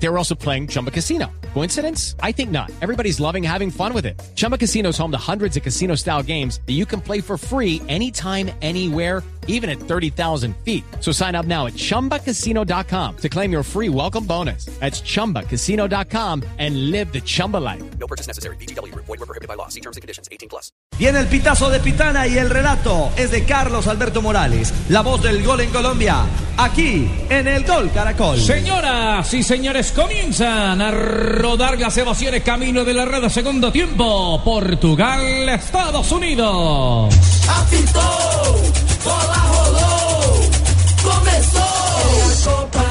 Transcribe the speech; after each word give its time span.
They 0.00 0.08
were 0.08 0.18
also 0.18 0.34
playing 0.34 0.68
Chumba 0.68 0.90
Casino. 0.90 1.26
Coincidence? 1.54 2.14
I 2.22 2.32
think 2.32 2.50
not. 2.50 2.70
Everybody's 2.80 3.20
loving 3.20 3.42
having 3.42 3.70
fun 3.70 3.92
with 3.92 4.06
it. 4.06 4.20
Chumba 4.34 4.56
Casino 4.56 4.90
is 4.90 4.98
home 4.98 5.10
to 5.10 5.18
hundreds 5.18 5.56
of 5.56 5.62
casino 5.62 5.94
style 5.96 6.22
games 6.22 6.60
that 6.66 6.74
you 6.74 6.86
can 6.86 7.00
play 7.00 7.20
for 7.20 7.36
free 7.36 7.82
anytime, 7.88 8.50
anywhere 8.62 9.22
even 9.48 9.68
at 9.70 9.80
30,000 9.80 10.54
feet. 10.64 10.84
So 11.00 11.10
sign 11.12 11.34
up 11.34 11.46
now 11.46 11.66
at 11.66 11.74
ChumbaCasino.com 11.74 13.16
to 13.16 13.28
claim 13.28 13.50
your 13.50 13.64
free 13.64 13.88
welcome 13.88 14.24
bonus. 14.24 14.66
That's 14.78 15.02
ChumbaCasino.com 15.02 16.44
and 16.58 16.90
live 16.92 17.12
the 17.12 17.20
Chumba 17.20 17.56
life. 17.56 17.82
No 17.98 18.06
purchase 18.06 18.28
necessary. 18.28 18.56
BGW. 18.56 18.94
Void 18.94 19.18
were 19.18 19.26
prohibited 19.26 19.48
by 19.48 19.54
law. 19.54 19.68
See 19.68 19.80
terms 19.80 19.96
and 19.96 20.02
conditions. 20.02 20.28
18 20.30 20.48
plus. 20.48 20.70
Viene 20.98 21.20
el 21.20 21.26
pitazo 21.26 21.70
de 21.70 21.78
Pitana 21.78 22.26
y 22.26 22.38
el 22.38 22.50
relato 22.50 23.12
es 23.16 23.30
de 23.30 23.44
Carlos 23.44 23.86
Alberto 23.86 24.20
Morales, 24.20 24.74
la 24.88 25.02
voz 25.02 25.22
del 25.22 25.44
gol 25.44 25.60
en 25.60 25.70
Colombia, 25.70 26.24
aquí 26.56 27.08
en 27.30 27.46
el 27.46 27.64
Gol 27.64 27.92
Caracol. 27.92 28.36
Señoras 28.36 29.32
y 29.32 29.44
señores, 29.44 29.87
comienzan 29.92 30.80
a 30.80 30.90
rodar 30.90 31.78
las 31.78 31.96
emociones 31.96 32.42
camino 32.42 32.84
de 32.84 32.94
la 32.94 33.04
red 33.04 33.28
segundo 33.28 33.70
tiempo. 33.72 34.40
Portugal, 34.44 35.48
Estados 35.48 36.10
Unidos. 36.12 37.14
Apitou, 37.48 38.72
bola 39.04 39.38
rolou, 39.52 40.50
começou. 41.02 42.87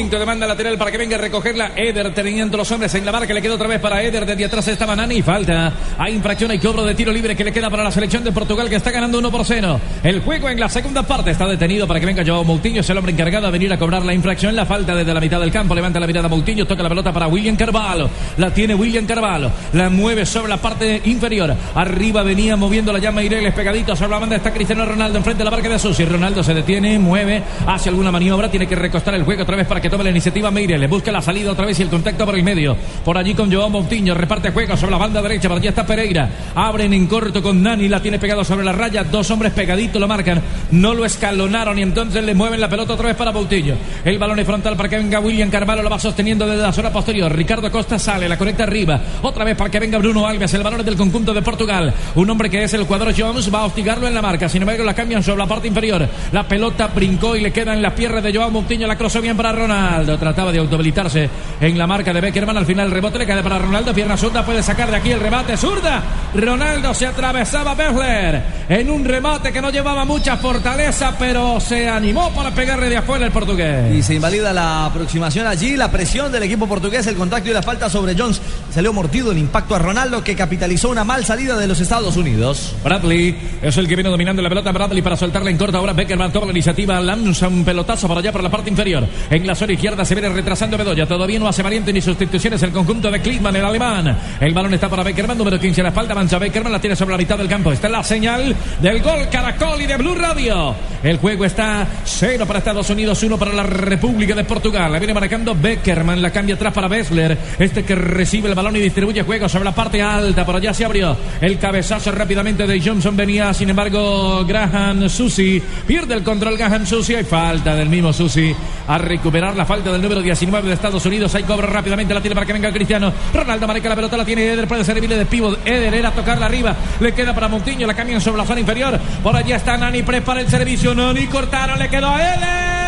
Em 0.00 0.10
Movimiento 0.10 0.18
de 0.18 0.24
banda 0.24 0.46
lateral 0.46 0.78
para 0.78 0.90
que 0.90 0.96
venga 0.96 1.16
a 1.16 1.20
recogerla 1.20 1.72
Eder 1.76 2.14
teniendo 2.14 2.56
los 2.56 2.70
hombres 2.72 2.94
en 2.94 3.04
la 3.04 3.12
marca. 3.12 3.34
Le 3.34 3.42
quedó 3.42 3.56
otra 3.56 3.68
vez 3.68 3.78
para 3.80 4.02
Eder. 4.02 4.24
Desde 4.24 4.46
atrás 4.46 4.66
estaba 4.66 4.96
Nani. 4.96 5.20
Falta. 5.20 5.72
Hay 5.98 6.14
infracción 6.14 6.50
y 6.52 6.58
cobro 6.58 6.84
de 6.86 6.94
tiro 6.94 7.12
libre 7.12 7.36
que 7.36 7.44
le 7.44 7.52
queda 7.52 7.68
para 7.68 7.84
la 7.84 7.90
selección 7.90 8.24
de 8.24 8.32
Portugal 8.32 8.70
que 8.70 8.76
está 8.76 8.90
ganando 8.90 9.18
1 9.18 9.30
por 9.30 9.44
0. 9.44 9.78
El 10.02 10.20
juego 10.20 10.48
en 10.48 10.58
la 10.58 10.70
segunda 10.70 11.02
parte 11.02 11.32
está 11.32 11.46
detenido 11.46 11.86
para 11.86 12.00
que 12.00 12.06
venga 12.06 12.24
Joao 12.26 12.44
Moutinho. 12.44 12.80
Es 12.80 12.88
el 12.88 12.96
hombre 12.96 13.12
encargado 13.12 13.44
de 13.44 13.52
venir 13.52 13.70
a 13.74 13.78
cobrar 13.78 14.02
la 14.02 14.14
infracción. 14.14 14.56
La 14.56 14.64
falta 14.64 14.94
desde 14.94 15.12
la 15.12 15.20
mitad 15.20 15.38
del 15.38 15.52
campo. 15.52 15.74
Levanta 15.74 16.00
la 16.00 16.06
mirada 16.06 16.28
Moutinho. 16.28 16.66
Toca 16.66 16.82
la 16.82 16.88
pelota 16.88 17.12
para 17.12 17.28
William 17.28 17.56
Carvalho. 17.56 18.08
La 18.38 18.50
tiene 18.54 18.74
William 18.74 19.04
Carvalho. 19.04 19.50
La 19.74 19.90
mueve 19.90 20.24
sobre 20.24 20.48
la 20.48 20.56
parte 20.56 21.02
inferior. 21.04 21.54
Arriba 21.74 22.22
venía 22.22 22.56
moviendo 22.56 22.90
la 22.90 23.00
llama 23.00 23.22
Ireles 23.22 23.52
pegadito 23.52 23.94
sobre 23.94 24.12
la 24.12 24.18
banda. 24.18 24.36
Está 24.36 24.50
Cristiano 24.50 24.86
Ronaldo 24.86 25.18
enfrente 25.18 25.40
de 25.40 25.44
la 25.44 25.50
marca 25.50 25.68
de 25.68 25.78
Susi. 25.78 26.06
Ronaldo 26.06 26.42
se 26.42 26.54
detiene, 26.54 26.98
mueve, 26.98 27.42
hace 27.66 27.90
alguna 27.90 28.10
maniobra. 28.10 28.50
Tiene 28.50 28.66
que 28.66 28.74
recostar 28.74 29.14
el 29.14 29.24
juego 29.24 29.42
otra 29.42 29.56
vez 29.56 29.66
para 29.66 29.78
que 29.78 29.89
tome 29.90 30.04
la 30.04 30.10
iniciativa 30.10 30.50
Meire. 30.50 30.78
Le 30.78 30.86
busca 30.86 31.12
la 31.12 31.20
salida 31.20 31.52
otra 31.52 31.66
vez 31.66 31.78
y 31.78 31.82
el 31.82 31.88
contacto 31.88 32.24
por 32.24 32.34
el 32.34 32.42
medio. 32.42 32.76
Por 33.04 33.18
allí 33.18 33.34
con 33.34 33.52
Joao 33.52 33.68
Moutinho. 33.68 34.14
Reparte 34.14 34.50
juego 34.52 34.76
sobre 34.76 34.92
la 34.92 34.98
banda 34.98 35.20
derecha. 35.20 35.48
Por 35.48 35.58
allí 35.58 35.68
está 35.68 35.84
Pereira. 35.84 36.30
Abren 36.54 36.92
en 36.94 37.06
corto 37.06 37.42
con 37.42 37.62
Nani. 37.62 37.88
La 37.88 38.00
tiene 38.00 38.18
pegado 38.18 38.44
sobre 38.44 38.64
la 38.64 38.72
raya. 38.72 39.04
Dos 39.04 39.30
hombres 39.30 39.52
pegaditos 39.52 40.00
lo 40.00 40.08
marcan. 40.08 40.40
No 40.70 40.94
lo 40.94 41.04
escalonaron 41.04 41.78
y 41.78 41.82
entonces 41.82 42.24
le 42.24 42.34
mueven 42.34 42.60
la 42.60 42.68
pelota 42.68 42.94
otra 42.94 43.08
vez 43.08 43.16
para 43.16 43.32
Moutinho. 43.32 43.74
El 44.04 44.18
balón 44.18 44.38
es 44.38 44.46
frontal 44.46 44.76
para 44.76 44.88
que 44.88 44.96
venga 44.96 45.20
William 45.20 45.50
Carvalho. 45.50 45.82
Lo 45.82 45.90
va 45.90 45.98
sosteniendo 45.98 46.46
desde 46.46 46.62
la 46.62 46.72
zona 46.72 46.92
posterior. 46.92 47.34
Ricardo 47.34 47.70
Costa 47.70 47.98
sale. 47.98 48.28
La 48.28 48.38
conecta 48.38 48.62
arriba. 48.62 49.00
Otra 49.22 49.44
vez 49.44 49.56
para 49.56 49.70
que 49.70 49.80
venga 49.80 49.98
Bruno 49.98 50.26
Alves. 50.26 50.54
El 50.54 50.62
balón 50.62 50.80
es 50.80 50.86
del 50.86 50.96
conjunto 50.96 51.34
de 51.34 51.42
Portugal. 51.42 51.92
Un 52.14 52.30
hombre 52.30 52.48
que 52.48 52.62
es 52.62 52.74
el 52.74 52.86
cuadro 52.86 53.10
Jones. 53.16 53.52
Va 53.52 53.60
a 53.60 53.64
hostigarlo 53.64 54.06
en 54.06 54.14
la 54.14 54.22
marca. 54.22 54.48
Sin 54.48 54.62
embargo, 54.62 54.84
la 54.84 54.94
cambian 54.94 55.22
sobre 55.22 55.38
la 55.38 55.46
parte 55.46 55.68
inferior. 55.68 56.08
La 56.32 56.46
pelota 56.46 56.86
brincó 56.88 57.34
y 57.34 57.40
le 57.40 57.52
queda 57.52 57.74
en 57.74 57.82
las 57.82 57.94
piernas 57.94 58.22
de 58.22 58.32
Joao 58.32 58.50
Moutinho. 58.50 58.86
La 58.86 58.96
cruzó 58.96 59.20
bien 59.20 59.36
para 59.36 59.52
Ronaldo. 59.52 59.69
Trataba 60.18 60.52
de 60.52 60.58
autohabilitarse 60.58 61.30
en 61.60 61.78
la 61.78 61.86
marca 61.86 62.12
de 62.12 62.20
Beckerman. 62.20 62.56
Al 62.56 62.66
final 62.66 62.86
el 62.86 62.92
rebote 62.92 63.18
le 63.18 63.26
cae 63.26 63.42
para 63.42 63.58
Ronaldo. 63.58 63.94
Pierna 63.94 64.16
zurda 64.16 64.44
puede 64.44 64.62
sacar 64.62 64.90
de 64.90 64.96
aquí 64.96 65.10
el 65.10 65.20
remate. 65.20 65.56
Zurda. 65.56 66.02
Ronaldo 66.34 66.94
se 66.94 67.06
atravesaba 67.06 67.74
Bessler 67.74 68.42
en 68.68 68.90
un 68.90 69.04
remate 69.04 69.52
que 69.52 69.60
no 69.60 69.70
llevaba 69.70 70.04
mucha 70.04 70.36
fortaleza, 70.36 71.14
pero 71.18 71.58
se 71.60 71.88
animó 71.88 72.30
para 72.30 72.50
pegarle 72.52 72.88
de 72.88 72.96
afuera 72.96 73.26
el 73.26 73.32
portugués. 73.32 73.94
Y 73.94 74.02
se 74.02 74.14
invalida 74.14 74.52
la 74.52 74.86
aproximación 74.86 75.46
allí, 75.46 75.76
la 75.76 75.90
presión 75.90 76.30
del 76.30 76.44
equipo 76.44 76.66
portugués, 76.68 77.06
el 77.06 77.16
contacto 77.16 77.50
y 77.50 77.52
la 77.52 77.62
falta 77.62 77.90
sobre 77.90 78.16
Jones. 78.16 78.40
Salió 78.72 78.92
mordido 78.92 79.32
el 79.32 79.38
impacto 79.38 79.74
a 79.74 79.78
Ronaldo 79.78 80.22
que 80.22 80.36
capitalizó 80.36 80.90
una 80.90 81.04
mal 81.04 81.24
salida 81.24 81.56
de 81.56 81.66
los 81.66 81.80
Estados 81.80 82.16
Unidos. 82.16 82.74
Bradley 82.84 83.36
es 83.62 83.76
el 83.76 83.88
que 83.88 83.96
viene 83.96 84.10
dominando 84.10 84.40
la 84.42 84.48
pelota. 84.48 84.72
Bradley 84.72 85.02
para 85.02 85.16
soltarla 85.16 85.50
en 85.50 85.58
corta. 85.58 85.78
Ahora 85.78 85.92
Beckerman 85.92 86.32
toma 86.32 86.46
la 86.46 86.52
iniciativa. 86.52 87.00
Lanza 87.00 87.48
un 87.48 87.64
pelotazo 87.64 88.06
para 88.06 88.20
allá, 88.20 88.32
por 88.32 88.42
la 88.42 88.50
parte 88.50 88.70
inferior. 88.70 89.06
En 89.30 89.46
la 89.46 89.54
izquierda 89.68 90.04
se 90.04 90.14
viene 90.14 90.28
retrasando 90.28 90.78
Bedoya. 90.78 91.06
Todavía 91.06 91.38
no 91.38 91.48
hace 91.48 91.62
valiente 91.62 91.92
ni 91.92 92.00
sustituciones 92.00 92.62
el 92.62 92.70
conjunto 92.70 93.10
de 93.10 93.20
Klinsmann, 93.20 93.56
el 93.56 93.64
alemán. 93.64 94.16
El 94.40 94.54
balón 94.54 94.72
está 94.74 94.88
para 94.88 95.02
Beckerman, 95.02 95.36
número 95.36 95.58
15 95.58 95.80
a 95.80 95.84
la 95.84 95.88
espalda. 95.90 96.14
Mancha 96.14 96.38
Beckerman, 96.38 96.72
la 96.72 96.80
tiene 96.80 96.96
sobre 96.96 97.12
la 97.12 97.18
mitad 97.18 97.36
del 97.36 97.48
campo. 97.48 97.72
Está 97.72 97.88
la 97.88 98.02
señal 98.02 98.54
del 98.80 99.02
gol 99.02 99.28
Caracol 99.30 99.80
y 99.82 99.86
de 99.86 99.96
Blue 99.96 100.14
Radio. 100.14 100.74
El 101.02 101.18
juego 101.18 101.44
está 101.44 101.86
cero 102.04 102.46
para 102.46 102.58
Estados 102.60 102.88
Unidos, 102.90 103.22
uno 103.22 103.38
para 103.38 103.52
la 103.52 103.62
República 103.62 104.34
de 104.34 104.44
Portugal. 104.44 104.92
La 104.92 104.98
viene 104.98 105.14
marcando 105.14 105.54
Beckerman, 105.54 106.20
la 106.20 106.30
cambia 106.30 106.54
atrás 106.54 106.72
para 106.72 106.88
Bessler. 106.88 107.36
Este 107.58 107.84
que 107.84 107.94
recibe 107.94 108.48
el 108.48 108.54
balón 108.54 108.76
y 108.76 108.80
distribuye 108.80 109.22
juego 109.22 109.48
sobre 109.48 109.64
la 109.64 109.74
parte 109.74 110.00
alta. 110.00 110.44
Por 110.44 110.56
allá 110.56 110.72
se 110.74 110.84
abrió 110.84 111.16
el 111.40 111.58
cabezazo 111.58 112.12
rápidamente 112.12 112.66
de 112.66 112.80
Johnson. 112.80 113.16
Venía, 113.16 113.52
sin 113.54 113.70
embargo, 113.70 114.44
Graham 114.44 115.08
Susi. 115.08 115.62
Pierde 115.86 116.14
el 116.14 116.22
control 116.22 116.56
Graham 116.56 116.86
Susi. 116.86 117.14
Hay 117.14 117.24
falta 117.24 117.74
del 117.74 117.88
mismo 117.88 118.12
Susi 118.12 118.54
a 118.86 118.98
recuperar 118.98 119.49
la 119.56 119.64
falta 119.64 119.92
del 119.92 120.02
número 120.02 120.20
19 120.20 120.68
de 120.68 120.74
Estados 120.74 121.04
Unidos. 121.06 121.34
Hay 121.34 121.44
cobro 121.44 121.66
rápidamente. 121.66 122.14
La 122.14 122.20
tiene 122.20 122.34
para 122.34 122.46
que 122.46 122.52
venga 122.52 122.72
Cristiano. 122.72 123.12
Ronaldo 123.32 123.66
marca 123.66 123.88
la 123.88 123.96
pelota. 123.96 124.16
La 124.16 124.24
tiene 124.24 124.44
Eder. 124.44 124.66
Puede 124.66 124.84
servirle 124.84 125.16
de 125.16 125.26
pivot. 125.26 125.66
Eder 125.66 125.94
era 125.94 126.10
tocarla 126.12 126.46
arriba. 126.46 126.74
Le 127.00 127.12
queda 127.12 127.34
para 127.34 127.48
Montiño. 127.48 127.86
La 127.86 127.94
cambian 127.94 128.20
sobre 128.20 128.38
la 128.38 128.44
zona 128.44 128.60
inferior. 128.60 128.98
Por 129.22 129.36
allá 129.36 129.56
está 129.56 129.76
Nani. 129.76 130.02
Prepara 130.02 130.40
el 130.40 130.48
servicio. 130.48 130.94
Nani 130.94 131.26
cortaron. 131.26 131.78
Le 131.78 131.88
quedó 131.88 132.08
a 132.08 132.22
Eder. 132.22 132.79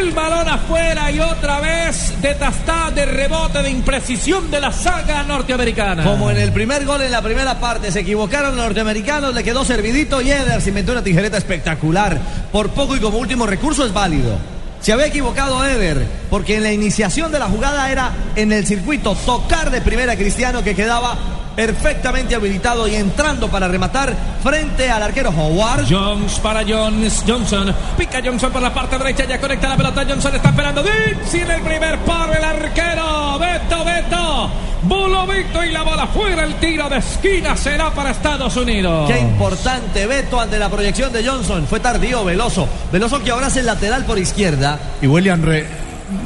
El 0.00 0.12
balón 0.12 0.48
afuera 0.48 1.10
y 1.10 1.18
otra 1.18 1.58
vez 1.60 2.14
de 2.22 2.34
tastada, 2.34 2.90
de 2.92 3.04
rebote, 3.04 3.62
de 3.62 3.70
imprecisión 3.70 4.48
de 4.50 4.60
la 4.60 4.72
saga 4.72 5.24
norteamericana. 5.24 6.04
Como 6.04 6.30
en 6.30 6.36
el 6.36 6.52
primer 6.52 6.84
gol 6.84 7.02
en 7.02 7.10
la 7.10 7.20
primera 7.20 7.58
parte 7.58 7.90
se 7.90 8.00
equivocaron 8.00 8.56
los 8.56 8.64
norteamericanos, 8.64 9.34
le 9.34 9.42
quedó 9.42 9.64
servidito 9.64 10.22
y 10.22 10.30
Eder 10.30 10.60
se 10.60 10.68
inventó 10.68 10.92
una 10.92 11.02
tijereta 11.02 11.36
espectacular. 11.36 12.18
Por 12.52 12.70
poco 12.70 12.94
y 12.94 13.00
como 13.00 13.18
último 13.18 13.46
recurso 13.46 13.84
es 13.84 13.92
válido. 13.92 14.38
Se 14.80 14.92
había 14.92 15.06
equivocado 15.06 15.64
Eder, 15.64 16.06
porque 16.30 16.56
en 16.56 16.62
la 16.62 16.72
iniciación 16.72 17.32
de 17.32 17.40
la 17.40 17.46
jugada 17.46 17.90
era 17.90 18.12
en 18.36 18.52
el 18.52 18.66
circuito 18.66 19.16
tocar 19.26 19.70
de 19.72 19.80
primera 19.80 20.16
Cristiano 20.16 20.62
que 20.62 20.76
quedaba 20.76 21.16
perfectamente 21.58 22.36
habilitado 22.36 22.86
y 22.86 22.94
entrando 22.94 23.48
para 23.48 23.66
rematar 23.66 24.14
frente 24.44 24.88
al 24.88 25.02
arquero 25.02 25.30
Howard. 25.30 25.86
Jones 25.90 26.38
para 26.38 26.62
Jones, 26.62 27.24
Johnson. 27.26 27.74
Pica 27.96 28.20
Johnson 28.24 28.52
por 28.52 28.62
la 28.62 28.72
parte 28.72 28.96
derecha, 28.96 29.24
ya 29.24 29.40
conecta 29.40 29.68
la 29.68 29.76
pelota. 29.76 30.04
Johnson 30.08 30.36
está 30.36 30.50
esperando. 30.50 30.84
Dixie 30.84 31.42
en 31.42 31.50
el 31.50 31.62
primer 31.62 31.98
paro, 32.00 32.32
el 32.32 32.44
arquero. 32.44 33.40
Beto, 33.40 33.84
Beto. 33.84 34.50
Bulo 34.82 35.26
Beto 35.26 35.64
y 35.64 35.72
la 35.72 35.82
bola 35.82 36.06
fuera. 36.06 36.44
El 36.44 36.54
tiro 36.60 36.88
de 36.88 36.98
esquina 36.98 37.56
será 37.56 37.90
para 37.90 38.10
Estados 38.12 38.56
Unidos. 38.56 39.10
Qué 39.10 39.18
importante 39.18 40.06
Beto 40.06 40.40
ante 40.40 40.60
la 40.60 40.68
proyección 40.68 41.12
de 41.12 41.26
Johnson. 41.26 41.66
Fue 41.68 41.80
tardío, 41.80 42.24
Veloso. 42.24 42.68
Veloso 42.92 43.20
que 43.24 43.32
ahora 43.32 43.48
es 43.48 43.56
el 43.56 43.66
lateral 43.66 44.04
por 44.04 44.16
izquierda. 44.16 44.78
Y 45.02 45.08
William 45.08 45.42
re- 45.42 45.66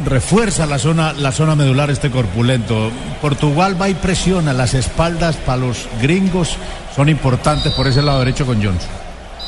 refuerza 0.04 0.66
la 0.66 0.78
zona, 0.78 1.12
la 1.12 1.32
zona 1.32 1.56
medular 1.56 1.90
este 1.90 2.10
corpulento. 2.10 2.90
Portugal 3.20 3.80
va 3.80 3.88
y 3.88 3.94
presiona 3.94 4.52
las 4.52 4.74
espaldas 4.74 5.36
para 5.36 5.58
los 5.58 5.88
gringos. 6.00 6.56
Son 6.94 7.08
importantes 7.08 7.72
por 7.72 7.86
ese 7.86 8.02
lado 8.02 8.20
derecho 8.20 8.46
con 8.46 8.62
Johnson. 8.62 8.90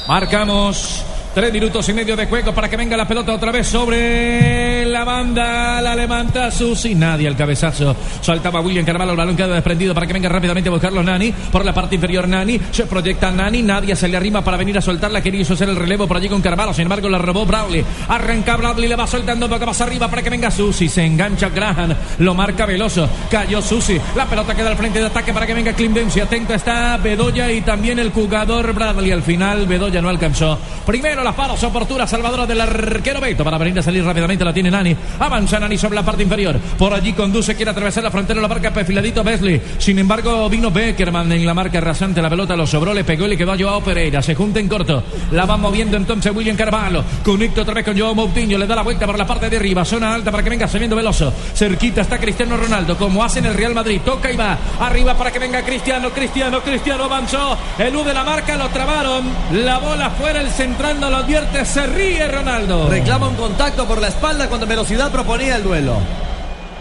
Marcamos 0.09 1.05
tres 1.35 1.53
minutos 1.53 1.89
y 1.89 1.93
medio 1.93 2.15
de 2.15 2.27
juego 2.27 2.55
para 2.55 2.69
que 2.69 2.77
venga 2.77 2.97
la 2.97 3.09
pelota 3.09 3.35
otra 3.35 3.51
vez 3.51 3.67
sobre 3.67 4.87
la 4.87 5.05
banda. 5.05 5.81
La 5.83 5.97
levanta 5.97 6.51
Susi. 6.51 6.95
Nadie 6.95 7.27
el 7.27 7.37
cabezazo. 7.37 7.97
Saltaba 8.21 8.61
William 8.61 8.85
Carvalho. 8.85 9.11
El 9.11 9.17
balón 9.17 9.37
queda 9.37 9.49
desprendido 9.49 9.93
para 9.93 10.07
que 10.07 10.13
venga 10.13 10.29
rápidamente 10.29 10.69
a 10.69 10.73
buscarlo 10.73 11.03
Nani. 11.03 11.33
Por 11.33 11.65
la 11.65 11.75
parte 11.75 11.97
inferior 11.97 12.29
Nani. 12.29 12.61
Se 12.71 12.87
proyecta 12.87 13.33
Nani. 13.33 13.63
Nadie 13.63 13.97
se 13.97 14.07
le 14.07 14.17
arrima 14.17 14.45
para 14.45 14.57
venir 14.57 14.79
a 14.79 14.81
soltarla. 14.81 15.21
Quería 15.21 15.43
hacer 15.43 15.69
el 15.69 15.77
relevo 15.77 16.07
por 16.07 16.19
allí 16.19 16.29
con 16.29 16.41
Carvalho. 16.41 16.73
Sin 16.73 16.83
embargo, 16.83 17.09
la 17.09 17.19
robó 17.19 17.45
Bradley. 17.45 17.85
Arranca 18.09 18.57
Bradley. 18.57 18.89
Le 18.89 18.97
va 18.97 19.07
soltando 19.09 19.49
poco 19.49 19.67
más 19.67 19.81
arriba 19.81 20.09
para 20.09 20.23
que 20.23 20.31
venga 20.31 20.53
Susi. 20.53 20.89
Se 20.89 21.05
engancha 21.05 21.49
Graham. 21.49 21.95
Lo 22.19 22.35
marca 22.35 22.65
Veloso. 22.65 23.09
Cayó 23.29 23.61
Susi. 23.61 24.01
La 24.15 24.27
pelota 24.27 24.55
queda 24.55 24.71
al 24.71 24.77
frente 24.77 25.01
de 25.01 25.07
ataque 25.07 25.33
para 25.33 25.47
que 25.47 25.55
venga 25.55 25.73
Klim 25.73 25.95
Dempsey. 25.95 26.23
Atento 26.23 26.55
está 26.55 26.97
Bedoya 26.99 27.51
y 27.51 27.63
también 27.63 27.99
el 27.99 28.13
jugador 28.13 28.73
Bradley. 28.73 29.11
Al 29.11 29.23
final, 29.23 29.67
Bedoya 29.67 30.01
no 30.01 30.09
alcanzó. 30.09 30.59
Primero 30.87 31.24
las 31.25 31.35
paros 31.35 31.63
oportunas. 31.65 32.09
Salvador 32.09 32.47
del 32.47 32.61
arquero 32.61 33.21
Beto 33.21 33.43
para 33.43 33.59
venir 33.59 33.79
a 33.79 33.83
salir 33.83 34.05
rápidamente. 34.05 34.45
La 34.45 34.53
tiene 34.53 34.71
Nani. 34.71 34.95
Avanza 35.19 35.59
Nani 35.59 35.79
sobre 35.79 35.97
la 35.97 36.05
parte 36.05 36.23
inferior. 36.23 36.59
Por 36.79 36.93
allí 36.93 37.13
conduce, 37.13 37.57
quiere 37.57 37.71
atravesar 37.71 38.05
la 38.05 38.11
frontera. 38.11 38.41
La 38.41 38.49
marca 38.49 38.73
perfiladito 38.73 39.25
Besley. 39.25 39.61
Sin 39.79 39.99
embargo, 39.99 40.49
vino 40.49 40.71
Beckerman 40.71 41.33
en 41.33 41.47
la 41.47 41.55
marca 41.55 41.81
rasante. 41.81 42.21
La 42.21 42.31
pelota 42.31 42.55
lo 42.57 42.67
sobró, 42.67 42.93
le 42.93 43.05
pegó 43.05 43.27
y 43.27 43.31
le 43.31 43.37
quedó 43.37 43.53
a 43.53 43.59
Joao 43.59 43.81
Pereira. 43.83 44.23
Se 44.23 44.35
junta 44.35 44.61
en 44.61 44.69
corto. 44.69 45.03
La 45.33 45.47
va 45.47 45.57
moviendo 45.57 45.97
entonces 45.97 46.35
William 46.35 46.57
Carvalho. 46.57 47.03
Conecta 47.25 47.63
otra 47.63 47.75
vez 47.75 47.85
con 47.85 47.99
Joao 47.99 48.15
Moutinho. 48.15 48.59
Le 48.59 48.67
da 48.67 48.77
la 48.77 48.83
vuelta 48.83 49.07
por 49.07 49.19
la 49.19 49.27
parte 49.27 49.49
de 49.49 49.57
arriba. 49.57 49.85
Zona 49.85 50.15
alta 50.15 50.31
para 50.31 50.43
que 50.43 50.51
venga 50.51 50.69
saliendo 50.69 50.97
Veloso. 50.97 51.33
Cerquita 51.55 52.03
está 52.03 52.19
Cristiano 52.19 52.57
Ronaldo. 52.57 52.97
Como 52.97 53.25
hace 53.25 53.39
en 53.39 53.47
el 53.47 53.55
Real 53.55 53.75
Madrid. 53.75 54.01
Toca 54.05 54.31
y 54.31 54.37
va. 54.37 54.59
Arriba 54.81 55.15
para 55.17 55.31
que 55.31 55.39
venga 55.39 55.63
Cristiano. 55.63 56.11
Cristiano, 56.11 56.61
Cristiano 56.61 57.05
avanzó. 57.05 57.57
Elude 57.79 58.13
la 58.13 58.25
marca, 58.25 58.57
lo 58.57 58.69
trabaron. 58.69 59.25
La 59.53 59.79
bola 59.79 60.11
fuera, 60.11 60.41
el 60.41 60.51
central 60.51 61.01
lo 61.15 61.21
advierte. 61.21 61.65
Se 61.65 61.87
ríe 61.87 62.27
Ronaldo. 62.29 62.89
Reclama 62.89 63.29
un 63.29 63.37
contacto 63.37 63.87
por 63.87 64.01
la 64.01 64.09
espalda 64.09 64.49
cuando 64.49 64.67
Velocidad 64.67 65.13
proponía 65.13 65.57
el 65.57 65.63
duelo. 65.63 65.97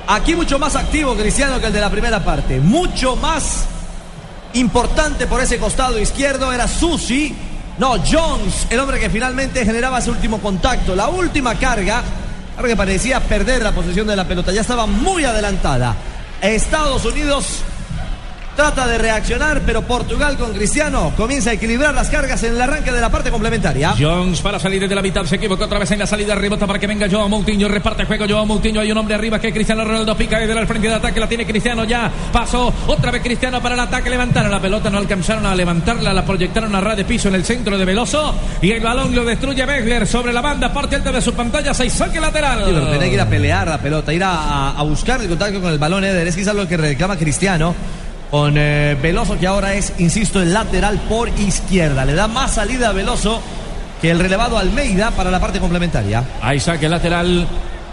Aquí 0.08 0.36
mucho 0.36 0.60
más 0.60 0.76
activo 0.76 1.16
Cristiano 1.16 1.60
que 1.60 1.68
el 1.68 1.74
de 1.74 1.80
la 1.80 1.90
primera 1.90 2.24
parte. 2.24 2.60
Mucho 2.60 3.16
más 3.16 3.66
importante 4.54 5.28
por 5.28 5.40
ese 5.40 5.60
costado 5.60 6.00
izquierdo 6.00 6.52
era 6.52 6.68
Susi. 6.68 7.36
No, 7.78 7.96
Jones, 8.00 8.68
el 8.70 8.80
hombre 8.80 9.00
que 9.00 9.10
finalmente 9.10 9.66
generaba 9.66 10.00
ese 10.00 10.10
último 10.10 10.40
contacto. 10.40 10.96
La 10.96 11.10
última 11.10 11.56
carga, 11.56 12.02
algo 12.56 12.68
que 12.68 12.76
parecía 12.76 13.20
perder 13.20 13.62
la 13.62 13.72
posesión 13.72 14.08
de 14.08 14.16
la 14.16 14.28
pelota. 14.28 14.52
Ya 14.52 14.62
estaba 14.62 14.88
muy 14.88 15.26
adelantada. 15.26 15.96
Estados 16.42 17.06
Unidos 17.06 17.62
Trata 18.56 18.86
de 18.86 19.00
reaccionar, 19.00 19.62
pero 19.66 19.82
Portugal 19.82 20.38
con 20.38 20.54
Cristiano 20.54 21.12
comienza 21.18 21.50
a 21.50 21.54
equilibrar 21.54 21.92
las 21.92 22.10
cargas 22.10 22.44
en 22.44 22.54
el 22.54 22.62
arranque 22.62 22.92
de 22.92 23.02
la 23.02 23.10
parte 23.10 23.32
complementaria. 23.32 23.96
Jones 23.98 24.42
para 24.42 24.60
salir 24.60 24.80
desde 24.80 24.94
la 24.94 25.02
mitad, 25.02 25.26
se 25.26 25.38
equivocó 25.38 25.66
otra 25.66 25.80
vez 25.80 25.90
en 25.90 25.98
la 25.98 26.06
salida, 26.06 26.36
rebota 26.36 26.68
para 26.68 26.78
que 26.78 26.86
venga 26.86 27.08
Joao 27.10 27.28
Moutinho, 27.28 27.68
reparte 27.68 28.06
juego 28.06 28.26
Joao 28.30 28.46
Moutinho, 28.46 28.82
hay 28.82 28.92
un 28.92 28.98
hombre 29.00 29.16
arriba 29.16 29.40
que 29.40 29.52
Cristiano 29.52 29.84
Ronaldo 29.84 30.16
pica 30.16 30.38
desde 30.38 30.54
el 30.54 30.68
frente 30.68 30.88
de 30.88 30.94
ataque, 30.94 31.20
la 31.20 31.28
tiene 31.28 31.48
Cristiano 31.48 31.84
ya, 31.84 32.12
pasó, 32.32 32.72
otra 32.86 33.10
vez 33.10 33.24
Cristiano 33.24 33.60
para 33.60 33.74
el 33.74 33.82
ataque, 33.82 34.12
levantaron 34.12 34.52
la 34.52 34.62
pelota, 34.62 34.88
no 34.92 35.00
alcanzaron 35.00 35.48
a 35.48 35.56
levantarla, 35.56 36.14
la 36.14 36.24
proyectaron 36.24 36.76
a 36.76 36.82
ras 36.82 36.98
de 36.98 37.06
piso 37.06 37.30
en 37.30 37.36
el 37.36 37.44
centro 37.44 37.76
de 37.76 37.86
Veloso 37.86 38.36
y 38.62 38.70
el 38.70 38.82
balón 38.82 39.16
lo 39.16 39.26
destruye 39.26 39.66
Begler 39.66 40.06
sobre 40.06 40.32
la 40.32 40.42
banda, 40.42 40.72
parte 40.72 40.96
alta 40.96 41.12
de 41.12 41.22
su 41.22 41.34
pantalla, 41.34 41.74
se 41.74 41.90
saque 41.90 42.20
lateral. 42.20 42.66
Sí, 42.66 42.72
pero 42.72 42.88
tenía 42.88 43.08
que 43.08 43.14
ir 43.16 43.22
a 43.22 43.28
pelear 43.28 43.68
la 43.68 43.80
pelota, 43.80 44.14
ir 44.14 44.24
a, 44.24 44.78
a 44.78 44.84
buscar 44.84 45.20
el 45.22 45.28
contacto 45.28 45.60
con 45.60 45.72
el 45.72 45.80
balón, 45.80 46.04
Eder, 46.04 46.28
es 46.28 46.36
quizás 46.36 46.54
lo 46.54 46.68
que 46.68 46.78
reclama 46.78 47.18
Cristiano 47.18 47.74
con 48.34 48.56
eh, 48.58 48.98
Veloso 49.00 49.38
que 49.38 49.46
ahora 49.46 49.76
es, 49.76 49.94
insisto, 50.00 50.42
el 50.42 50.52
lateral 50.52 51.00
por 51.08 51.30
izquierda. 51.30 52.04
Le 52.04 52.16
da 52.16 52.28
más 52.28 52.56
salida 52.56 52.90
a 52.90 52.92
Veloso 52.92 53.40
que 54.02 54.10
el 54.10 54.18
relevado 54.18 54.58
Almeida 54.58 55.12
para 55.12 55.30
la 55.30 55.40
parte 55.40 55.60
complementaria. 55.60 56.24
Ahí 56.42 56.60
saque 56.60 56.90
lateral. 56.90 57.48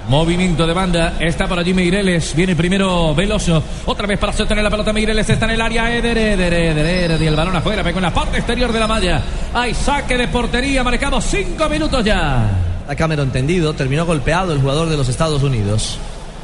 Movimiento 0.08 0.66
de 0.66 0.72
banda. 0.72 1.16
Está 1.20 1.46
por 1.46 1.58
allí 1.58 1.74
Meireles. 1.74 2.34
Viene 2.34 2.56
primero 2.56 3.14
Veloso. 3.14 3.62
Otra 3.84 4.06
vez 4.06 4.18
para 4.18 4.32
sostener 4.32 4.64
la 4.64 4.70
pelota. 4.70 4.94
Meireles 4.94 5.28
está 5.28 5.44
en 5.44 5.50
el 5.50 5.60
área. 5.60 5.94
Eder, 5.94 6.16
Eder, 6.16 6.54
Eder, 6.54 6.86
Eder. 6.86 7.20
Y 7.20 7.26
el 7.26 7.36
balón 7.36 7.56
afuera. 7.56 7.84
Pegó 7.84 7.98
en 7.98 8.04
la 8.04 8.14
parte 8.14 8.38
exterior 8.38 8.72
de 8.72 8.80
la 8.80 8.86
malla. 8.86 9.20
Hay 9.52 9.74
saque 9.74 10.16
de 10.16 10.28
portería. 10.28 10.82
Marcado 10.82 11.20
cinco 11.20 11.68
minutos 11.68 12.02
ya. 12.02 12.48
A 12.88 12.94
Cameron 12.94 13.30
tendido. 13.30 13.74
Terminó 13.74 14.06
golpeado 14.06 14.54
el 14.54 14.60
jugador 14.60 14.88
de 14.88 14.96
los 14.96 15.06
Estados 15.06 15.42
Unidos. 15.42 15.98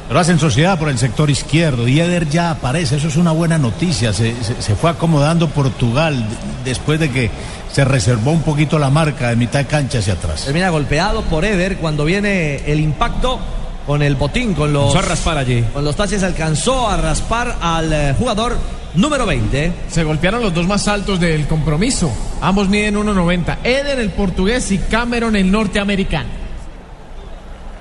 Lo 0.09 0.19
hacen 0.19 0.39
sociedad 0.39 0.79
por 0.79 0.87
el 0.87 0.97
sector 0.97 1.29
izquierdo 1.29 1.87
y 1.87 1.99
Eder 1.99 2.29
ya 2.29 2.51
aparece, 2.51 2.95
eso 2.95 3.09
es 3.09 3.17
una 3.17 3.31
buena 3.31 3.57
noticia. 3.57 4.13
Se, 4.13 4.41
se, 4.41 4.61
se, 4.61 4.75
fue 4.75 4.89
acomodando 4.89 5.49
Portugal 5.49 6.25
después 6.63 6.99
de 6.99 7.11
que 7.11 7.29
se 7.71 7.83
reservó 7.83 8.31
un 8.31 8.41
poquito 8.41 8.79
la 8.79 8.89
marca 8.89 9.29
de 9.29 9.35
mitad 9.35 9.59
de 9.59 9.65
cancha 9.65 9.99
hacia 9.99 10.13
atrás. 10.13 10.45
Termina 10.45 10.69
golpeado 10.69 11.23
por 11.23 11.43
Eder 11.43 11.77
cuando 11.77 12.05
viene 12.05 12.63
el 12.71 12.79
impacto 12.79 13.39
con 13.87 14.01
el 14.01 14.15
botín, 14.15 14.53
con 14.53 14.73
los. 14.73 14.93
Alcanzó 14.93 15.07
a 15.07 15.09
raspar 15.09 15.37
allí. 15.37 15.63
Con 15.73 15.85
los 15.85 15.95
taches 15.95 16.21
alcanzó 16.21 16.89
a 16.89 16.97
raspar 16.97 17.57
al 17.61 17.91
eh, 17.91 18.15
jugador 18.17 18.57
número 18.95 19.25
20. 19.25 19.71
Se 19.89 20.03
golpearon 20.03 20.41
los 20.41 20.53
dos 20.53 20.67
más 20.67 20.87
altos 20.87 21.19
del 21.19 21.47
compromiso. 21.47 22.11
Ambos 22.41 22.67
miden 22.67 22.95
1.90. 22.95 23.57
Eder 23.63 23.99
el 23.99 24.11
portugués 24.11 24.71
y 24.71 24.77
Cameron 24.77 25.35
el 25.35 25.49
norteamericano. 25.49 26.46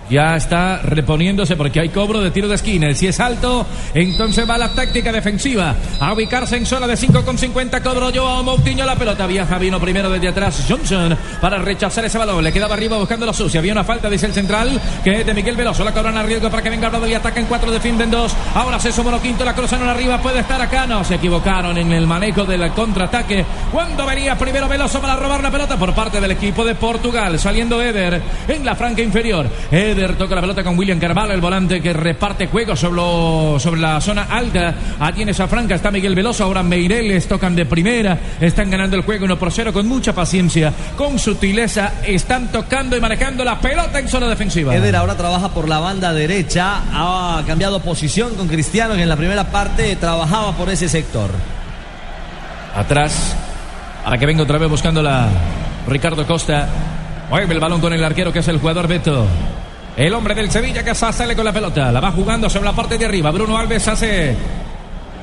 Ya 0.09 0.37
está 0.37 0.79
reponiéndose 0.83 1.57
porque 1.57 1.81
hay 1.81 1.89
cobro 1.89 2.21
de 2.21 2.31
tiro 2.31 2.47
de 2.47 2.55
esquina. 2.55 2.95
Si 2.95 3.09
es 3.09 3.19
alto, 3.19 3.67
entonces 3.93 4.49
va 4.49 4.57
la 4.57 4.69
táctica 4.69 5.11
defensiva. 5.11 5.75
A 5.99 6.13
ubicarse 6.13 6.57
en 6.57 6.65
zona 6.65 6.87
de 6.87 6.95
5,50. 6.95 7.83
Cobro 7.83 8.13
Joao 8.15 8.45
Moutinho. 8.45 8.87
La 8.87 8.95
pelota 8.95 9.27
viaja. 9.27 9.59
Vino 9.59 9.81
primero 9.81 10.09
desde 10.09 10.29
atrás 10.29 10.65
Johnson 10.69 11.17
para 11.41 11.59
rechazar 11.59 12.05
ese 12.05 12.19
balón. 12.19 12.45
Le 12.45 12.53
quedaba 12.53 12.75
arriba 12.75 12.97
buscando 12.99 13.27
la 13.27 13.33
sucia. 13.33 13.59
Había 13.59 13.73
una 13.73 13.83
falta, 13.83 14.09
dice 14.09 14.27
el 14.27 14.33
central, 14.33 14.81
que 15.03 15.21
es 15.21 15.27
de 15.27 15.35
Miguel 15.35 15.57
Veloso. 15.57 15.83
La 15.83 15.93
cobran 15.93 16.17
a 16.17 16.23
riesgo 16.23 16.51
para 16.51 16.63
que 16.63 16.71
venga 16.71 16.89
Bravo 16.89 17.07
y 17.09 17.15
ataca 17.15 17.41
en 17.41 17.47
cuatro, 17.47 17.73
defienden 17.73 18.11
dos. 18.11 18.33
Ahora 18.55 18.79
se 18.79 18.93
sumó 18.93 19.21
quinto. 19.21 19.45
La 19.45 19.55
cruzaron 19.55 19.89
arriba. 19.89 20.23
Puede 20.23 20.41
estar 20.41 20.61
acá. 20.61 20.87
No, 20.87 21.03
se 21.03 21.17
equivocaron 21.17 21.77
en 21.79 21.93
el 21.93 22.07
manejo 22.07 22.45
del 22.45 22.71
contraataque. 22.71 23.45
Cuando 23.73 24.07
venía 24.07 24.39
primero 24.39 24.69
Veloso 24.69 25.01
para 25.01 25.17
robar 25.17 25.43
la 25.43 25.51
pelota 25.51 25.77
por 25.77 25.93
parte 25.95 26.21
del 26.21 26.31
equipo 26.31 26.65
de 26.65 26.77
Portugal. 26.77 27.41
Saliendo 27.41 27.83
Eder 27.83 28.23
en 28.47 28.65
la 28.65 28.77
franca 28.77 29.03
inferior. 29.03 29.49
Eder 29.73 29.96
toca 30.17 30.35
la 30.35 30.41
pelota 30.41 30.63
con 30.63 30.79
William 30.79 30.99
Carvalho, 30.99 31.33
el 31.33 31.41
volante 31.41 31.81
que 31.81 31.93
reparte 31.93 32.47
juego 32.47 32.77
sobre, 32.77 32.97
lo, 32.97 33.57
sobre 33.59 33.81
la 33.81 34.01
zona 34.01 34.25
alta. 34.25 34.75
Allí 35.01 35.23
en 35.23 35.31
esa 35.31 35.49
franca 35.49 35.75
está 35.75 35.91
Miguel 35.91 36.15
Veloso, 36.15 36.45
ahora 36.45 36.63
Meireles 36.63 37.27
tocan 37.27 37.57
de 37.57 37.65
primera, 37.67 38.19
están 38.41 38.71
ganando 38.71 38.97
el 38.97 39.03
juego 39.03 39.25
1 39.25 39.39
por 39.39 39.51
0 39.51 39.73
con 39.73 39.87
mucha 39.89 40.15
paciencia, 40.15 40.73
con 40.97 41.19
sutileza, 41.19 41.95
están 42.07 42.53
tocando 42.53 42.97
y 42.97 43.01
manejando 43.01 43.45
la 43.45 43.59
pelota 43.59 43.99
en 43.99 44.09
zona 44.09 44.29
defensiva. 44.29 44.75
Eder 44.75 44.97
ahora 44.97 45.17
trabaja 45.17 45.49
por 45.51 45.69
la 45.69 45.79
banda 45.79 46.13
derecha, 46.13 46.83
ha 46.93 47.43
cambiado 47.47 47.81
posición 47.81 48.35
con 48.35 48.49
Cristiano 48.49 48.95
que 48.95 49.03
en 49.03 49.09
la 49.09 49.17
primera 49.17 49.51
parte 49.51 49.97
trabajaba 49.97 50.53
por 50.53 50.69
ese 50.69 50.89
sector. 50.89 51.31
Atrás, 52.75 53.35
para 54.05 54.19
que 54.19 54.27
venga 54.27 54.43
otra 54.43 54.59
vez 54.59 54.69
buscando 54.69 55.03
la 55.03 55.29
Ricardo 55.87 56.27
Costa. 56.27 56.69
Mueve 57.31 57.55
el 57.55 57.61
balón 57.61 57.81
con 57.81 57.93
el 57.93 58.05
arquero 58.05 58.33
que 58.33 58.41
es 58.41 58.49
el 58.49 58.59
jugador 58.59 58.89
Beto. 58.89 59.27
El 59.97 60.13
hombre 60.13 60.35
del 60.35 60.51
Sevilla 60.51 60.85
que 60.85 60.95
sale 60.95 61.35
con 61.35 61.45
la 61.45 61.55
pelota. 61.55 61.91
La 61.91 62.01
va 62.01 62.13
jugando 62.13 62.51
sobre 62.51 62.67
la 62.67 62.77
parte 62.77 62.99
de 62.99 63.07
arriba. 63.07 63.31
Bruno 63.31 63.57
Alves 63.57 63.89
hace 63.89 64.37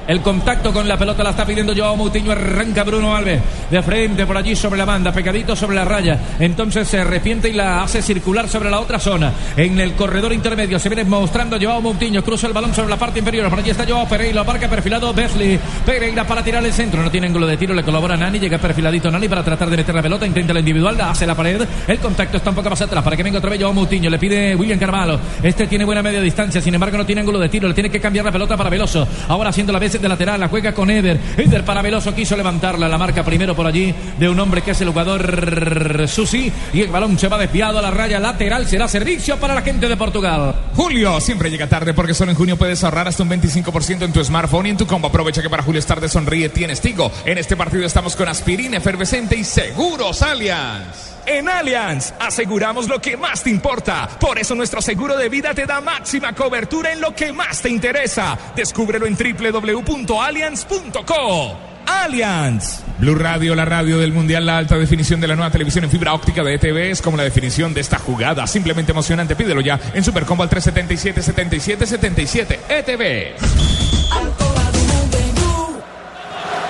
el 0.07 0.21
contacto 0.21 0.73
con 0.73 0.87
la 0.87 0.97
pelota 0.97 1.23
la 1.23 1.29
está 1.31 1.45
pidiendo 1.45 1.73
Joao 1.75 1.95
Moutinho. 1.95 2.31
Arranca 2.31 2.83
Bruno 2.83 3.15
Alves 3.15 3.41
de 3.69 3.81
frente 3.81 4.25
por 4.25 4.37
allí 4.37 4.55
sobre 4.55 4.77
la 4.77 4.85
banda, 4.85 5.11
pegadito 5.11 5.55
sobre 5.55 5.75
la 5.75 5.85
raya. 5.85 6.19
Entonces 6.39 6.87
se 6.87 6.99
arrepiente 6.99 7.49
y 7.49 7.53
la 7.53 7.83
hace 7.83 8.01
circular 8.01 8.47
sobre 8.49 8.69
la 8.69 8.79
otra 8.79 8.99
zona. 8.99 9.31
En 9.55 9.79
el 9.79 9.93
corredor 9.93 10.33
intermedio 10.33 10.79
se 10.79 10.89
viene 10.89 11.03
mostrando 11.03 11.57
Joao 11.59 11.81
Moutinho. 11.81 12.23
Cruza 12.23 12.47
el 12.47 12.53
balón 12.53 12.73
sobre 12.73 12.89
la 12.89 12.97
parte 12.97 13.19
inferior. 13.19 13.49
Por 13.49 13.59
allí 13.59 13.69
está 13.69 13.85
Joao 13.87 14.07
Pereira. 14.07 14.43
Marca 14.43 14.67
perfilado 14.67 15.13
Besley. 15.13 15.59
Pereira 15.85 16.25
para 16.25 16.43
tirar 16.43 16.65
el 16.65 16.73
centro. 16.73 17.01
No 17.01 17.09
tiene 17.09 17.27
ángulo 17.27 17.47
de 17.47 17.57
tiro. 17.57 17.73
Le 17.73 17.83
colabora 17.83 18.17
Nani. 18.17 18.39
Llega 18.39 18.57
perfiladito 18.57 19.09
Nani 19.09 19.27
para 19.27 19.43
tratar 19.43 19.69
de 19.69 19.77
meter 19.77 19.95
la 19.95 20.01
pelota. 20.01 20.25
Intenta 20.25 20.53
la 20.53 20.59
individual. 20.59 20.97
La 20.97 21.11
hace 21.11 21.25
la 21.25 21.35
pared. 21.35 21.61
El 21.87 21.99
contacto 21.99 22.37
está 22.37 22.49
un 22.49 22.55
poco 22.57 22.69
más 22.69 22.81
atrás 22.81 23.03
para 23.03 23.15
que 23.15 23.23
venga 23.23 23.37
otra 23.37 23.49
vez 23.49 23.61
Joao 23.61 23.73
Moutinho. 23.73 24.09
Le 24.09 24.19
pide 24.19 24.55
William 24.55 24.79
Carvalho. 24.79 25.19
Este 25.41 25.67
tiene 25.67 25.85
buena 25.85 26.01
media 26.01 26.21
distancia. 26.21 26.61
Sin 26.61 26.73
embargo, 26.73 26.97
no 26.97 27.05
tiene 27.05 27.21
ángulo 27.21 27.39
de 27.39 27.49
tiro. 27.49 27.67
Le 27.67 27.73
tiene 27.73 27.89
que 27.89 27.99
cambiar 27.99 28.25
la 28.25 28.31
pelota 28.31 28.57
para 28.57 28.69
Veloso. 28.69 29.07
Ahora 29.27 29.49
haciendo 29.49 29.71
la 29.71 29.79
vez 29.79 29.92
de 30.01 30.09
lateral. 30.09 30.39
La 30.39 30.47
juega 30.47 30.73
con 30.73 30.89
Eder. 30.89 31.19
Eder 31.37 31.63
para 31.63 31.81
Veloso 31.81 32.13
quiso 32.13 32.35
levantarla. 32.35 32.87
La 32.87 32.97
marca 32.97 33.23
primero 33.23 33.55
por 33.55 33.67
allí 33.67 33.93
de 34.17 34.29
un 34.29 34.39
hombre 34.39 34.61
que 34.61 34.71
es 34.71 34.81
el 34.81 34.89
jugador 34.89 36.07
Susi. 36.07 36.51
Y 36.73 36.81
el 36.81 36.89
balón 36.89 37.17
se 37.17 37.27
va 37.27 37.37
desviado 37.37 37.79
a 37.79 37.81
la 37.81 37.91
raya 37.91 38.19
lateral. 38.19 38.67
Será 38.67 38.87
servicio 38.87 39.37
para 39.37 39.55
la 39.55 39.61
gente 39.61 39.87
de 39.87 39.97
Portugal. 39.97 40.55
Julio 40.75 41.19
siempre 41.19 41.49
llega 41.49 41.67
tarde 41.67 41.93
porque 41.93 42.13
solo 42.13 42.31
en 42.31 42.37
junio 42.37 42.57
puedes 42.57 42.83
ahorrar 42.83 43.07
hasta 43.07 43.23
un 43.23 43.29
25% 43.29 44.03
en 44.03 44.13
tu 44.13 44.23
smartphone 44.23 44.67
y 44.67 44.69
en 44.71 44.77
tu 44.77 44.87
combo. 44.87 45.07
Aprovecha 45.07 45.41
que 45.41 45.49
para 45.49 45.63
Julio 45.63 45.79
es 45.79 45.85
tarde 45.85 46.09
sonríe 46.09 46.49
tienes 46.49 46.81
Tigo. 46.81 47.11
En 47.25 47.37
este 47.37 47.55
partido 47.55 47.85
estamos 47.85 48.15
con 48.15 48.27
aspirina 48.27 48.77
efervescente 48.77 49.35
y 49.35 49.43
seguros 49.43 50.21
Allianz. 50.21 51.12
En 51.25 51.49
Allianz 51.49 52.13
aseguramos 52.19 52.87
lo 52.87 52.99
que 52.99 53.17
más 53.17 53.43
te 53.43 53.49
importa. 53.49 54.07
Por 54.19 54.37
eso 54.39 54.55
nuestro 54.55 54.81
seguro 54.81 55.17
de 55.17 55.29
vida 55.29 55.53
te 55.53 55.65
da 55.65 55.81
máxima 55.81 56.33
cobertura 56.33 56.91
en 56.91 57.01
lo 57.01 57.15
que 57.15 57.31
más 57.31 57.61
te 57.61 57.69
interesa. 57.69 58.37
Descúbrelo 58.55 59.05
en 59.05 59.15
www.allianz.co. 59.15 61.57
Allianz. 61.85 62.81
Blue 62.99 63.15
Radio, 63.15 63.55
la 63.55 63.65
radio 63.65 63.99
del 63.99 64.13
Mundial, 64.13 64.45
la 64.45 64.57
alta 64.57 64.77
definición 64.77 65.19
de 65.19 65.27
la 65.27 65.35
nueva 65.35 65.51
televisión 65.51 65.83
en 65.83 65.89
fibra 65.89 66.13
óptica 66.13 66.43
de 66.43 66.55
ETV 66.55 66.91
es 66.91 67.01
como 67.01 67.17
la 67.17 67.23
definición 67.23 67.73
de 67.73 67.81
esta 67.81 67.99
jugada. 67.99 68.47
Simplemente 68.47 68.91
emocionante. 68.91 69.35
Pídelo 69.35 69.61
ya 69.61 69.79
en 69.93 70.03
Supercombo 70.03 70.43
al 70.43 70.49
377 70.49 71.21
77 71.21 71.85
77 71.85 72.59
ETV. 72.69 74.52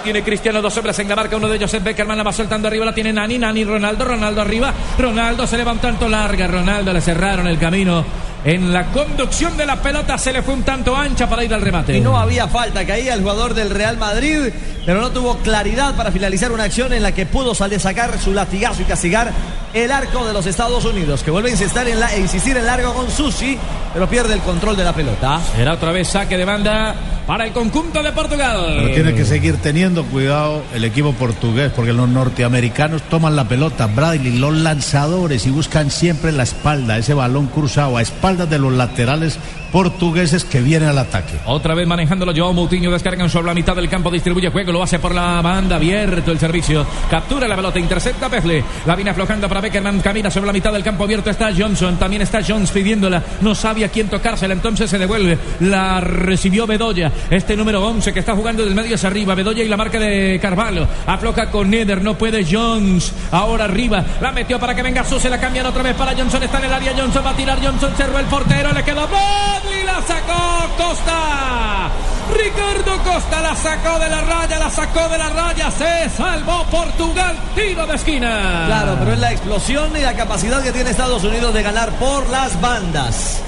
Tiene 0.04 0.22
Cristiano 0.22 0.62
dos 0.62 0.76
hombres 0.76 1.00
en 1.00 1.08
la 1.08 1.16
marca. 1.16 1.38
Uno 1.38 1.48
de 1.48 1.56
ellos 1.56 1.74
es 1.74 1.84
Beckerman. 1.84 2.18
La 2.18 2.24
va 2.24 2.34
soltando 2.34 2.68
arriba. 2.68 2.86
La 2.86 2.94
tiene 2.94 3.14
Nani. 3.14 3.38
Nani, 3.38 3.64
Ronaldo. 3.64 4.04
Ronaldo 4.04 4.42
arriba. 4.42 4.74
Ronaldo 4.98 5.48
se 5.48 5.58
levanta 5.58 5.84
tanto 5.84 6.10
larga. 6.10 6.46
Ronaldo 6.48 6.92
le 6.92 7.02
cerraron 7.02 7.48
el 7.48 7.58
camino. 7.58 8.04
En 8.46 8.74
la 8.74 8.88
conducción 8.88 9.56
de 9.56 9.66
la 9.66 9.82
pelota 9.82 10.18
se 10.18 10.34
le 10.34 10.42
fue 10.42 10.54
un 10.54 10.64
tanto 10.64 10.94
ancha 10.96 11.30
para 11.30 11.46
ir 11.46 11.54
al 11.54 11.62
remate. 11.62 11.96
Y 11.96 12.02
no 12.02 12.20
había 12.20 12.50
falta, 12.50 12.86
caía 12.86 13.14
el 13.14 13.22
jugador 13.22 13.54
del 13.54 13.70
Real 13.70 13.98
Madrid, 13.98 14.52
pero 14.86 15.00
no 15.00 15.12
tuvo 15.12 15.38
claridad 15.38 15.96
para 15.96 16.12
finalizar 16.12 16.52
una 16.52 16.66
acción 16.66 16.92
en 16.92 17.04
la 17.04 17.14
que 17.14 17.26
pudo 17.26 17.56
salir 17.56 17.80
sacar 17.80 18.20
su 18.20 18.34
latigazo 18.34 18.82
y 18.82 18.86
castigar 18.86 19.32
el 19.74 19.92
arco 19.92 20.26
de 20.26 20.34
los 20.34 20.46
Estados 20.46 20.84
Unidos, 20.84 21.24
que 21.24 21.32
vuelve 21.32 21.50
a 21.50 21.52
insistir 21.54 21.88
en, 21.88 22.02
la, 22.02 22.18
insistir 22.18 22.58
en 22.58 22.66
largo 22.66 22.94
con 22.94 23.10
Susi, 23.10 23.58
pero 23.94 24.10
pierde 24.10 24.34
el 24.34 24.42
control 24.42 24.76
de 24.76 24.84
la 24.84 24.92
pelota. 24.92 25.40
Era 25.58 25.74
otra 25.74 25.94
vez 25.94 26.10
saque 26.10 26.38
de 26.38 26.44
banda 26.44 26.96
para 27.27 27.46
el 27.46 27.53
conjunto 27.53 28.03
de 28.03 28.12
Portugal. 28.12 28.75
Pero 28.77 28.94
tiene 28.94 29.13
que 29.13 29.25
seguir 29.25 29.58
teniendo 29.58 30.03
cuidado 30.06 30.63
el 30.74 30.84
equipo 30.84 31.13
portugués, 31.13 31.72
porque 31.75 31.94
los 31.94 32.10
norteamericanos 32.10 33.01
toman 33.03 33.36
la 33.36 33.48
pelota, 33.48 33.88
Bradley, 33.88 34.38
los 34.38 34.53
lanzadores 34.53 35.46
y 35.46 35.51
buscan 35.51 35.92
siempre 35.92 36.32
la 36.32 36.44
espalda, 36.44 36.98
ese 36.98 37.13
balón 37.13 37.48
cruzado 37.48 37.98
a 37.98 38.01
espaldas 38.01 38.50
de 38.50 38.60
los 38.60 38.74
laterales 38.74 39.39
portugueses 39.74 40.44
que 40.44 40.62
vienen 40.62 40.88
al 40.88 41.00
ataque. 41.00 41.34
Otra 41.48 41.74
vez 41.74 41.88
manejándolo 41.88 42.32
Joao 42.36 42.53
Moutinho, 42.53 42.92
descargan 42.92 43.27
sobre 43.27 43.48
la 43.48 43.56
mitad 43.56 43.75
del 43.75 43.89
campo, 43.89 44.12
distribuye 44.12 44.50
juego, 44.50 44.72
lo 44.72 44.84
hace 44.84 45.00
por 45.00 45.15
la 45.15 45.42
banda, 45.42 45.77
abierto 45.77 46.32
el 46.32 46.38
servicio, 46.38 46.86
captura 47.10 47.48
la 47.48 47.56
pelota, 47.56 47.80
intercepta 47.80 48.30
Pezle, 48.30 48.63
la 48.86 48.96
viene 48.96 49.10
aflojando 49.10 49.50
para 49.50 49.62
Beckerman, 49.62 50.00
camina 50.01 50.30
sobre 50.30 50.46
la 50.46 50.53
mitad 50.53 50.72
del 50.72 50.84
campo 50.84 51.06
abierto, 51.06 51.32
está 51.32 51.50
Johnson, 51.58 51.98
también 51.98 52.22
está 52.22 52.42
Jones 52.48 52.70
pidiéndola, 52.70 53.24
no 53.42 53.56
sabía 53.56 53.89
quién 53.89 54.10
tocársela, 54.10 54.53
entonces 54.53 54.88
se 54.92 55.00
devuelve, 55.00 55.39
la 55.62 56.00
recibió 56.00 56.68
Bedoya, 56.68 57.12
este 57.29 57.55
número 57.55 57.86
11 57.86 58.13
que 58.13 58.20
está 58.20 58.36
jugando 58.36 58.63
del 58.65 58.75
medio 58.75 58.96
hacia 58.96 59.10
arriba, 59.10 59.36
Bedoya 59.36 59.63
y 59.63 59.67
la 59.67 59.77
marca 59.77 60.00
de 60.00 60.39
Carvalho, 60.41 60.88
afloja 61.05 61.50
con 61.50 61.70
Neder, 61.70 62.01
no 62.01 62.17
puede 62.17 62.46
Jones, 62.50 63.12
ahora 63.32 63.65
arriba, 63.65 64.03
la 64.22 64.32
metió 64.32 64.60
para 64.60 64.75
que 64.75 64.82
venga 64.82 65.03
Su, 65.03 65.20
se 65.20 65.29
la 65.29 65.39
cambian 65.39 65.65
otra 65.65 65.84
vez 65.84 65.96
para 65.96 66.15
Johnson, 66.15 66.43
está 66.43 66.60
en 66.60 66.65
el 66.65 66.74
área, 66.74 66.93
Johnson 66.98 67.24
va 67.25 67.32
a 67.32 67.36
tirar, 67.36 67.60
Johnson 67.63 67.93
cerró 67.96 68.20
el 68.20 68.25
portero, 68.25 68.72
le 68.74 68.84
quedó 68.84 69.03
y 69.03 69.86
la 69.86 70.01
sacó 70.01 70.67
Costa. 70.77 71.91
Ricardo 72.34 73.03
Costa 73.03 73.41
la 73.41 73.55
sacó 73.55 74.00
de 74.00 74.10
la 74.10 74.22
raya, 74.22 74.60
la 74.60 74.70
sacó 74.70 75.10
de 75.10 75.17
la 75.17 75.29
raya, 75.29 75.70
se 75.72 76.10
salvó 76.10 76.63
Portugal, 76.72 77.38
tiro 77.55 77.86
de 77.86 77.96
esquina. 77.96 78.63
Claro, 78.67 78.96
pero 79.00 79.13
es 79.13 79.20
la 79.20 79.32
explosión 79.32 79.96
y 79.96 80.01
la 80.01 80.15
capacidad 80.15 80.63
que 80.63 80.72
tiene 80.72 80.89
Estados 80.89 81.24
Unidos 81.24 81.53
de 81.53 81.63
ganar 81.63 81.91
por 82.00 82.27
las 82.29 82.60
bandas. 82.62 83.43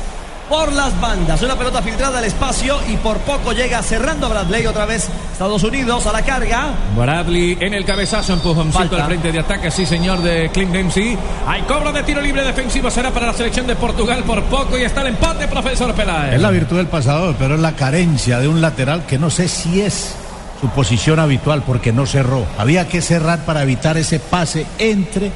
Por 0.49 0.71
las 0.73 0.99
bandas, 1.01 1.41
una 1.41 1.55
pelota 1.55 1.81
filtrada 1.81 2.19
al 2.19 2.25
espacio 2.25 2.77
y 2.87 2.97
por 2.97 3.17
poco 3.19 3.51
llega 3.51 3.81
cerrando 3.81 4.29
Bradley 4.29 4.67
otra 4.67 4.85
vez 4.85 5.09
Estados 5.31 5.63
Unidos 5.63 6.05
a 6.05 6.11
la 6.11 6.21
carga. 6.21 6.67
Bradley 6.95 7.57
en 7.59 7.73
el 7.73 7.83
cabezazo, 7.83 8.33
empujoncito 8.33 8.77
Falta. 8.77 8.95
al 8.97 9.05
frente 9.05 9.31
de 9.31 9.39
ataque, 9.39 9.71
sí 9.71 9.87
señor 9.87 10.21
de 10.21 10.51
Clint 10.53 10.71
Dempsey. 10.71 11.17
Hay 11.47 11.63
cobro 11.63 11.91
de 11.91 12.03
tiro 12.03 12.21
libre 12.21 12.43
defensivo, 12.43 12.91
será 12.91 13.09
para 13.09 13.25
la 13.27 13.33
selección 13.33 13.65
de 13.65 13.75
Portugal 13.75 14.23
por 14.23 14.43
poco 14.43 14.77
y 14.77 14.83
está 14.83 15.01
el 15.01 15.07
empate, 15.07 15.47
profesor 15.47 15.93
Peláez. 15.95 16.35
Es 16.35 16.41
la 16.41 16.51
virtud 16.51 16.77
del 16.77 16.87
pasador, 16.87 17.35
pero 17.39 17.55
es 17.55 17.61
la 17.61 17.71
carencia 17.71 18.37
de 18.39 18.47
un 18.47 18.61
lateral 18.61 19.07
que 19.07 19.17
no 19.17 19.31
sé 19.31 19.47
si 19.47 19.81
es 19.81 20.15
su 20.61 20.69
posición 20.69 21.19
habitual 21.19 21.63
porque 21.63 21.91
no 21.91 22.05
cerró. 22.05 22.45
Había 22.59 22.87
que 22.87 23.01
cerrar 23.01 23.45
para 23.45 23.63
evitar 23.63 23.97
ese 23.97 24.19
pase 24.19 24.67
entre 24.77 25.31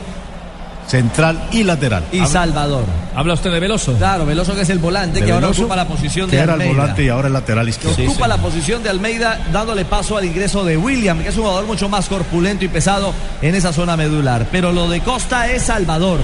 central 0.89 1.47
y 1.51 1.63
lateral. 1.63 2.03
Y 2.11 2.25
Salvador. 2.25 2.83
¿Habla 3.15 3.33
usted 3.35 3.51
de 3.51 3.59
Veloso? 3.59 3.93
Claro, 3.93 4.25
Veloso 4.25 4.55
que 4.55 4.61
es 4.61 4.69
el 4.69 4.79
volante 4.79 5.19
De 5.19 5.25
que 5.25 5.31
ahora 5.31 5.49
ocupa 5.49 5.75
la 5.75 5.87
posición 5.87 6.29
que 6.29 6.35
de 6.37 6.41
era 6.43 6.55
el 6.55 6.61
Almeida. 6.61 6.81
volante 6.81 7.03
y 7.03 7.09
ahora 7.09 7.27
el 7.27 7.33
lateral 7.33 7.69
izquierdo. 7.69 8.03
ocupa 8.03 8.27
la 8.27 8.37
posición 8.37 8.81
de 8.83 8.89
Almeida 8.89 9.39
dándole 9.53 9.85
paso 9.85 10.17
al 10.17 10.25
ingreso 10.25 10.65
de 10.65 10.77
William, 10.77 11.19
que 11.21 11.29
es 11.29 11.37
un 11.37 11.43
jugador 11.43 11.65
mucho 11.67 11.87
más 11.89 12.07
corpulento 12.09 12.65
y 12.65 12.67
pesado 12.69 13.13
en 13.41 13.55
esa 13.55 13.71
zona 13.71 13.95
medular. 13.97 14.47
Pero 14.51 14.71
lo 14.71 14.89
de 14.89 15.01
Costa 15.01 15.49
es 15.51 15.63
Salvador. 15.63 16.19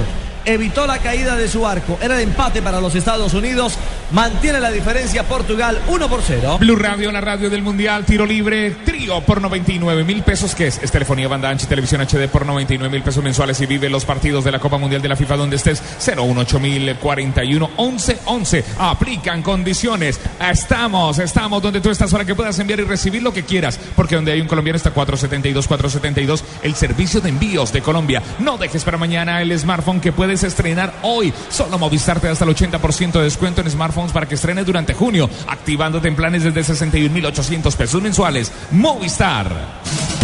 Evitó 0.48 0.86
la 0.86 1.00
caída 1.00 1.36
de 1.36 1.48
su 1.48 1.66
arco. 1.66 1.98
Era 2.02 2.16
el 2.16 2.22
empate 2.22 2.62
para 2.62 2.80
los 2.80 2.94
Estados 2.94 3.34
Unidos. 3.34 3.74
Mantiene 4.12 4.60
la 4.60 4.72
diferencia 4.72 5.24
Portugal 5.24 5.82
1 5.88 6.10
por 6.10 6.22
0. 6.22 6.58
Blue 6.60 6.76
Radio, 6.76 7.12
la 7.12 7.22
radio 7.22 7.50
del 7.50 7.64
Mundial, 7.64 8.06
tiro 8.06 8.26
libre, 8.26 8.72
trío 8.86 9.22
por 9.22 9.42
99 9.42 10.04
mil 10.04 10.22
pesos, 10.22 10.54
que 10.54 10.68
es? 10.68 10.80
Es 10.82 10.92
telefonía, 10.92 11.28
banda 11.28 11.50
ancha 11.50 11.66
y 11.66 11.70
televisión 11.70 12.02
HD 12.02 12.28
por 12.28 12.46
99 12.46 12.92
mil 12.92 13.04
pesos 13.04 13.24
mensuales 13.24 13.60
y 13.62 13.66
vive 13.66 13.90
los 13.90 14.06
partidos 14.06 14.44
de 14.44 14.52
la 14.52 14.60
Copa 14.60 14.78
Mundial 14.78 15.02
de 15.02 15.10
la 15.10 15.16
FIFA 15.16 15.38
donde 15.38 15.56
estés 15.56 15.82
018 16.06 16.60
mil 16.60 16.96
41 16.96 17.72
11 17.78 18.20
11. 18.26 18.66
Aplican 18.78 19.42
condiciones. 19.42 20.20
Estamos, 20.40 21.18
estamos 21.18 21.62
donde 21.62 21.82
tú 21.82 21.90
estás 21.90 22.12
para 22.12 22.26
que 22.26 22.36
puedas 22.36 22.60
enviar 22.60 22.82
y 22.82 22.84
recibir 22.84 23.24
lo 23.24 23.34
que 23.34 23.44
quieras, 23.44 23.80
porque 23.96 24.16
donde 24.16 24.32
hay 24.32 24.42
un 24.42 24.48
colombiano 24.48 24.78
está 24.78 24.92
472 24.92 25.68
472, 25.68 26.44
el 26.62 26.76
servicio 26.76 27.22
de 27.22 27.30
envíos 27.30 27.74
de 27.74 27.82
Colombia. 27.82 28.22
No 28.40 28.58
dejes 28.58 28.84
para 28.84 28.98
mañana 28.98 29.42
el 29.42 29.58
smartphone 29.58 30.00
que 30.00 30.12
puedes 30.12 30.44
estrenar 30.44 30.94
hoy. 31.02 31.34
Solo 31.50 31.80
Movistar 31.80 32.20
te 32.20 32.28
da 32.28 32.34
hasta 32.34 32.46
el 32.46 32.56
80% 32.56 33.14
de 33.14 33.24
descuento 33.24 33.62
en 33.62 33.72
para 34.12 34.28
que 34.28 34.36
estrenes 34.36 34.66
durante 34.66 34.94
junio, 34.94 35.30
activándote 35.48 36.08
en 36.08 36.16
planes 36.16 36.44
desde 36.44 36.74
61.800 36.74 37.76
pesos 37.76 38.02
mensuales. 38.02 38.52
Movistar. 38.72 40.15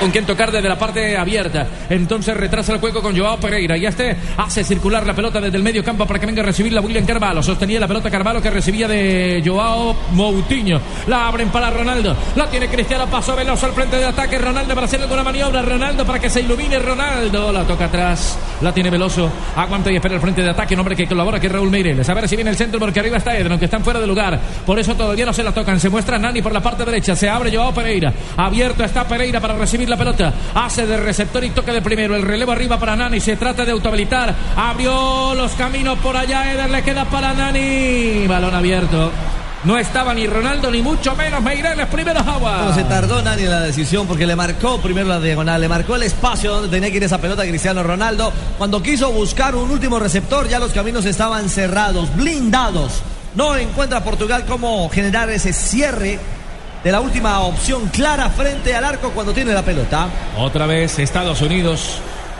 Con 0.00 0.10
quien 0.10 0.26
tocar 0.26 0.52
desde 0.52 0.68
la 0.68 0.78
parte 0.78 1.16
abierta. 1.16 1.66
Entonces 1.88 2.36
retrasa 2.36 2.72
el 2.72 2.80
juego 2.80 3.02
con 3.02 3.16
Joao 3.16 3.38
Pereira. 3.38 3.76
Y 3.76 3.86
este 3.86 4.16
hace 4.36 4.64
circular 4.64 5.06
la 5.06 5.14
pelota 5.14 5.40
desde 5.40 5.56
el 5.56 5.62
medio 5.62 5.82
campo 5.84 6.06
para 6.06 6.18
que 6.18 6.26
venga 6.26 6.42
a 6.42 6.46
recibirla 6.46 6.80
William 6.80 7.06
Carvalho. 7.06 7.42
Sostenía 7.42 7.80
la 7.80 7.88
pelota 7.88 8.10
Carvalho 8.10 8.40
que 8.42 8.50
recibía 8.50 8.88
de 8.88 9.42
Joao 9.44 9.96
Moutinho. 10.12 10.80
La 11.06 11.28
abren 11.28 11.48
para 11.48 11.70
Ronaldo. 11.70 12.16
La 12.34 12.46
tiene 12.48 12.68
Cristiano. 12.68 13.06
Pasó 13.06 13.34
veloz 13.36 13.62
al 13.64 13.72
frente 13.72 13.96
de 13.96 14.04
ataque. 14.04 14.38
Ronaldo 14.38 14.74
para 14.74 14.86
hacer 14.86 15.00
alguna 15.00 15.22
maniobra. 15.22 15.62
Ronaldo 15.62 16.04
para 16.04 16.18
que 16.18 16.30
se 16.30 16.40
ilumine. 16.40 16.78
Ronaldo 16.78 17.52
la 17.52 17.64
toca 17.64 17.86
atrás. 17.86 18.38
La 18.60 18.72
tiene 18.72 18.90
Veloso. 18.90 19.30
Aguanta 19.56 19.90
y 19.90 19.96
espera 19.96 20.14
el 20.14 20.20
frente 20.20 20.42
de 20.42 20.50
ataque. 20.50 20.74
Un 20.74 20.80
hombre 20.80 20.96
que 20.96 21.06
colabora 21.06 21.40
que 21.40 21.48
Raúl 21.48 21.70
Meireles. 21.70 22.08
A 22.08 22.14
ver 22.14 22.28
si 22.28 22.36
viene 22.36 22.50
el 22.50 22.56
centro 22.56 22.78
porque 22.78 23.00
arriba 23.00 23.16
está 23.16 23.36
Eden, 23.36 23.52
aunque 23.52 23.66
están 23.66 23.82
fuera 23.82 24.00
de 24.00 24.06
lugar. 24.06 24.38
Por 24.64 24.78
eso 24.78 24.94
todavía 24.94 25.26
no 25.26 25.32
se 25.32 25.42
la 25.42 25.52
tocan. 25.52 25.80
Se 25.80 25.88
muestra 25.88 26.18
Nani 26.18 26.42
por 26.42 26.52
la 26.52 26.60
parte 26.60 26.84
derecha. 26.84 27.16
Se 27.16 27.28
abre 27.28 27.54
Joao 27.54 27.72
Pereira. 27.72 28.12
Abierto 28.36 28.84
está 28.84 29.06
Pereira 29.06 29.40
para 29.40 29.54
recibir 29.54 29.85
la 29.88 29.96
pelota. 29.96 30.32
Hace 30.54 30.86
de 30.86 30.96
receptor 30.96 31.44
y 31.44 31.50
toca 31.50 31.72
de 31.72 31.82
primero. 31.82 32.16
El 32.16 32.22
relevo 32.22 32.52
arriba 32.52 32.78
para 32.78 32.96
Nani. 32.96 33.20
Se 33.20 33.36
trata 33.36 33.64
de 33.64 33.72
autohabilitar. 33.72 34.34
Abrió 34.56 35.34
los 35.34 35.52
caminos 35.52 35.98
por 35.98 36.16
allá. 36.16 36.52
Eder 36.52 36.70
le 36.70 36.82
queda 36.82 37.04
para 37.04 37.32
Nani. 37.32 38.26
Balón 38.26 38.54
abierto. 38.54 39.12
No 39.64 39.76
estaba 39.78 40.14
ni 40.14 40.28
Ronaldo 40.28 40.70
ni 40.70 40.80
mucho 40.80 41.16
menos 41.16 41.42
Meireles. 41.42 41.86
Primero 41.86 42.20
Agua. 42.20 42.58
Bueno, 42.58 42.74
se 42.74 42.84
tardó 42.84 43.20
Nani 43.20 43.42
en 43.42 43.50
la 43.50 43.60
decisión 43.62 44.06
porque 44.06 44.24
le 44.24 44.36
marcó 44.36 44.80
primero 44.80 45.08
la 45.08 45.18
diagonal, 45.18 45.60
le 45.60 45.68
marcó 45.68 45.96
el 45.96 46.04
espacio 46.04 46.52
donde 46.52 46.68
tenía 46.68 46.90
que 46.90 46.98
ir 46.98 47.02
esa 47.04 47.18
pelota 47.18 47.42
Cristiano 47.42 47.82
Ronaldo. 47.82 48.32
Cuando 48.58 48.80
quiso 48.80 49.10
buscar 49.10 49.56
un 49.56 49.68
último 49.70 49.98
receptor, 49.98 50.48
ya 50.48 50.60
los 50.60 50.72
caminos 50.72 51.04
estaban 51.04 51.48
cerrados, 51.48 52.14
blindados. 52.14 53.02
No 53.34 53.56
encuentra 53.56 54.04
Portugal 54.04 54.44
cómo 54.46 54.88
generar 54.88 55.30
ese 55.30 55.52
cierre 55.52 56.20
de 56.86 56.92
la 56.92 57.00
última 57.00 57.40
opción 57.40 57.88
clara 57.88 58.30
frente 58.30 58.72
al 58.72 58.84
arco 58.84 59.10
cuando 59.10 59.32
tiene 59.32 59.52
la 59.52 59.62
pelota. 59.62 60.06
Otra 60.38 60.66
vez 60.66 61.00
Estados 61.00 61.42
Unidos 61.42 61.98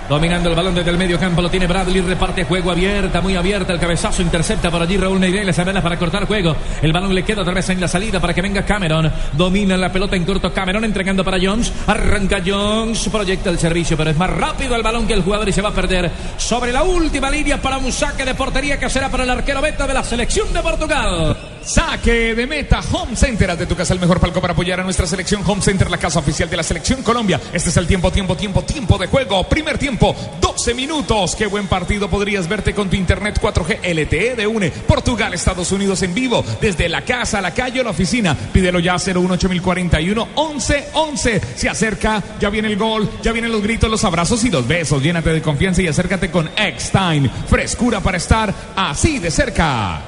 dominando 0.09 0.49
el 0.49 0.55
balón 0.55 0.73
desde 0.73 0.93
el 0.93 0.99
medio 0.99 1.19
campo. 1.19 1.43
Lo 1.43 1.50
tiene 1.50 1.67
Bradley, 1.67 2.00
reparte 2.00 2.45
juego 2.45 2.71
abierta, 2.71 3.21
muy 3.21 3.35
abierta. 3.35 3.73
El 3.73 3.81
cabezazo 3.81 4.23
intercepta 4.23 4.71
por 4.71 4.81
allí 4.81 4.97
Raúl 4.97 5.19
Meireles. 5.19 5.59
Apenas 5.59 5.83
para 5.83 5.99
cortar 5.99 6.29
juego. 6.29 6.55
El 6.81 6.93
balón 6.93 7.12
le 7.12 7.25
queda 7.25 7.43
otra 7.43 7.55
vez 7.55 7.69
en 7.71 7.81
la 7.81 7.88
salida 7.88 8.21
para 8.21 8.33
que 8.33 8.41
venga 8.41 8.65
Cameron. 8.65 9.11
Domina 9.33 9.76
la 9.76 9.91
pelota 9.91 10.15
en 10.15 10.25
corto 10.25 10.53
Cameron 10.53 10.85
entregando 10.85 11.25
para 11.25 11.38
Jones. 11.43 11.73
Arranca 11.88 12.41
Jones, 12.47 13.09
proyecta 13.09 13.50
el 13.50 13.59
servicio, 13.59 13.97
pero 13.97 14.11
es 14.11 14.17
más 14.17 14.31
rápido 14.31 14.76
el 14.76 14.83
balón 14.85 15.09
que 15.09 15.15
el 15.15 15.23
jugador 15.23 15.49
y 15.49 15.53
se 15.53 15.61
va 15.61 15.71
a 15.71 15.75
perder 15.75 16.09
sobre 16.37 16.73
la 16.73 16.85
última 16.85 17.29
línea 17.31 17.61
para 17.61 17.79
un 17.79 17.91
saque 17.91 18.25
de 18.25 18.37
portería 18.37 18.79
que 18.79 18.88
será 18.88 19.09
para 19.09 19.25
el 19.25 19.31
arquero 19.31 19.61
beta 19.61 19.88
de 19.88 19.95
la 19.95 20.05
selección 20.05 20.53
de 20.53 20.62
Portugal. 20.62 21.37
Saque 21.67 22.37
de 22.37 22.47
meta 22.47 22.81
Home 22.93 23.17
Center. 23.17 23.51
Haz 23.51 23.59
de 23.59 23.67
tu 23.67 23.75
casa 23.75 23.93
el 23.93 23.99
mejor 23.99 24.21
palco 24.21 24.41
para 24.41 24.53
apoyar 24.53 24.79
a 24.79 24.85
nuestra 24.85 25.05
selección 25.05 25.43
Home 25.45 25.61
Center, 25.61 25.91
la 25.91 25.99
casa 25.99 26.21
oficial 26.21 26.49
de 26.49 26.57
la 26.57 26.63
selección 26.63 27.03
Colombia. 27.03 27.41
Este 27.53 27.71
es 27.71 27.77
el 27.77 27.89
tiempo, 27.89 28.13
tiempo, 28.13 28.37
tiempo, 28.37 28.63
tiempo 28.63 28.97
de 28.99 29.09
juego. 29.09 29.49
Primer 29.49 29.77
tiempo, 29.77 30.15
12 30.41 30.75
minutos. 30.75 31.35
Qué 31.35 31.47
buen 31.47 31.67
partido 31.67 32.09
podrías 32.09 32.49
verte 32.49 32.73
con 32.73 32.89
tu 32.89 32.95
internet 32.95 33.41
4G 33.43 33.81
LTE 33.83 34.37
de 34.37 34.47
UNE. 34.47 34.71
Portugal, 34.71 35.35
Estados 35.35 35.73
Unidos 35.73 36.03
en 36.03 36.15
vivo. 36.15 36.45
Desde 36.61 36.89
la 36.89 37.03
casa, 37.03 37.41
la 37.41 37.53
calle 37.53 37.81
o 37.81 37.85
la 37.85 37.91
oficina. 37.91 38.37
Pídelo 38.53 38.79
ya 38.79 38.95
018041 38.95 40.29
1111. 40.37 41.41
Se 41.57 41.69
acerca, 41.69 42.23
ya 42.39 42.49
viene 42.49 42.69
el 42.69 42.77
gol, 42.77 43.11
ya 43.25 43.33
vienen 43.33 43.51
los 43.51 43.63
gritos, 43.63 43.91
los 43.91 44.05
abrazos 44.05 44.45
y 44.45 44.51
los 44.51 44.69
besos. 44.69 45.03
Llénate 45.03 45.33
de 45.33 45.43
confianza 45.43 45.83
y 45.83 45.89
acércate 45.89 46.31
con 46.31 46.49
X-Time. 46.57 47.29
Frescura 47.49 48.01
para 48.01 48.19
estar 48.19 48.55
así 48.77 49.19
de 49.19 49.33
cerca. 49.33 50.05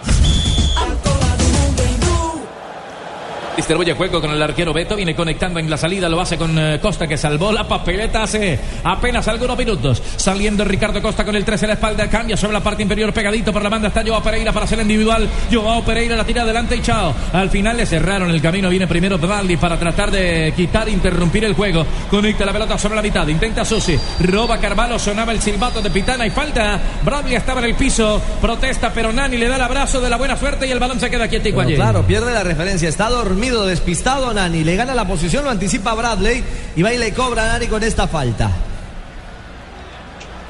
Distribuye 3.59 3.93
juego 3.95 4.21
con 4.21 4.31
el 4.31 4.41
arquero 4.41 4.73
Beto. 4.73 4.95
Viene 4.95 5.17
conectando 5.17 5.59
en 5.59 5.69
la 5.69 5.77
salida. 5.77 6.09
Lo 6.09 6.21
hace 6.21 6.38
con 6.38 6.57
eh, 6.57 6.79
Costa 6.81 7.09
que 7.09 7.17
salvó 7.17 7.50
la 7.50 7.67
papeleta 7.67 8.23
hace 8.23 8.57
apenas 8.85 9.27
algunos 9.27 9.59
minutos. 9.59 10.00
Saliendo 10.15 10.65
Ricardo 10.65 11.03
Costa 11.03 11.25
con 11.25 11.35
el 11.35 11.45
13 11.45 11.65
en 11.65 11.69
la 11.71 11.75
espalda. 11.75 12.09
Cambia 12.09 12.37
sobre 12.37 12.53
la 12.53 12.62
parte 12.62 12.85
inferior 12.85 13.12
pegadito 13.12 13.53
por 13.53 13.61
la 13.61 13.69
banda. 13.69 13.88
Está 13.88 14.05
Joao 14.07 14.23
Pereira 14.23 14.53
para 14.53 14.65
hacer 14.65 14.79
individual. 14.79 15.29
Joao 15.53 15.83
Pereira 15.83 16.15
la 16.15 16.23
tira 16.23 16.43
adelante 16.43 16.77
y 16.77 16.83
chao. 16.83 17.12
Al 17.33 17.50
final 17.50 17.77
le 17.77 17.85
cerraron 17.85 18.31
el 18.31 18.41
camino. 18.41 18.69
Viene 18.71 18.87
primero 18.87 19.19
Bradley 19.19 19.57
para 19.57 19.77
tratar 19.77 20.12
de 20.12 20.53
quitar, 20.55 20.88
interrumpir 20.88 21.45
el 21.45 21.55
juego. 21.55 21.85
Conecta 22.09 22.47
la 22.47 22.53
pelota 22.53 22.79
sobre 22.79 22.95
la 22.95 23.03
mitad. 23.03 23.27
Intenta 23.27 23.65
Susi. 23.65 23.99
Roba 24.21 24.59
Carvalho. 24.59 25.00
Sonaba 25.00 25.33
el 25.33 25.41
silbato 25.41 25.83
de 25.83 25.91
Pitana 25.91 26.25
y 26.25 26.31
falta. 26.31 26.81
Bradley 27.05 27.35
estaba 27.35 27.59
en 27.59 27.67
el 27.67 27.75
piso. 27.75 28.23
Protesta, 28.41 28.93
pero 28.95 29.12
Nani 29.12 29.37
le 29.37 29.49
da 29.49 29.57
el 29.57 29.62
abrazo 29.62 30.00
de 30.00 30.09
la 30.09 30.17
buena 30.17 30.37
suerte 30.37 30.65
y 30.65 30.71
el 30.71 30.79
balón 30.79 31.00
se 31.00 31.11
queda 31.11 31.27
quietico 31.27 31.61
allí. 31.61 31.75
claro, 31.75 32.05
pierde 32.05 32.33
la 32.33 32.45
referencia. 32.45 32.88
Está 32.88 33.09
dormido, 33.11 33.48
despistado 33.50 34.33
Nani. 34.33 34.64
Le 34.64 34.76
gana 34.76 34.95
la 34.95 35.07
posición, 35.07 35.45
lo 35.45 35.50
anticipa 35.50 35.95
Bradley. 35.95 36.45
Y 36.76 36.83
va 36.83 36.93
y 36.93 36.99
le 36.99 37.12
cobra 37.12 37.45
a 37.45 37.52
Nani 37.52 37.67
con 37.67 37.83
esta 37.83 38.07
falta. 38.07 38.50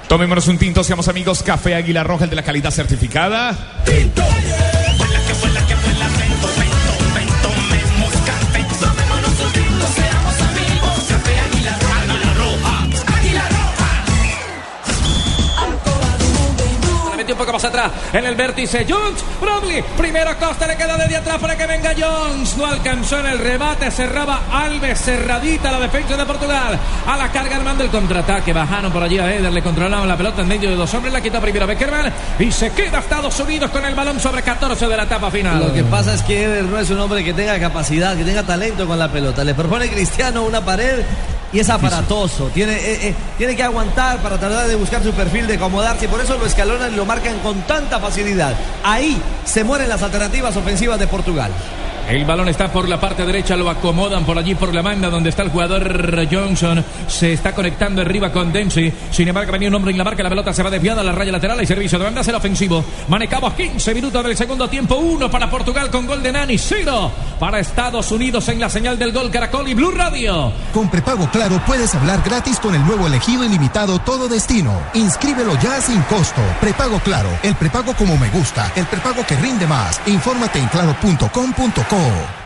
Tomémonos 0.09 0.49
un 0.49 0.59
tinto, 0.59 0.83
seamos 0.83 1.09
amigos. 1.09 1.43
Café 1.43 1.75
Águila 1.75 2.03
Roja, 2.03 2.25
el 2.25 2.31
de 2.31 2.37
la 2.37 2.43
calidad 2.43 2.71
certificada. 2.71 3.57
La 3.87 4.38
más 17.59 17.65
atrás 17.65 17.91
en 18.13 18.25
el 18.25 18.37
vértice. 18.37 18.87
Jones, 18.89 19.25
Bradley. 19.41 19.83
Primero 19.97 20.31
Costa 20.39 20.65
le 20.69 20.77
queda 20.77 20.97
desde 20.97 21.17
atrás 21.17 21.39
para 21.39 21.57
que 21.57 21.67
venga 21.67 21.91
Jones. 21.99 22.57
No 22.57 22.67
alcanzó 22.67 23.19
en 23.19 23.27
el 23.27 23.39
remate. 23.41 23.91
Cerraba 23.91 24.43
Alves. 24.53 25.01
Cerradita 25.01 25.73
la 25.73 25.81
defensa 25.81 26.17
de 26.17 26.25
Portugal. 26.25 26.79
A 27.05 27.17
la 27.17 27.33
carga 27.33 27.57
armando 27.57 27.83
el 27.83 27.91
contraataque. 27.91 28.53
Bajaron 28.53 28.93
por 28.93 29.03
allí 29.03 29.19
a 29.19 29.35
Eder. 29.35 29.53
Le 29.53 29.61
controlaban 29.61 30.07
la 30.07 30.17
pelota 30.17 30.43
en 30.43 30.49
medio 30.49 30.71
de 30.71 30.77
dos 30.77 30.95
hombres. 30.95 31.13
La 31.13 31.21
quita 31.21 31.41
primero 31.41 31.67
Beckerman. 31.67 32.13
Y 32.39 32.53
se 32.53 32.71
queda 32.71 33.01
Estados 33.01 33.41
Unidos 33.41 33.71
con 33.73 33.85
el 33.85 33.97
balón 33.97 34.21
sobre 34.21 34.43
14 34.43 34.87
de 34.87 34.97
la 34.97 35.03
etapa 35.03 35.29
final. 35.29 35.59
Lo 35.59 35.73
que 35.73 35.83
pasa 35.83 36.15
es 36.15 36.23
que 36.23 36.45
Eder 36.45 36.65
no 36.65 36.79
es 36.79 36.89
un 36.91 37.01
hombre 37.01 37.25
que 37.25 37.35
tenga 37.35 37.59
capacidad, 37.59 38.17
que 38.17 38.25
tenga 38.25 38.45
talento 38.45 38.87
con 38.87 39.01
la 39.01 39.09
pelota. 39.09 39.43
Le 39.43 39.55
propone 39.55 39.89
Cristiano 39.89 40.45
una 40.45 40.65
pared 40.65 41.05
y 41.53 41.61
es 41.61 41.69
aparatoso. 41.71 42.51
Tiene, 42.53 42.75
eh, 42.75 43.09
eh, 43.09 43.15
tiene 43.37 43.57
que 43.57 43.63
aguantar 43.63 44.19
para 44.19 44.39
tratar 44.39 44.67
de 44.67 44.75
buscar 44.75 45.03
su 45.03 45.13
perfil, 45.13 45.47
de 45.47 45.55
acomodarse. 45.55 46.05
y 46.05 46.09
Por 46.09 46.21
eso 46.21 46.37
lo 46.37 46.47
escalonan 46.47 46.93
y 46.93 46.97
lo 46.97 47.05
marcan 47.05 47.39
con 47.41 47.61
tanta 47.63 47.99
facilidad. 47.99 48.55
Ahí 48.85 49.21
se 49.45 49.65
mueren 49.65 49.89
las 49.89 50.03
alternativas 50.03 50.57
ofensivas 50.57 50.99
de 50.99 51.07
Portugal. 51.07 51.51
El 52.09 52.25
balón 52.25 52.49
está 52.49 52.73
por 52.73 52.89
la 52.89 52.99
parte 52.99 53.27
derecha, 53.27 53.55
lo 53.55 53.69
acomodan 53.69 54.25
por 54.25 54.39
allí 54.39 54.55
por 54.55 54.75
la 54.75 54.81
banda 54.81 55.11
donde 55.11 55.29
está 55.29 55.43
el 55.43 55.51
jugador 55.51 56.27
Johnson. 56.31 56.83
Se 57.07 57.35
está 57.35 57.55
conectando 57.55 58.01
arriba 58.01 58.33
con 58.33 58.51
Dempsey. 58.51 58.91
Sin 59.11 59.29
embargo, 59.29 59.53
venía 59.53 59.69
un 59.69 59.75
hombre 59.75 59.91
en 59.91 59.99
la 59.99 60.05
marca, 60.05 60.23
la 60.23 60.31
pelota 60.31 60.55
se 60.55 60.63
va 60.63 60.71
desviada 60.71 61.03
a 61.03 61.05
la 61.05 61.13
raya 61.13 61.33
lateral 61.33 61.63
y 61.63 61.67
servicio 61.67 61.99
de 61.99 62.07
banda 62.07 62.23
el 62.27 62.35
ofensivo. 62.35 62.83
Manejamos 63.09 63.53
15 63.53 63.95
minutos 63.95 64.25
del 64.25 64.37
segundo 64.39 64.69
tiempo, 64.69 64.97
uno 64.97 65.31
para 65.31 65.51
Portugal 65.51 65.91
con 65.91 66.07
gol 66.07 66.23
de 66.23 66.33
Nani, 66.33 66.57
cero 66.57 67.13
para 67.39 67.61
Estados 67.61 68.11
Unidos 68.11 68.49
en 68.49 68.61
la 68.61 68.69
señal 68.69 68.99
del 68.99 69.13
gol 69.13 69.31
Caracol 69.31 69.69
y 69.69 69.75
Blue 69.75 69.93
Radio. 69.93 70.51
Con 70.73 70.91
prepago 70.91 71.31
claro 71.31 71.61
puedes 71.67 71.95
hablar 71.95 72.23
gratis 72.25 72.59
con 72.59 72.75
el 72.75 72.85
nuevo 72.85 73.07
elegido 73.07 73.45
ilimitado 73.45 73.99
Todo 74.01 74.29
Destino. 74.29 74.73
Inscríbelo 74.95 75.59
ya 75.61 75.81
sin 75.81 76.01
costo. 76.03 76.41
Prepago 76.61 76.99
claro, 77.01 77.29
el 77.43 77.55
prepago 77.55 77.95
como 77.95 78.17
me 78.17 78.31
gusta, 78.31 78.73
el 78.77 78.87
prepago 78.87 79.25
que 79.27 79.37
rinde 79.37 79.67
más. 79.67 80.01
Infórmate 80.07 80.59
en 80.59 80.69
claro.com.co. 80.69 81.98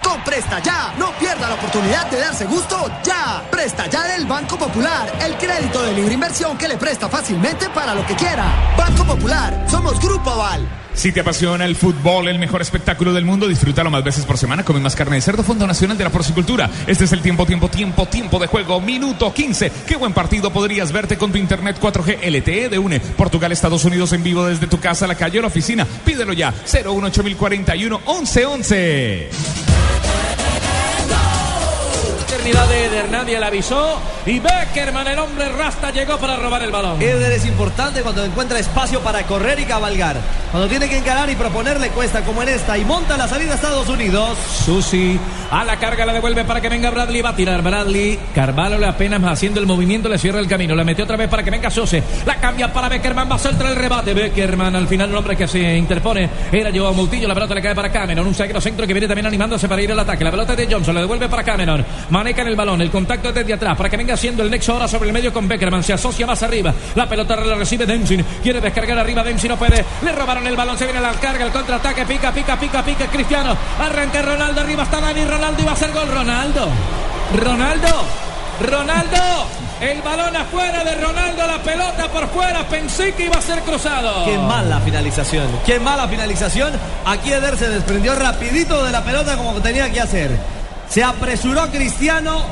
Con 0.02 0.23
Presta 0.25 0.61
Ya, 0.61 0.94
no 0.99 1.12
pierda 1.18 1.49
la 1.49 1.54
oportunidad 1.54 2.11
de 2.11 2.18
darse 2.18 2.44
gusto 2.47 2.90
ya. 3.04 3.42
Presta 3.50 3.87
Ya 3.87 4.04
del 4.04 4.26
Banco 4.26 4.56
Popular, 4.59 5.12
el 5.25 5.37
crédito 5.37 5.82
de 5.82 5.92
libre 5.92 6.14
inversión 6.14 6.56
que 6.56 6.68
le 6.68 6.76
presta 6.76 7.09
fácilmente 7.09 7.68
para 7.71 7.94
lo 7.94 8.06
que 8.06 8.14
quiera. 8.14 8.75
Banco 8.76 9.04
Popular, 9.04 9.66
somos 9.68 10.00
Grupo 10.00 10.30
Aval. 10.30 10.82
Si 10.94 11.11
te 11.11 11.21
apasiona 11.21 11.64
el 11.64 11.75
fútbol, 11.75 12.28
el 12.28 12.38
mejor 12.38 12.61
espectáculo 12.61 13.14
del 13.14 13.25
mundo, 13.25 13.49
disfrútalo 13.49 13.90
más 13.90 14.04
veces 14.04 14.26
por 14.26 14.37
semana. 14.37 14.62
Come 14.62 14.80
más 14.80 14.94
carne 14.94 15.16
de 15.16 15.23
cerdo, 15.23 15.42
Fondo 15.42 15.66
Nacional 15.66 15.97
de 15.97 16.04
la 16.04 16.11
Porcicultura. 16.11 16.71
Este 16.87 17.04
es 17.04 17.12
el 17.12 17.23
tiempo, 17.23 17.47
tiempo, 17.47 17.68
tiempo, 17.68 18.06
tiempo 18.06 18.38
de 18.38 18.47
juego. 18.47 18.80
Minuto 18.80 19.32
15. 19.32 19.73
Qué 19.87 19.97
buen 19.97 20.12
partido 20.12 20.52
podrías 20.52 20.92
verte 20.92 21.16
con 21.16 21.32
tu 21.32 21.38
internet 21.38 21.78
4G 21.80 22.18
LTE 22.30 22.68
de 22.68 22.78
UNE. 22.78 23.00
Portugal, 23.00 23.52
Estados 23.52 23.85
Unidos 23.85 24.12
en 24.12 24.23
vivo 24.23 24.44
desde 24.44 24.66
tu 24.66 24.78
casa, 24.80 25.06
la 25.06 25.14
calle 25.14 25.38
o 25.38 25.42
la 25.42 25.49
oficina. 25.49 25.87
Pídelo 26.04 26.35
ya. 26.35 26.52
018041 26.66 27.99
1111. 28.06 29.30
Eternidad 32.42 32.68
de 32.68 32.84
Eder, 32.87 33.08
nadie 33.08 33.38
le 33.38 33.46
avisó. 33.46 34.00
Y 34.26 34.40
Beckerman, 34.40 35.06
el 35.06 35.18
hombre 35.20 35.49
rasta, 35.50 35.92
llegó 35.92 36.18
para 36.18 36.34
robar 36.34 36.61
el 36.64 36.72
balón. 36.72 37.00
Eder 37.00 37.30
es 37.30 37.46
importante 37.46 38.02
cuando 38.02 38.25
encuentra 38.25 38.58
espacio 38.58 38.99
para 38.99 39.22
correr 39.22 39.61
y 39.61 39.64
cabalgar. 39.64 40.16
Cuando 40.50 40.68
tiene 40.68 40.88
que 40.88 40.99
encarar 40.99 41.30
y 41.30 41.37
proponerle 41.37 41.90
cuesta 41.90 42.22
como 42.22 42.42
en 42.42 42.49
esta 42.49 42.76
y 42.76 42.84
monta 42.84 43.16
la 43.16 43.28
salida 43.28 43.52
a 43.52 43.54
Estados 43.54 43.88
Unidos. 43.88 44.37
Susi 44.66 45.20
a 45.52 45.64
la 45.64 45.76
carga 45.76 46.04
la 46.04 46.14
devuelve 46.14 46.44
para 46.44 46.61
que 46.61 46.68
venga 46.68 46.90
Bradley. 46.90 47.22
Va 47.22 47.28
a 47.28 47.37
tirar 47.37 47.62
Bradley. 47.62 48.18
Carvalho 48.34 48.76
le 48.76 48.87
apenas 48.87 49.22
haciendo 49.22 49.61
el 49.61 49.66
movimiento 49.66 50.08
le 50.08 50.18
cierra 50.18 50.40
el 50.40 50.49
camino. 50.49 50.75
La 50.75 50.82
metió 50.82 51.04
otra 51.04 51.16
vez 51.16 51.28
para 51.28 51.44
que 51.44 51.50
venga 51.50 51.70
Sose. 51.70 52.02
La 52.26 52.40
cambia 52.40 52.72
para 52.72 52.88
Beckerman. 52.88 53.30
Va 53.30 53.37
a 53.37 53.38
soltar 53.38 53.68
el 53.68 53.76
rebate. 53.76 54.14
Beckerman 54.14 54.75
al 54.75 54.88
final 54.88 55.11
el 55.11 55.16
hombre 55.16 55.37
que 55.37 55.46
se 55.46 55.76
interpone 55.76 56.28
era 56.50 56.72
Joao 56.75 56.92
Moutinho. 56.92 57.28
La 57.28 57.34
pelota 57.34 57.54
le 57.54 57.62
cae 57.62 57.75
para 57.76 57.92
Cameron. 57.92 58.26
Un 58.26 58.34
zaguero 58.34 58.61
centro 58.61 58.84
que 58.84 58.92
viene 58.92 59.06
también 59.06 59.26
animándose 59.26 59.68
para 59.68 59.80
ir 59.80 59.92
al 59.92 60.00
ataque. 60.00 60.25
La 60.25 60.32
pelota 60.32 60.56
de 60.56 60.66
Johnson. 60.68 60.92
Le 60.92 61.02
devuelve 61.02 61.28
para 61.28 61.44
Cameron. 61.44 61.84
El 62.40 62.56
balón. 62.56 62.80
El 62.80 62.90
contacto 62.90 63.28
es 63.28 63.35
desde 63.35 63.52
atrás 63.52 63.76
para 63.76 63.90
que 63.90 63.96
venga 63.96 64.14
haciendo 64.14 64.42
el 64.42 64.50
nexo 64.50 64.72
ahora 64.72 64.88
sobre 64.88 65.09
el 65.09 65.12
medio 65.12 65.33
con 65.33 65.46
Beckerman. 65.46 65.83
Se 65.83 65.92
asocia 65.92 66.26
más 66.26 66.42
arriba. 66.42 66.72
La 66.94 67.07
pelota 67.09 67.37
la 67.37 67.54
recibe 67.54 67.85
Dempsey. 67.85 68.24
Quiere 68.42 68.61
descargar 68.61 68.98
arriba. 68.98 69.22
Dempsey 69.22 69.48
no 69.48 69.57
puede. 69.57 69.85
Le 70.02 70.12
robaron 70.12 70.46
el 70.46 70.57
balón. 70.57 70.76
Se 70.78 70.85
viene 70.85 71.00
la 71.00 71.12
carga. 71.12 71.44
El 71.44 71.52
contraataque. 71.52 72.07
Pica, 72.07 72.33
pica, 72.33 72.59
pica, 72.59 72.83
pica. 72.83 73.07
Cristiano. 73.07 73.57
Arranca 73.78 74.22
Ronaldo. 74.22 74.61
Arriba 74.62 74.83
está 74.83 75.00
Dani. 75.00 75.24
Ronaldo 75.24 75.62
iba 75.62 75.70
a 75.70 75.74
hacer 75.74 75.92
gol. 75.92 76.09
Ronaldo. 76.09 76.68
Ronaldo. 77.37 78.04
Ronaldo. 78.61 79.46
El 79.80 80.00
balón 80.00 80.37
afuera 80.37 80.85
de 80.85 80.94
Ronaldo. 80.94 81.46
La 81.46 81.62
pelota 81.62 82.09
por 82.09 82.28
fuera. 82.28 82.66
Pensé 82.66 83.12
que 83.12 83.26
iba 83.26 83.37
a 83.37 83.42
ser 83.42 83.61
cruzado. 83.61 84.24
Qué 84.24 84.38
mala 84.38 84.80
finalización. 84.80 85.46
Qué 85.66 85.78
mala 85.78 86.09
finalización. 86.09 86.72
Aquí 87.04 87.33
Eder 87.33 87.57
se 87.59 87.68
desprendió 87.68 88.14
rapidito 88.14 88.85
de 88.85 88.90
la 88.90 89.04
pelota 89.04 89.37
como 89.37 89.61
tenía 89.61 89.90
que 89.90 90.00
hacer. 90.00 90.62
Se 90.92 91.02
apresuró 91.02 91.70
Cristiano. 91.70 92.44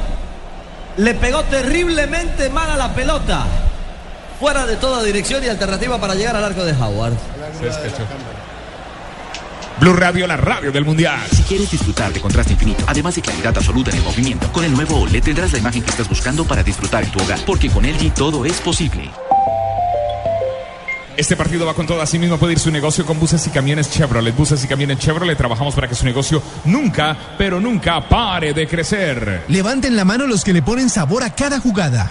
Le 0.96 1.12
pegó 1.14 1.42
terriblemente 1.44 2.48
mal 2.48 2.70
a 2.70 2.76
la 2.76 2.94
pelota. 2.94 3.44
Fuera 4.40 4.64
de 4.64 4.76
toda 4.76 5.03
dirección 5.03 5.44
y 5.44 5.48
alternativa 5.48 6.00
para 6.00 6.14
llegar 6.14 6.37
al 6.37 6.44
arco 6.44 6.64
de 6.64 6.72
Howard. 6.72 7.12
Blue 9.79 9.92
Radio, 9.92 10.26
la 10.26 10.38
radio 10.38 10.72
del 10.72 10.87
mundial. 10.87 11.20
Si 11.31 11.42
quieres 11.42 11.70
disfrutar 11.70 12.14
de 12.14 12.20
contraste 12.22 12.55
infinito, 12.55 12.83
además 12.87 13.14
de 13.14 13.20
claridad 13.20 13.55
absoluta 13.55 13.90
en 13.90 13.98
el 13.98 14.05
movimiento, 14.05 14.50
con 14.53 14.64
el 14.64 14.72
nuevo 14.72 15.00
OLED 15.00 15.22
tendrás 15.22 15.53
la 15.53 15.59
imagen 15.59 15.83
que 15.83 15.90
estás 15.90 16.09
buscando 16.09 16.46
para 16.46 16.62
disfrutar 16.62 17.05
en 17.05 17.11
tu 17.11 17.22
hogar, 17.22 17.40
porque 17.44 17.68
con 17.68 17.85
LG 17.85 18.14
todo 18.14 18.46
es 18.46 18.59
posible. 18.62 19.11
Este 21.20 21.37
partido 21.37 21.66
va 21.66 21.74
con 21.74 21.87
todo. 21.87 22.00
Así 22.00 22.18
mismo 22.18 22.38
puede 22.38 22.54
ir 22.54 22.59
su 22.59 22.70
negocio 22.70 23.04
con 23.04 23.20
buses 23.20 23.46
y 23.46 23.50
camiones 23.50 23.90
Chevrolet. 23.90 24.35
Buses 24.35 24.64
y 24.64 24.66
camiones 24.66 24.98
Chevrolet. 25.00 25.37
Trabajamos 25.37 25.74
para 25.74 25.87
que 25.87 25.94
su 25.94 26.06
negocio 26.06 26.42
nunca, 26.64 27.14
pero 27.37 27.61
nunca 27.61 28.09
pare 28.09 28.54
de 28.54 28.66
crecer. 28.66 29.44
Levanten 29.48 29.96
la 29.96 30.06
mano 30.06 30.26
los 30.26 30.42
que 30.42 30.54
le 30.54 30.62
ponen 30.62 30.88
sabor 30.88 31.22
a 31.22 31.35
cada 31.35 31.61
jugada. 31.61 32.09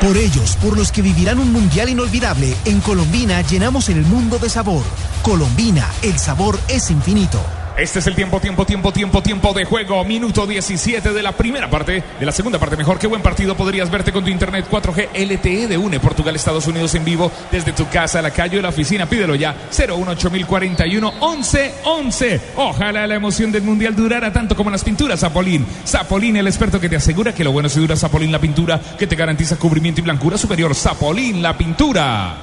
Por 0.00 0.16
ellos, 0.16 0.56
por 0.62 0.78
los 0.78 0.92
que 0.92 1.02
vivirán 1.02 1.40
un 1.40 1.52
mundial 1.52 1.88
inolvidable, 1.88 2.54
en 2.64 2.80
Colombina 2.80 3.42
llenamos 3.42 3.88
el 3.88 4.02
mundo 4.02 4.38
de 4.38 4.50
sabor. 4.50 4.84
Colombina, 5.22 5.88
el 6.02 6.16
sabor 6.16 6.60
es 6.68 6.92
infinito. 6.92 7.40
Este 7.80 8.00
es 8.00 8.06
el 8.06 8.14
tiempo, 8.14 8.38
tiempo, 8.40 8.66
tiempo, 8.66 8.92
tiempo, 8.92 9.22
tiempo 9.22 9.54
de 9.54 9.64
juego. 9.64 10.04
Minuto 10.04 10.46
17 10.46 11.14
de 11.14 11.22
la 11.22 11.32
primera 11.32 11.70
parte, 11.70 12.02
de 12.20 12.26
la 12.26 12.30
segunda 12.30 12.58
parte 12.58 12.76
mejor. 12.76 12.98
Qué 12.98 13.06
buen 13.06 13.22
partido 13.22 13.56
podrías 13.56 13.90
verte 13.90 14.12
con 14.12 14.22
tu 14.22 14.28
internet 14.28 14.66
4G 14.70 15.08
LTE 15.14 15.66
de 15.66 15.78
UNE. 15.78 15.98
Portugal, 15.98 16.36
Estados 16.36 16.66
Unidos 16.66 16.94
en 16.94 17.06
vivo 17.06 17.32
desde 17.50 17.72
tu 17.72 17.88
casa, 17.88 18.20
la 18.20 18.32
calle 18.32 18.58
o 18.58 18.62
la 18.62 18.68
oficina. 18.68 19.06
Pídelo 19.06 19.34
ya. 19.34 19.56
018041 19.70 21.10
1111. 21.10 22.40
Ojalá 22.56 23.06
la 23.06 23.14
emoción 23.14 23.50
del 23.50 23.62
mundial 23.62 23.96
durara 23.96 24.30
tanto 24.30 24.54
como 24.54 24.68
las 24.68 24.84
pinturas 24.84 25.20
Zapolín. 25.20 25.66
Zapolín, 25.86 26.36
el 26.36 26.48
experto 26.48 26.78
que 26.78 26.90
te 26.90 26.96
asegura 26.96 27.34
que 27.34 27.44
lo 27.44 27.52
bueno 27.52 27.70
se 27.70 27.80
dura. 27.80 27.96
Zapolín, 27.96 28.30
la 28.30 28.40
pintura 28.40 28.78
que 28.98 29.06
te 29.06 29.16
garantiza 29.16 29.56
cubrimiento 29.56 30.02
y 30.02 30.04
blancura 30.04 30.36
superior. 30.36 30.74
Zapolín, 30.74 31.40
la 31.40 31.56
pintura. 31.56 32.36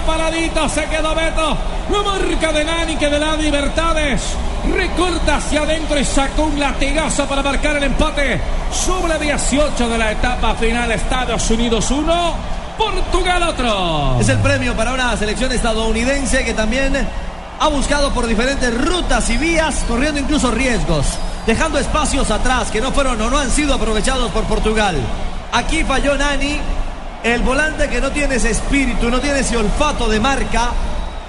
Espacio, 0.00 0.06
paradito, 0.06 0.68
se 0.68 0.84
quedó 0.86 1.14
Beto. 1.14 1.56
La 1.90 2.02
marca 2.02 2.52
de 2.52 2.64
Nani 2.64 2.96
que 2.96 3.08
de 3.08 3.18
la 3.18 3.36
Libertades. 3.36 4.22
Recorta 4.72 5.36
hacia 5.36 5.62
adentro 5.62 5.98
y 5.98 6.04
sacó 6.04 6.44
un 6.44 6.58
latigazo 6.58 7.26
para 7.26 7.42
marcar 7.42 7.76
el 7.76 7.84
empate. 7.84 8.40
Sobre 8.72 9.18
18 9.18 9.88
de 9.88 9.98
la 9.98 10.12
etapa 10.12 10.54
final. 10.54 10.90
Estados 10.92 11.50
Unidos 11.50 11.90
1, 11.90 12.34
Portugal 12.78 13.42
otro. 13.42 14.16
Es 14.20 14.28
el 14.28 14.38
premio 14.38 14.74
para 14.74 14.92
una 14.92 15.16
selección 15.16 15.52
estadounidense 15.52 16.44
que 16.44 16.54
también 16.54 16.94
ha 17.58 17.68
buscado 17.68 18.12
por 18.12 18.26
diferentes 18.26 18.72
rutas 18.84 19.28
y 19.30 19.36
vías, 19.36 19.84
corriendo 19.86 20.20
incluso 20.20 20.50
riesgos, 20.50 21.06
dejando 21.46 21.78
espacios 21.78 22.30
atrás 22.30 22.70
que 22.70 22.80
no 22.80 22.90
fueron 22.90 23.20
o 23.20 23.28
no 23.28 23.38
han 23.38 23.50
sido 23.50 23.74
aprovechados 23.74 24.30
por 24.30 24.44
Portugal. 24.44 24.96
Aquí 25.52 25.84
falló 25.84 26.16
Nani, 26.16 26.58
el 27.22 27.42
volante 27.42 27.88
que 27.88 28.00
no 28.00 28.10
tiene 28.10 28.36
ese 28.36 28.50
espíritu, 28.50 29.10
no 29.10 29.20
tiene 29.20 29.40
ese 29.40 29.56
olfato 29.56 30.08
de 30.08 30.20
marca, 30.20 30.70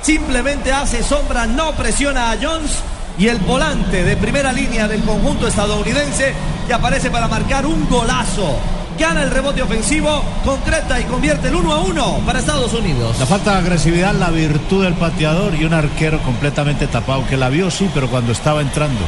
simplemente 0.01 0.71
hace 0.71 1.03
sombra, 1.03 1.45
no 1.45 1.73
presiona 1.73 2.31
a 2.31 2.37
Jones 2.41 2.71
y 3.17 3.27
el 3.27 3.39
volante 3.39 4.03
de 4.03 4.15
primera 4.17 4.53
línea 4.53 4.87
del 4.87 5.03
conjunto 5.03 5.47
estadounidense 5.47 6.33
que 6.65 6.73
aparece 6.73 7.11
para 7.11 7.27
marcar 7.27 7.65
un 7.65 7.87
golazo. 7.89 8.57
Gana 8.97 9.23
el 9.23 9.31
rebote 9.31 9.61
ofensivo, 9.61 10.23
concreta 10.45 10.99
y 10.99 11.03
convierte 11.05 11.47
el 11.47 11.55
1 11.55 11.73
a 11.73 11.79
1 11.81 12.19
para 12.25 12.39
Estados 12.39 12.73
Unidos. 12.73 13.17
La 13.19 13.25
falta 13.25 13.53
de 13.53 13.57
agresividad, 13.59 14.13
la 14.13 14.29
virtud 14.29 14.83
del 14.83 14.93
pateador 14.93 15.55
y 15.55 15.65
un 15.65 15.73
arquero 15.73 16.21
completamente 16.21 16.87
tapado, 16.87 17.25
que 17.27 17.35
la 17.35 17.49
vio 17.49 17.71
sí, 17.71 17.89
pero 17.93 18.09
cuando 18.09 18.31
estaba 18.31 18.61
entrando. 18.61 19.01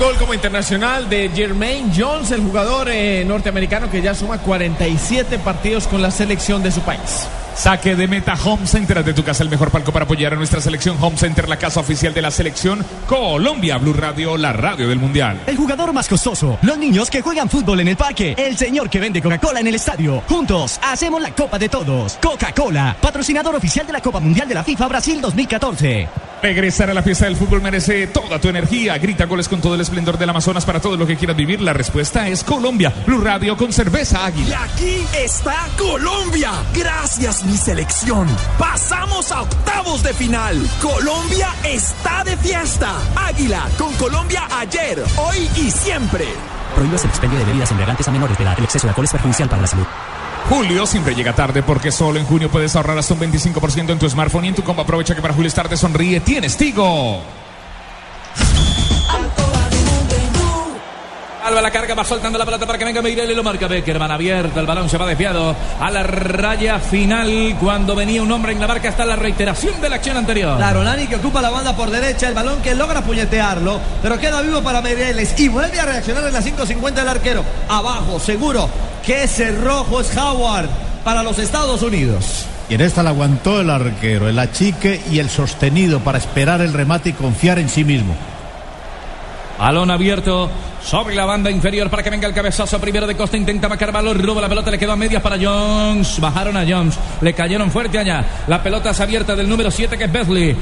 Gol 0.00 0.16
como 0.18 0.32
internacional 0.32 1.10
de 1.10 1.28
Jermaine 1.28 1.92
Jones, 1.94 2.30
el 2.30 2.40
jugador 2.40 2.88
eh, 2.88 3.24
norteamericano 3.26 3.90
que 3.90 4.00
ya 4.00 4.14
suma 4.14 4.38
47 4.38 5.38
partidos 5.38 5.86
con 5.86 6.00
la 6.00 6.10
selección 6.10 6.62
de 6.62 6.72
su 6.72 6.80
país. 6.80 7.28
Saque 7.54 7.94
de 7.96 8.08
meta 8.08 8.34
Home 8.44 8.66
Center 8.66 8.98
Haz 8.98 9.04
de 9.06 9.14
tu 9.14 9.22
casa 9.22 9.42
el 9.42 9.48
mejor 9.50 9.70
palco 9.70 9.92
para 9.92 10.04
apoyar 10.04 10.32
a 10.32 10.36
nuestra 10.36 10.60
selección 10.60 10.96
Home 11.00 11.16
Center, 11.16 11.48
la 11.48 11.56
casa 11.58 11.80
oficial 11.80 12.12
de 12.14 12.22
la 12.22 12.30
selección 12.30 12.84
Colombia, 13.06 13.78
Blue 13.78 13.92
Radio, 13.92 14.36
la 14.36 14.52
radio 14.52 14.88
del 14.88 14.98
mundial. 14.98 15.40
El 15.46 15.56
jugador 15.56 15.92
más 15.92 16.08
costoso, 16.08 16.58
los 16.62 16.78
niños 16.78 17.10
que 17.10 17.20
juegan 17.22 17.48
fútbol 17.48 17.80
en 17.80 17.88
el 17.88 17.96
parque, 17.96 18.34
el 18.36 18.56
señor 18.56 18.88
que 18.90 18.98
vende 19.00 19.20
Coca-Cola 19.22 19.60
en 19.60 19.66
el 19.66 19.74
estadio. 19.74 20.22
Juntos 20.28 20.80
hacemos 20.82 21.20
la 21.22 21.34
Copa 21.34 21.58
de 21.58 21.68
Todos. 21.68 22.18
Coca-Cola, 22.22 22.96
patrocinador 23.00 23.54
oficial 23.54 23.86
de 23.86 23.92
la 23.92 24.00
Copa 24.00 24.18
Mundial 24.20 24.48
de 24.48 24.54
la 24.54 24.64
FIFA 24.64 24.88
Brasil 24.88 25.20
2014. 25.20 26.08
Regresar 26.42 26.90
a 26.90 26.94
la 26.94 27.04
fiesta 27.04 27.26
del 27.26 27.36
fútbol 27.36 27.62
merece 27.62 28.08
toda 28.08 28.40
tu 28.40 28.48
energía. 28.48 28.98
Grita 28.98 29.26
goles 29.26 29.48
con 29.48 29.60
todo 29.60 29.76
el 29.76 29.80
esplendor 29.80 30.18
del 30.18 30.28
Amazonas 30.28 30.64
para 30.64 30.80
todo 30.80 30.96
lo 30.96 31.06
que 31.06 31.16
quieras 31.16 31.36
vivir. 31.36 31.60
La 31.60 31.72
respuesta 31.72 32.26
es 32.26 32.42
Colombia, 32.42 32.92
Blue 33.06 33.20
Radio 33.20 33.56
con 33.56 33.72
cerveza 33.72 34.22
Y 34.22 34.26
águila. 34.26 34.64
aquí 34.64 35.04
está 35.16 35.68
Colombia. 35.78 36.50
Gracias, 36.74 37.41
mi 37.44 37.56
selección. 37.56 38.26
Pasamos 38.58 39.30
a 39.32 39.42
octavos 39.42 40.02
de 40.02 40.12
final. 40.14 40.56
Colombia 40.80 41.48
está 41.64 42.24
de 42.24 42.36
fiesta. 42.36 42.92
Águila 43.16 43.68
con 43.78 43.92
Colombia 43.94 44.46
ayer, 44.58 45.02
hoy 45.16 45.50
y 45.56 45.70
siempre. 45.70 46.26
Prohíbas 46.74 47.04
el 47.04 47.10
expendio 47.10 47.38
de 47.38 47.44
bebidas 47.44 47.70
embriagantes 47.70 48.08
a 48.08 48.10
menores 48.10 48.36
de 48.38 48.44
edad. 48.44 48.54
El 48.58 48.64
exceso 48.64 48.86
de 48.86 48.90
alcohol 48.90 49.04
es 49.04 49.12
perjudicial 49.12 49.48
para 49.48 49.62
la 49.62 49.68
salud. 49.68 49.86
Julio 50.48 50.86
siempre 50.86 51.14
llega 51.14 51.34
tarde 51.34 51.62
porque 51.62 51.92
solo 51.92 52.18
en 52.18 52.26
junio 52.26 52.50
puedes 52.50 52.74
ahorrar 52.76 52.98
hasta 52.98 53.14
un 53.14 53.20
25% 53.20 53.90
en 53.90 53.98
tu 53.98 54.08
smartphone 54.08 54.46
y 54.46 54.48
en 54.48 54.54
tu 54.54 54.62
combo. 54.62 54.82
Aprovecha 54.82 55.14
que 55.14 55.22
para 55.22 55.34
Julio 55.34 55.48
estar 55.48 55.68
te 55.68 55.76
sonríe. 55.76 56.20
Tienes 56.20 56.56
Tigo. 56.56 57.41
Alba 61.52 61.60
la 61.60 61.70
carga, 61.70 61.94
va 61.94 62.02
soltando 62.02 62.38
la 62.38 62.46
pelota 62.46 62.64
para 62.64 62.78
que 62.78 62.84
venga 62.86 63.02
Miguel 63.02 63.30
y 63.30 63.34
lo 63.34 63.42
marca 63.42 63.68
Beckerman 63.68 64.10
abierto. 64.10 64.58
El 64.58 64.64
balón 64.64 64.88
se 64.88 64.96
va 64.96 65.06
desviado 65.06 65.54
a 65.78 65.90
la 65.90 66.02
raya 66.02 66.78
final. 66.78 67.58
Cuando 67.60 67.94
venía 67.94 68.22
un 68.22 68.32
hombre 68.32 68.52
en 68.52 68.60
la 68.60 68.66
marca, 68.66 68.88
está 68.88 69.04
la 69.04 69.16
reiteración 69.16 69.78
de 69.78 69.90
la 69.90 69.96
acción 69.96 70.16
anterior. 70.16 70.56
Claro, 70.56 70.82
Nani 70.82 71.06
que 71.08 71.16
ocupa 71.16 71.42
la 71.42 71.50
banda 71.50 71.76
por 71.76 71.90
derecha, 71.90 72.26
el 72.26 72.32
balón 72.32 72.62
que 72.62 72.74
logra 72.74 73.02
puñetearlo, 73.02 73.78
pero 74.00 74.18
queda 74.18 74.40
vivo 74.40 74.62
para 74.62 74.80
Meireles 74.80 75.38
y 75.38 75.48
vuelve 75.48 75.78
a 75.78 75.84
reaccionar 75.84 76.24
en 76.24 76.32
la 76.32 76.40
5.50 76.40 76.94
del 76.94 77.08
arquero. 77.08 77.44
Abajo, 77.68 78.18
seguro 78.18 78.70
que 79.04 79.24
ese 79.24 79.52
rojo 79.52 80.00
es 80.00 80.16
Howard 80.16 80.70
para 81.04 81.22
los 81.22 81.38
Estados 81.38 81.82
Unidos. 81.82 82.46
Y 82.70 82.76
en 82.76 82.80
esta 82.80 83.02
la 83.02 83.10
aguantó 83.10 83.60
el 83.60 83.68
arquero, 83.68 84.26
el 84.26 84.38
achique 84.38 85.02
y 85.10 85.18
el 85.18 85.28
sostenido 85.28 86.00
para 86.00 86.16
esperar 86.16 86.62
el 86.62 86.72
remate 86.72 87.10
y 87.10 87.12
confiar 87.12 87.58
en 87.58 87.68
sí 87.68 87.84
mismo. 87.84 88.16
Balón 89.62 89.92
abierto 89.92 90.50
sobre 90.84 91.14
la 91.14 91.24
banda 91.24 91.48
inferior 91.48 91.88
para 91.88 92.02
que 92.02 92.10
venga 92.10 92.26
el 92.26 92.34
cabezazo 92.34 92.80
primero 92.80 93.06
de 93.06 93.14
Costa. 93.14 93.36
Intenta 93.36 93.68
marcar 93.68 93.92
balón, 93.92 94.20
roba 94.20 94.40
la 94.40 94.48
pelota, 94.48 94.72
le 94.72 94.76
quedó 94.76 94.90
a 94.90 94.96
medias 94.96 95.22
para 95.22 95.36
Jones. 95.40 96.18
Bajaron 96.18 96.56
a 96.56 96.64
Jones, 96.68 96.98
le 97.20 97.32
cayeron 97.32 97.70
fuerte 97.70 97.96
allá. 97.96 98.24
La 98.48 98.60
pelota 98.60 98.90
es 98.90 98.98
abierta 98.98 99.36
del 99.36 99.48
número 99.48 99.70
7 99.70 99.96
que 99.96 100.02
es 100.02 100.12
Besley. 100.12 100.56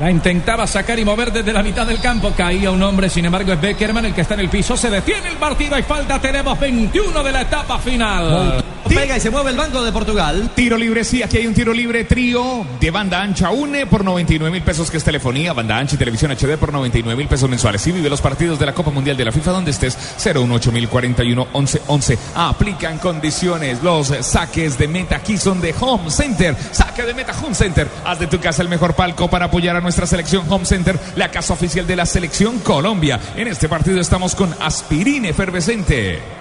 La 0.00 0.10
intentaba 0.10 0.66
sacar 0.66 0.98
y 0.98 1.04
mover 1.06 1.32
desde 1.32 1.50
la 1.50 1.62
mitad 1.62 1.86
del 1.86 1.98
campo. 1.98 2.34
Caía 2.36 2.70
un 2.70 2.82
hombre, 2.82 3.08
sin 3.08 3.24
embargo 3.24 3.54
es 3.54 3.60
Beckerman 3.60 4.04
el 4.04 4.12
que 4.12 4.20
está 4.20 4.34
en 4.34 4.40
el 4.40 4.50
piso. 4.50 4.76
Se 4.76 4.90
detiene 4.90 5.28
el 5.28 5.36
partido. 5.36 5.76
Hay 5.76 5.82
falta. 5.82 6.20
Tenemos 6.20 6.60
21 6.60 7.22
de 7.22 7.32
la 7.32 7.40
etapa 7.40 7.78
final. 7.78 8.62
Pega 8.94 9.16
y 9.16 9.20
se 9.20 9.30
mueve 9.30 9.50
el 9.50 9.56
banco 9.56 9.84
de 9.84 9.92
Portugal. 9.92 10.50
Tiro 10.54 10.76
libre, 10.76 11.04
sí, 11.04 11.22
aquí 11.22 11.36
hay 11.36 11.46
un 11.46 11.54
tiro 11.54 11.72
libre 11.72 12.04
trío 12.04 12.66
de 12.80 12.90
banda 12.90 13.22
ancha 13.22 13.50
UNE 13.50 13.86
por 13.86 14.04
99 14.04 14.50
mil 14.50 14.62
pesos 14.62 14.90
que 14.90 14.96
es 14.96 15.04
telefonía, 15.04 15.52
banda 15.52 15.78
ancha 15.78 15.94
y 15.94 15.98
televisión 15.98 16.32
HD 16.32 16.58
por 16.58 16.72
99 16.72 17.16
mil 17.16 17.28
pesos 17.28 17.48
mensuales. 17.48 17.86
Y 17.86 17.92
vive 17.92 18.10
los 18.10 18.20
partidos 18.20 18.58
de 18.58 18.66
la 18.66 18.74
Copa 18.74 18.90
Mundial 18.90 19.16
de 19.16 19.24
la 19.24 19.32
FIFA 19.32 19.52
donde 19.52 19.70
estés 19.70 19.96
018 20.22 20.72
mil 20.72 20.88
41 20.88 21.48
11 21.52 21.82
11. 21.86 22.18
Aplican 22.34 22.98
condiciones. 22.98 23.82
Los 23.82 24.08
saques 24.08 24.76
de 24.76 24.88
meta 24.88 25.16
aquí 25.16 25.38
son 25.38 25.60
de 25.60 25.74
Home 25.78 26.10
Center. 26.10 26.56
Saque 26.72 27.04
de 27.04 27.14
meta 27.14 27.32
Home 27.42 27.54
Center. 27.54 27.88
Haz 28.04 28.18
de 28.18 28.26
tu 28.26 28.40
casa 28.40 28.62
el 28.62 28.68
mejor 28.68 28.94
palco 28.94 29.28
para 29.28 29.46
apoyar 29.46 29.76
a 29.76 29.80
nuestra 29.80 30.06
selección 30.06 30.44
Home 30.48 30.64
Center, 30.64 30.98
la 31.14 31.30
casa 31.30 31.52
oficial 31.52 31.86
de 31.86 31.96
la 31.96 32.06
selección 32.06 32.58
Colombia. 32.58 33.20
En 33.36 33.46
este 33.46 33.68
partido 33.68 34.00
estamos 34.00 34.34
con 34.34 34.54
aspirina 34.60 35.28
efervescente. 35.28 36.39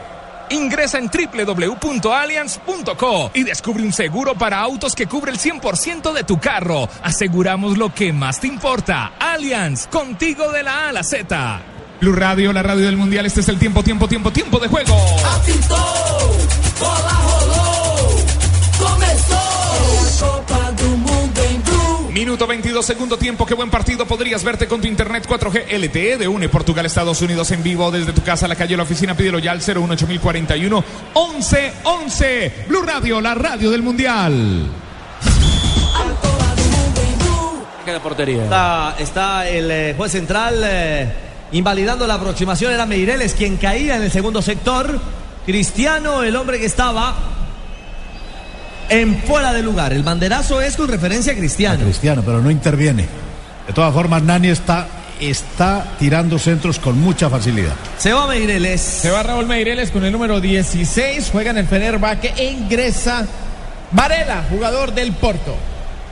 Ingresa 0.49 0.97
en 0.97 1.09
www.allianz.co 1.09 3.31
y 3.33 3.43
descubre 3.43 3.83
un 3.83 3.93
seguro 3.93 4.35
para 4.35 4.59
autos 4.59 4.95
que 4.95 5.07
cubre 5.07 5.31
el 5.31 5.39
100% 5.39 6.13
de 6.13 6.23
tu 6.23 6.39
carro. 6.39 6.87
Aseguramos 7.03 7.77
lo 7.77 7.93
que 7.93 8.13
más 8.13 8.39
te 8.39 8.47
importa. 8.47 9.13
Allianz, 9.19 9.87
contigo 9.87 10.51
de 10.51 10.63
la 10.63 10.85
A 10.85 10.89
a 10.89 10.93
la 10.93 11.03
Z. 11.03 11.61
Blue 12.01 12.13
Radio, 12.13 12.53
la 12.53 12.63
radio 12.63 12.85
del 12.85 12.95
mundial. 12.97 13.25
Este 13.25 13.41
es 13.41 13.49
el 13.49 13.59
tiempo, 13.59 13.83
tiempo, 13.83 14.07
tiempo, 14.07 14.31
tiempo 14.31 14.57
de 14.59 14.69
juego. 14.69 14.95
Apitou, 15.35 15.77
bola 16.79 17.19
rolou, 17.27 18.07
começou. 18.79 20.48
Minuto 22.19 22.45
22, 22.45 22.85
segundo 22.85 23.15
tiempo. 23.15 23.45
Qué 23.45 23.53
buen 23.53 23.69
partido. 23.69 24.05
Podrías 24.05 24.43
verte 24.43 24.67
con 24.67 24.81
tu 24.81 24.87
internet 24.89 25.25
4G 25.25 25.71
LTE 25.79 26.17
de 26.17 26.27
UNE 26.27 26.49
Portugal, 26.49 26.85
Estados 26.85 27.21
Unidos 27.21 27.49
en 27.51 27.63
vivo 27.63 27.91
desde 27.91 28.11
tu 28.11 28.21
casa, 28.21 28.45
la 28.45 28.57
calle, 28.57 28.75
la 28.75 28.83
oficina. 28.83 29.15
Pídelo 29.15 29.39
ya 29.39 29.53
al 29.53 29.61
018041 29.61 30.83
1111. 31.15 32.65
Blue 32.67 32.81
Radio, 32.81 33.21
la 33.21 33.35
radio 33.35 33.71
del 33.71 33.81
mundial. 33.81 34.67
Queda 37.85 38.03
portería. 38.03 38.43
Está, 38.43 38.95
está 38.99 39.47
el 39.47 39.71
eh, 39.71 39.93
juez 39.95 40.11
central 40.11 40.61
eh, 40.65 41.07
invalidando 41.53 42.05
la 42.05 42.15
aproximación. 42.15 42.73
Era 42.73 42.85
Meireles 42.85 43.33
quien 43.33 43.55
caía 43.55 43.95
en 43.95 44.03
el 44.03 44.11
segundo 44.11 44.41
sector. 44.41 44.99
Cristiano, 45.45 46.23
el 46.23 46.35
hombre 46.35 46.59
que 46.59 46.65
estaba 46.65 47.15
en 48.89 49.21
fuera 49.23 49.53
de 49.53 49.61
lugar. 49.61 49.93
El 49.93 50.03
banderazo 50.03 50.61
es 50.61 50.75
con 50.75 50.87
referencia 50.87 51.33
a 51.33 51.35
Cristiano. 51.35 51.83
Cristiano, 51.83 52.23
pero 52.25 52.41
no 52.41 52.51
interviene. 52.51 53.07
De 53.67 53.73
todas 53.73 53.93
formas, 53.93 54.23
Nani 54.23 54.49
está, 54.49 54.87
está 55.19 55.85
tirando 55.99 56.39
centros 56.39 56.79
con 56.79 56.99
mucha 56.99 57.29
facilidad. 57.29 57.73
Se 57.97 58.13
va 58.13 58.27
Meireles. 58.27 58.81
Se 58.81 59.11
va 59.11 59.23
Raúl 59.23 59.45
Meireles 59.45 59.91
con 59.91 60.03
el 60.03 60.11
número 60.11 60.41
16. 60.41 61.29
Juega 61.31 61.51
en 61.51 61.57
el 61.57 61.67
Fenerbahce 61.67 62.33
e 62.35 62.51
ingresa 62.51 63.25
Varela, 63.91 64.45
jugador 64.49 64.93
del 64.93 65.13
Porto. 65.13 65.55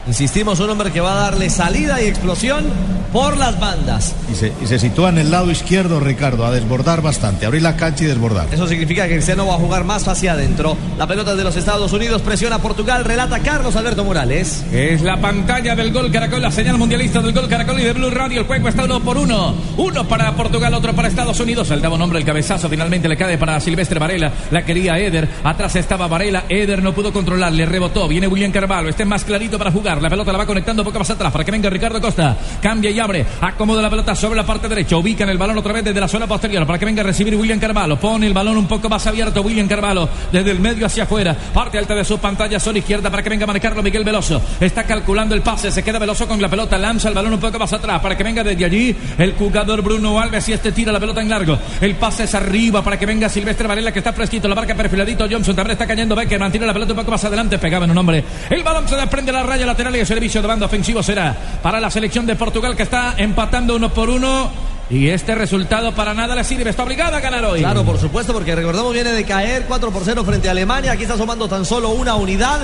Insistimos, 0.07 0.59
un 0.59 0.69
hombre 0.69 0.91
que 0.91 1.01
va 1.01 1.13
a 1.13 1.21
darle 1.23 1.49
salida 1.49 2.01
y 2.01 2.05
explosión 2.05 2.65
por 3.11 3.37
las 3.37 3.59
bandas. 3.59 4.15
Y 4.31 4.35
se, 4.35 4.53
y 4.61 4.67
se 4.67 4.79
sitúa 4.79 5.09
en 5.09 5.17
el 5.17 5.31
lado 5.31 5.49
izquierdo, 5.51 5.99
Ricardo, 5.99 6.45
a 6.45 6.51
desbordar 6.51 7.01
bastante, 7.01 7.45
abrir 7.45 7.61
la 7.61 7.75
cancha 7.75 8.03
y 8.03 8.07
desbordar. 8.07 8.47
Eso 8.51 8.67
significa 8.67 9.07
que 9.07 9.15
Cristiano 9.15 9.47
va 9.47 9.55
a 9.55 9.57
jugar 9.57 9.83
más 9.83 10.07
hacia 10.07 10.33
adentro. 10.33 10.77
La 10.97 11.07
pelota 11.07 11.35
de 11.35 11.43
los 11.43 11.55
Estados 11.55 11.91
Unidos 11.93 12.21
presiona 12.21 12.57
a 12.57 12.59
Portugal, 12.59 13.05
relata 13.05 13.39
Carlos 13.39 13.75
Alberto 13.75 14.03
Morales. 14.03 14.65
Es 14.71 15.01
la 15.01 15.19
pantalla 15.19 15.75
del 15.75 15.91
gol 15.91 16.11
Caracol, 16.11 16.41
la 16.41 16.51
señal 16.51 16.77
mundialista 16.77 17.21
del 17.21 17.33
gol 17.33 17.47
Caracol 17.47 17.79
y 17.79 17.83
de 17.83 17.93
Blue 17.93 18.09
Radio. 18.09 18.41
El 18.41 18.47
juego 18.47 18.67
está 18.69 18.85
uno 18.85 18.99
por 18.99 19.17
uno. 19.17 19.55
Uno 19.77 20.07
para 20.07 20.33
Portugal, 20.35 20.73
otro 20.73 20.93
para 20.93 21.07
Estados 21.07 21.39
Unidos. 21.39 21.71
El 21.71 21.81
daba 21.81 21.95
un 21.95 22.01
hombre, 22.01 22.19
el 22.19 22.25
cabezazo 22.25 22.69
finalmente 22.69 23.07
le 23.07 23.17
cae 23.17 23.37
para 23.37 23.59
Silvestre 23.59 23.99
Varela. 23.99 24.31
La 24.51 24.63
quería 24.63 24.97
Eder. 24.99 25.27
Atrás 25.43 25.75
estaba 25.75 26.07
Varela. 26.07 26.45
Eder 26.49 26.83
no 26.83 26.93
pudo 26.93 27.11
controlar, 27.13 27.51
le 27.51 27.65
rebotó. 27.65 28.07
Viene 28.07 28.27
William 28.27 28.51
Carvalho. 28.51 28.89
Este 28.89 29.03
es 29.03 29.09
más 29.09 29.23
clarito 29.23 29.57
para 29.57 29.71
jugar. 29.71 29.96
La 30.01 30.09
pelota 30.09 30.31
la 30.31 30.37
va 30.37 30.45
conectando 30.45 30.83
poco 30.83 30.99
más 30.99 31.09
atrás 31.09 31.31
para 31.31 31.43
que 31.43 31.51
venga 31.51 31.69
Ricardo 31.69 31.99
Costa. 31.99 32.35
Cambia 32.61 32.89
y 32.91 32.99
abre. 32.99 33.25
Acomoda 33.41 33.81
la 33.81 33.89
pelota 33.89 34.15
sobre 34.15 34.35
la 34.35 34.45
parte 34.45 34.67
derecha. 34.67 34.97
Ubican 34.97 35.29
el 35.29 35.37
balón 35.37 35.57
otra 35.57 35.73
vez 35.73 35.83
desde 35.83 35.99
la 35.99 36.07
zona 36.07 36.27
posterior 36.27 36.65
para 36.65 36.79
que 36.79 36.85
venga 36.85 37.01
a 37.01 37.05
recibir 37.05 37.35
William 37.35 37.59
Carvalho. 37.59 37.97
Pone 37.97 38.27
el 38.27 38.33
balón 38.33 38.57
un 38.57 38.67
poco 38.67 38.89
más 38.89 39.05
abierto. 39.07 39.41
William 39.41 39.67
Carvalho 39.67 40.07
desde 40.31 40.51
el 40.51 40.59
medio 40.59 40.85
hacia 40.85 41.03
afuera. 41.03 41.35
Parte 41.53 41.77
alta 41.77 41.95
de 41.95 42.05
su 42.05 42.17
pantalla 42.19 42.59
zona 42.59 42.79
izquierda 42.79 43.09
para 43.09 43.23
que 43.23 43.29
venga 43.29 43.43
a 43.43 43.47
manejarlo 43.47 43.83
Miguel 43.83 44.03
Veloso. 44.03 44.41
Está 44.59 44.83
calculando 44.83 45.35
el 45.35 45.41
pase. 45.41 45.71
Se 45.71 45.83
queda 45.83 45.99
Veloso 45.99 46.27
con 46.27 46.41
la 46.41 46.49
pelota. 46.49 46.77
Lanza 46.77 47.09
el 47.09 47.15
balón 47.15 47.33
un 47.33 47.39
poco 47.39 47.59
más 47.59 47.71
atrás 47.73 48.01
para 48.01 48.15
que 48.15 48.23
venga 48.23 48.43
desde 48.43 48.65
allí 48.65 48.95
el 49.17 49.33
jugador 49.33 49.81
Bruno 49.81 50.19
Alves 50.19 50.47
y 50.49 50.53
este 50.53 50.71
tira 50.71 50.91
la 50.91 50.99
pelota 50.99 51.21
en 51.21 51.29
largo. 51.29 51.57
El 51.81 51.95
pase 51.95 52.23
es 52.23 52.35
arriba 52.35 52.83
para 52.83 52.97
que 52.97 53.05
venga 53.05 53.29
Silvestre 53.29 53.67
Varela 53.67 53.91
que 53.91 53.99
está 53.99 54.13
fresquito. 54.13 54.47
La 54.47 54.55
marca 54.55 54.75
perfiladito. 54.75 55.27
Johnson 55.29 55.55
también 55.55 55.73
está 55.73 55.87
cayendo. 55.87 56.15
Becker 56.15 56.39
mantiene 56.39 56.65
la 56.65 56.73
pelota 56.73 56.93
un 56.93 56.99
poco 56.99 57.11
más 57.11 57.23
adelante. 57.23 57.57
Pegaba 57.57 57.85
en 57.85 57.91
un 57.91 57.97
hombre. 57.97 58.23
El 58.49 58.63
balón 58.63 58.87
se 58.87 58.95
desprende 58.95 59.31
la 59.31 59.43
raya 59.43 59.65
lateral 59.65 59.86
y 59.95 59.99
el 59.99 60.07
servicio 60.07 60.41
de 60.41 60.47
banda 60.47 60.65
ofensivo 60.65 61.01
será 61.01 61.35
para 61.61 61.79
la 61.79 61.89
selección 61.89 62.25
de 62.25 62.35
Portugal 62.35 62.75
que 62.75 62.83
está 62.83 63.15
empatando 63.17 63.75
uno 63.75 63.93
por 63.93 64.09
uno. 64.09 64.49
Y 64.89 65.09
este 65.09 65.35
resultado 65.35 65.93
para 65.93 66.13
nada 66.13 66.33
le 66.33 66.45
sirve. 66.45 66.69
Está 66.69 66.83
obligada 66.83 67.17
a 67.17 67.19
ganar 67.19 67.43
hoy. 67.43 67.59
Claro, 67.59 67.83
por 67.83 67.97
supuesto, 67.97 68.31
porque 68.31 68.55
recordamos 68.55 68.93
viene 68.93 69.11
de 69.11 69.25
caer 69.25 69.65
4 69.67 69.91
por 69.91 70.03
0 70.05 70.23
frente 70.23 70.47
a 70.47 70.51
Alemania. 70.51 70.93
Aquí 70.93 71.03
está 71.03 71.17
sumando 71.17 71.49
tan 71.49 71.65
solo 71.65 71.89
una 71.89 72.15
unidad. 72.15 72.61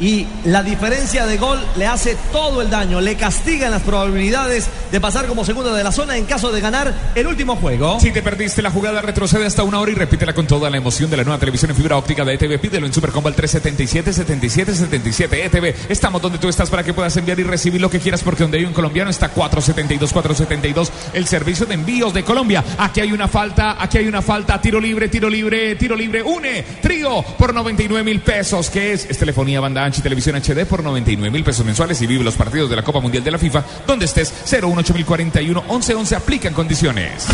Y 0.00 0.26
la 0.44 0.62
diferencia 0.62 1.26
de 1.26 1.36
gol 1.36 1.60
le 1.76 1.86
hace 1.86 2.16
todo 2.32 2.62
el 2.62 2.70
daño. 2.70 3.00
Le 3.00 3.16
castigan 3.16 3.70
las 3.70 3.82
probabilidades 3.82 4.68
de 4.90 5.00
pasar 5.00 5.26
como 5.26 5.44
segundo 5.44 5.72
de 5.72 5.84
la 5.84 5.92
zona 5.92 6.16
en 6.16 6.24
caso 6.24 6.50
de 6.50 6.60
ganar 6.60 6.92
el 7.14 7.26
último 7.26 7.56
juego. 7.56 8.00
Si 8.00 8.10
te 8.10 8.22
perdiste 8.22 8.62
la 8.62 8.70
jugada, 8.70 9.02
retrocede 9.02 9.46
hasta 9.46 9.62
una 9.62 9.80
hora 9.80 9.92
y 9.92 9.94
repítela 9.94 10.32
con 10.32 10.46
toda 10.46 10.70
la 10.70 10.76
emoción 10.76 11.10
de 11.10 11.16
la 11.16 11.24
nueva 11.24 11.38
televisión 11.38 11.70
en 11.70 11.76
fibra 11.76 11.96
óptica 11.96 12.24
de 12.24 12.34
ETV. 12.34 12.58
Pídelo 12.58 12.86
en 12.86 12.92
Supercombo 12.92 13.28
al 13.28 13.34
377 13.34 14.12
77 14.12 14.74
77 14.74 15.44
ETV. 15.44 15.74
Estamos 15.88 16.20
donde 16.20 16.38
tú 16.38 16.48
estás 16.48 16.70
para 16.70 16.82
que 16.82 16.92
puedas 16.92 17.16
enviar 17.16 17.38
y 17.38 17.44
recibir 17.44 17.80
lo 17.80 17.90
que 17.90 18.00
quieras 18.00 18.22
porque 18.22 18.42
donde 18.42 18.58
hay 18.58 18.64
un 18.64 18.72
colombiano 18.72 19.10
está 19.10 19.28
472 19.28 20.12
472 20.12 20.92
el 21.12 21.26
servicio 21.26 21.66
de 21.66 21.74
envíos 21.74 22.12
de 22.12 22.24
Colombia. 22.24 22.64
Aquí 22.78 23.00
hay 23.00 23.12
una 23.12 23.28
falta, 23.28 23.76
aquí 23.82 23.98
hay 23.98 24.08
una 24.08 24.22
falta, 24.22 24.60
tiro 24.60 24.80
libre, 24.80 25.08
tiro 25.08 25.28
libre, 25.28 25.76
tiro 25.76 25.94
libre, 25.94 26.22
une, 26.22 26.64
trío 26.80 27.22
por 27.38 27.54
99 27.54 28.04
mil 28.04 28.20
pesos, 28.20 28.70
que 28.70 28.92
es, 28.92 29.06
es 29.08 29.18
telefonía 29.18 29.60
banda 29.60 29.83
ancha 29.84 30.00
y 30.00 30.02
televisión 30.02 30.36
HD 30.36 30.66
por 30.66 30.82
99 30.82 31.30
mil 31.30 31.44
pesos 31.44 31.64
mensuales 31.64 32.00
y 32.02 32.06
vive 32.06 32.24
los 32.24 32.36
partidos 32.36 32.70
de 32.70 32.76
la 32.76 32.82
Copa 32.82 33.00
Mundial 33.00 33.24
de 33.24 33.30
la 33.30 33.38
FIFA 33.38 33.64
donde 33.86 34.06
estés 34.06 34.32
01841 34.50 35.62
1111 35.62 36.16
aplica 36.16 36.48
en 36.48 36.54
condiciones. 36.54 37.26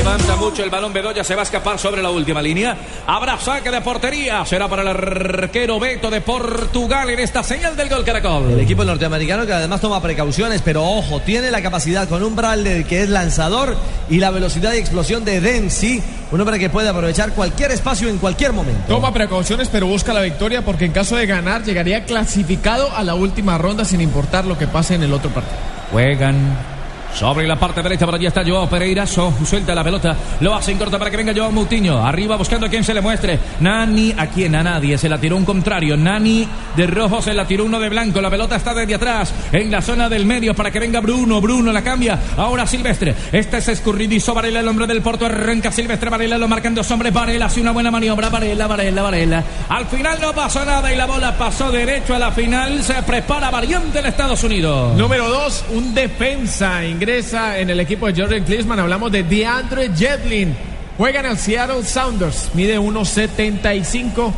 Levanta 0.00 0.34
mucho 0.36 0.64
el 0.64 0.70
balón 0.70 0.94
Bedoya, 0.94 1.22
se 1.22 1.34
va 1.34 1.42
a 1.42 1.44
escapar 1.44 1.78
sobre 1.78 2.00
la 2.00 2.08
última 2.08 2.40
línea. 2.40 2.74
Habrá 3.06 3.38
saque 3.38 3.70
de 3.70 3.82
portería. 3.82 4.46
Será 4.46 4.66
para 4.66 4.80
el 4.80 4.88
arquero 4.88 5.78
Beto 5.78 6.08
de 6.08 6.22
Portugal 6.22 7.10
en 7.10 7.18
esta 7.18 7.42
señal 7.42 7.76
del 7.76 7.90
gol 7.90 8.02
Caracol. 8.02 8.50
El 8.50 8.60
equipo 8.60 8.82
norteamericano 8.82 9.44
que 9.44 9.52
además 9.52 9.82
toma 9.82 10.00
precauciones, 10.00 10.62
pero 10.62 10.82
ojo, 10.82 11.20
tiene 11.20 11.50
la 11.50 11.60
capacidad 11.60 12.08
con 12.08 12.22
un 12.22 12.34
Bradley 12.34 12.84
que 12.84 13.02
es 13.02 13.10
lanzador 13.10 13.76
y 14.08 14.16
la 14.16 14.30
velocidad 14.30 14.72
y 14.72 14.78
explosión 14.78 15.22
de 15.26 15.42
Dempsey, 15.42 16.02
un 16.32 16.40
hombre 16.40 16.58
que 16.58 16.70
puede 16.70 16.88
aprovechar 16.88 17.32
cualquier 17.34 17.70
espacio 17.70 18.08
en 18.08 18.16
cualquier 18.16 18.54
momento. 18.54 18.84
Toma 18.88 19.12
precauciones, 19.12 19.68
pero 19.68 19.86
busca 19.86 20.14
la 20.14 20.22
victoria 20.22 20.64
porque 20.64 20.86
en 20.86 20.92
caso 20.92 21.16
de 21.16 21.26
ganar 21.26 21.62
llegaría 21.62 22.06
clasificado 22.06 22.90
a 22.96 23.04
la 23.04 23.14
última 23.14 23.58
ronda 23.58 23.84
sin 23.84 24.00
importar 24.00 24.46
lo 24.46 24.56
que 24.56 24.66
pase 24.66 24.94
en 24.94 25.02
el 25.02 25.12
otro 25.12 25.28
partido. 25.28 25.58
Juegan 25.92 26.79
sobre 27.14 27.46
la 27.46 27.56
parte 27.56 27.82
derecha, 27.82 28.06
por 28.06 28.14
allí 28.14 28.26
está 28.26 28.42
Joao 28.44 28.68
Pereira. 28.68 29.06
So, 29.06 29.32
suelta 29.44 29.74
la 29.74 29.84
pelota. 29.84 30.16
Lo 30.40 30.54
hace 30.54 30.72
en 30.72 30.78
corta 30.78 30.98
para 30.98 31.10
que 31.10 31.16
venga 31.16 31.32
Joao 31.34 31.50
Moutinho. 31.50 32.04
Arriba 32.04 32.36
buscando 32.36 32.66
a 32.66 32.68
quien 32.68 32.84
se 32.84 32.94
le 32.94 33.00
muestre. 33.00 33.38
Nani, 33.60 34.14
a 34.16 34.26
quien 34.28 34.54
a 34.54 34.62
nadie. 34.62 34.96
Se 34.96 35.08
la 35.08 35.18
tiró 35.18 35.36
un 35.36 35.44
contrario. 35.44 35.96
Nani 35.96 36.48
de 36.76 36.86
rojo 36.86 37.20
se 37.20 37.34
la 37.34 37.46
tiró 37.46 37.64
uno 37.64 37.78
de 37.78 37.88
blanco. 37.88 38.20
La 38.20 38.30
pelota 38.30 38.56
está 38.56 38.74
desde 38.74 38.94
atrás. 38.94 39.34
En 39.52 39.70
la 39.70 39.82
zona 39.82 40.08
del 40.08 40.26
medio 40.26 40.54
para 40.54 40.70
que 40.70 40.78
venga 40.78 41.00
Bruno. 41.00 41.40
Bruno 41.40 41.72
la 41.72 41.82
cambia. 41.82 42.18
Ahora 42.36 42.66
Silvestre. 42.66 43.14
Este 43.32 43.58
es 43.58 43.68
escurridizo. 43.68 44.34
Varela, 44.34 44.60
el 44.60 44.68
hombre 44.68 44.86
del 44.86 45.02
Porto. 45.02 45.26
Arranca 45.26 45.72
Silvestre. 45.72 46.10
Varela 46.10 46.38
lo 46.38 46.48
marcan 46.48 46.74
dos 46.74 46.90
hombres. 46.90 47.12
Varela 47.12 47.46
hace 47.46 47.60
una 47.60 47.72
buena 47.72 47.90
maniobra. 47.90 48.28
Varela, 48.28 48.66
Varela, 48.66 49.02
Varela. 49.02 49.44
Al 49.68 49.86
final 49.86 50.18
no 50.20 50.32
pasó 50.32 50.64
nada 50.64 50.92
y 50.92 50.96
la 50.96 51.06
bola 51.06 51.36
pasó 51.36 51.70
derecho 51.70 52.14
a 52.14 52.18
la 52.18 52.30
final. 52.30 52.82
Se 52.82 53.02
prepara 53.02 53.50
variante 53.50 53.98
en 53.98 54.06
Estados 54.06 54.42
Unidos. 54.44 54.96
Número 54.96 55.28
dos, 55.28 55.64
un 55.70 55.94
defensa 55.94 56.84
ingresa 57.04 57.56
en 57.58 57.70
el 57.70 57.80
equipo 57.80 58.06
de 58.12 58.20
Jordan 58.20 58.44
Klinsman. 58.44 58.78
Hablamos 58.78 59.10
de 59.10 59.22
DeAndre 59.22 59.90
Jetlin. 59.96 60.54
Juega 60.98 61.20
en 61.20 61.26
el 61.26 61.38
Seattle 61.38 61.82
Sounders. 61.82 62.50
Mide 62.52 62.78
1.75. 62.78 64.30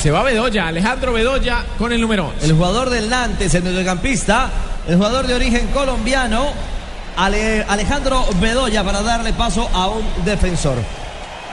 Se 0.00 0.12
va 0.12 0.22
Bedoya, 0.22 0.68
Alejandro 0.68 1.12
Bedoya 1.12 1.64
con 1.76 1.92
el 1.92 2.00
número 2.00 2.28
11. 2.28 2.46
El 2.46 2.52
jugador 2.52 2.90
del 2.90 3.10
Nantes, 3.10 3.52
el 3.54 3.64
mediocampista, 3.64 4.48
el 4.88 4.94
jugador 4.96 5.26
de 5.26 5.34
origen 5.34 5.66
colombiano, 5.74 6.46
Ale- 7.16 7.64
Alejandro 7.68 8.24
Bedoya, 8.40 8.84
para 8.84 9.02
darle 9.02 9.32
paso 9.32 9.68
a 9.72 9.88
un 9.88 10.04
defensor. 10.24 10.76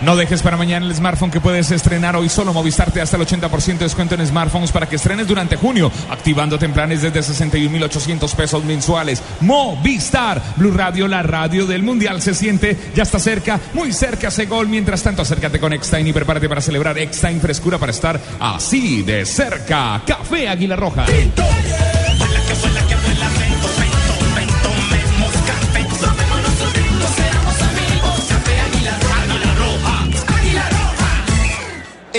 No 0.01 0.15
dejes 0.15 0.41
para 0.41 0.57
mañana 0.57 0.87
el 0.87 0.95
smartphone 0.95 1.29
que 1.29 1.39
puedes 1.39 1.69
estrenar 1.69 2.15
hoy 2.15 2.27
solo 2.27 2.53
Movistar 2.53 2.91
te 2.91 3.01
hasta 3.01 3.17
el 3.17 3.23
80% 3.23 3.77
de 3.77 3.85
descuento 3.85 4.15
en 4.15 4.25
smartphones 4.25 4.71
para 4.71 4.89
que 4.89 4.95
estrenes 4.95 5.27
durante 5.27 5.57
junio, 5.57 5.91
activándote 6.09 6.65
en 6.65 6.73
planes 6.73 7.03
desde 7.03 7.19
61.800 7.19 8.35
pesos 8.35 8.63
mensuales. 8.63 9.21
Movistar, 9.41 10.41
Blue 10.55 10.71
Radio, 10.71 11.07
la 11.07 11.21
radio 11.21 11.67
del 11.67 11.83
Mundial 11.83 12.19
se 12.19 12.33
siente, 12.33 12.75
ya 12.95 13.03
está 13.03 13.19
cerca, 13.19 13.59
muy 13.73 13.93
cerca 13.93 14.29
ese 14.29 14.47
gol. 14.47 14.67
Mientras 14.67 15.03
tanto, 15.03 15.21
acércate 15.21 15.59
con 15.59 15.71
Extime 15.71 16.09
y 16.09 16.13
prepárate 16.13 16.49
para 16.49 16.61
celebrar 16.61 16.97
Extime 16.97 17.39
frescura 17.39 17.77
para 17.77 17.91
estar 17.91 18.19
así 18.39 19.03
de 19.03 19.23
cerca. 19.23 20.01
Café 20.05 20.49
Águila 20.49 20.75
Roja. 20.75 21.05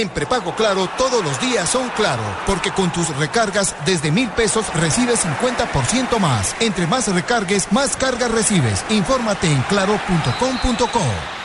En 0.02 0.08
prepago 0.08 0.52
claro, 0.56 0.88
todos 0.98 1.24
los 1.24 1.40
días 1.40 1.68
son 1.68 1.88
claro, 1.90 2.24
porque 2.44 2.72
con 2.72 2.92
tus 2.92 3.08
recargas 3.18 3.76
desde 3.86 4.10
mil 4.10 4.28
pesos 4.30 4.66
recibes 4.74 5.24
50% 5.24 6.18
más. 6.18 6.56
Entre 6.58 6.88
más 6.88 7.06
recargues, 7.06 7.70
más 7.70 7.96
cargas 7.96 8.32
recibes. 8.32 8.84
Infórmate 8.90 9.46
en 9.46 9.62
claro.com.co. 9.62 11.41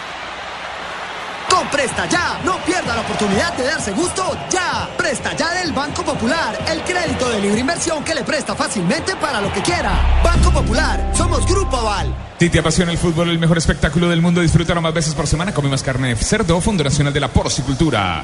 Con 1.58 1.68
Presta 1.70 2.06
Ya, 2.06 2.40
no 2.46 2.64
pierda 2.64 2.94
la 2.94 3.02
oportunidad 3.02 3.52
de 3.58 3.64
darse 3.64 3.92
gusto 3.92 4.38
ya. 4.48 4.88
Presta 4.96 5.36
Ya 5.36 5.56
del 5.56 5.74
Banco 5.74 6.04
Popular, 6.04 6.56
el 6.70 6.82
crédito 6.84 7.28
de 7.30 7.42
libre 7.42 7.62
inversión 7.62 8.04
que 8.04 8.14
le 8.14 8.24
presta 8.24 8.54
fácilmente 8.54 9.16
para 9.16 9.42
lo 9.42 9.52
que 9.52 9.64
quiera. 9.64 10.22
Banco 10.24 10.52
Popular, 10.52 11.12
somos 11.16 11.48
Grupo 11.48 11.78
Aval. 11.78 12.14
Si 12.40 12.52
te 12.52 12.60
apasiona 12.60 12.92
el 12.92 13.00
fútbol, 13.00 13.32
el 13.32 13.40
mejor 13.40 13.58
espectáculo 13.58 14.08
del 14.08 14.22
mundo, 14.22 14.42
disfrútalo 14.42 14.84
más 14.84 14.94
veces 14.94 15.16
por 15.16 15.26
semana. 15.26 15.52
Come 15.52 15.70
más 15.70 15.82
carne 15.82 16.10
de 16.10 16.16
cerdo, 16.18 16.62
Fondo 16.62 16.84
Nacional 16.84 17.12
de 17.12 17.22
la 17.22 17.30
Porcicultura. 17.30 18.24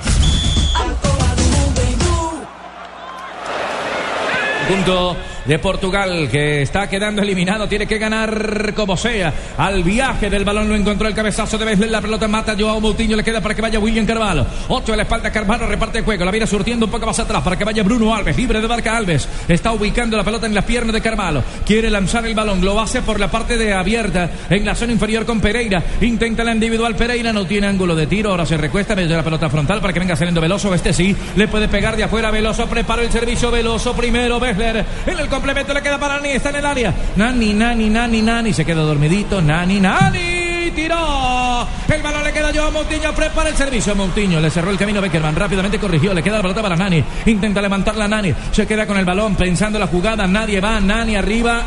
Punto 4.68 5.18
de 5.46 5.60
Portugal 5.60 6.28
que 6.32 6.62
está 6.62 6.88
quedando 6.88 7.22
eliminado. 7.22 7.68
Tiene 7.68 7.88
que 7.88 7.98
ganar 7.98 8.74
como 8.74 8.98
sea. 8.98 9.34
Al 9.58 9.84
viaje 9.84 10.30
del 10.30 10.46
balón 10.46 10.70
lo 10.70 10.76
encontró 10.76 11.08
el 11.08 11.14
cabezazo 11.14 11.58
de 11.58 11.66
Besler. 11.66 11.90
La 11.90 12.02
pelota 12.02 12.28
mata 12.28 12.54
a 12.54 12.56
Joao 12.58 12.80
Moutinho. 12.80 13.16
Le 13.16 13.24
queda 13.24 13.42
para 13.42 13.56
que 13.56 13.62
vaya 13.62 13.80
William 13.80 14.06
Carvalho. 14.06 14.46
Ocho 14.70 14.94
a 14.94 14.96
la 14.96 15.04
espalda. 15.04 15.32
Carvalho 15.32 15.68
reparte 15.68 16.00
el 16.00 16.06
juego. 16.06 16.26
La 16.26 16.32
viene 16.32 16.48
surtiendo 16.48 16.86
un 16.86 16.92
poco 16.92 17.06
más 17.06 17.20
atrás 17.20 17.42
para 17.44 17.58
que 17.58 17.64
vaya 17.64 17.84
Bruno 17.84 18.14
Alves. 18.14 18.38
Libre 18.38 18.62
de 18.62 18.68
marca 18.68 18.96
Alves. 18.96 19.28
Está 19.48 19.72
ubicando 19.72 20.18
la 20.18 20.24
pelota 20.24 20.46
en 20.46 20.54
las 20.54 20.66
piernas 20.66 20.94
de 20.94 21.02
Carvalho. 21.02 21.44
Quiere 21.66 21.90
lanzar 21.90 22.26
el 22.26 22.34
balón. 22.34 22.64
Lo 22.64 22.80
hace 22.80 23.02
por 23.02 23.20
la 23.20 23.30
parte 23.30 23.58
de 23.58 23.74
abierta. 23.74 24.30
En 24.50 24.66
la 24.66 24.76
zona 24.76 24.94
inferior 24.94 25.26
con 25.26 25.42
Pereira. 25.42 25.84
Intenta 26.02 26.44
la 26.44 26.54
individual 26.54 26.96
Pereira. 26.96 27.34
No 27.34 27.46
tiene 27.46 27.68
ángulo 27.68 27.96
de 27.96 28.08
tiro. 28.08 28.32
Ahora 28.32 28.46
se 28.46 28.58
recuesta 28.58 28.96
desde 28.96 29.16
la 29.16 29.24
pelota 29.24 29.50
frontal 29.50 29.82
para 29.82 29.94
que 29.94 30.00
venga 30.00 30.16
saliendo 30.16 30.42
Veloso. 30.42 30.74
Este 30.74 30.94
sí. 30.94 31.16
Le 31.36 31.48
puede 31.48 31.68
pegar 31.68 31.96
de 31.96 32.04
afuera. 32.04 32.32
Veloso. 32.32 32.68
Prepara 32.68 33.02
el 33.02 33.12
servicio. 33.12 33.52
Veloso 33.52 33.94
primero. 33.94 34.40
Besler. 34.40 34.86
En 35.06 35.20
el 35.20 35.28
complemento 35.34 35.74
le 35.74 35.82
queda 35.82 35.98
para 35.98 36.18
Nani. 36.18 36.30
Está 36.30 36.50
en 36.50 36.58
el 36.58 36.66
área. 36.66 36.94
Nani, 37.16 37.54
Nani, 37.54 37.90
Nani, 37.90 38.22
Nani. 38.22 38.54
Se 38.54 38.64
queda 38.64 38.82
dormidito. 38.82 39.42
Nani, 39.42 39.80
Nani. 39.80 40.72
Tiró. 40.76 41.68
El 41.88 42.02
balón 42.02 42.24
le 42.24 42.32
queda 42.32 42.52
yo 42.52 42.68
a 42.68 42.72
Moutinho. 42.72 43.12
Prepara 43.14 43.50
el 43.50 43.56
servicio. 43.56 43.96
Moutinho 43.96 44.40
le 44.40 44.52
cerró 44.52 44.70
el 44.70 44.78
camino. 44.78 45.02
Beckerman 45.02 45.36
rápidamente 45.36 45.80
corrigió. 45.80 46.14
Le 46.14 46.22
queda 46.22 46.38
la 46.38 46.44
pelota 46.44 46.62
para 46.62 46.76
Nani. 46.76 47.04
Intenta 47.26 47.62
levantarla 47.62 48.08
Nani. 48.08 48.34
Se 48.52 48.68
queda 48.68 48.86
con 48.86 48.98
el 48.98 49.06
balón 49.06 49.36
pensando 49.36 49.80
la 49.80 49.88
jugada. 49.88 50.28
Nadie 50.28 50.62
va. 50.62 50.80
Nani 50.80 51.16
arriba. 51.16 51.62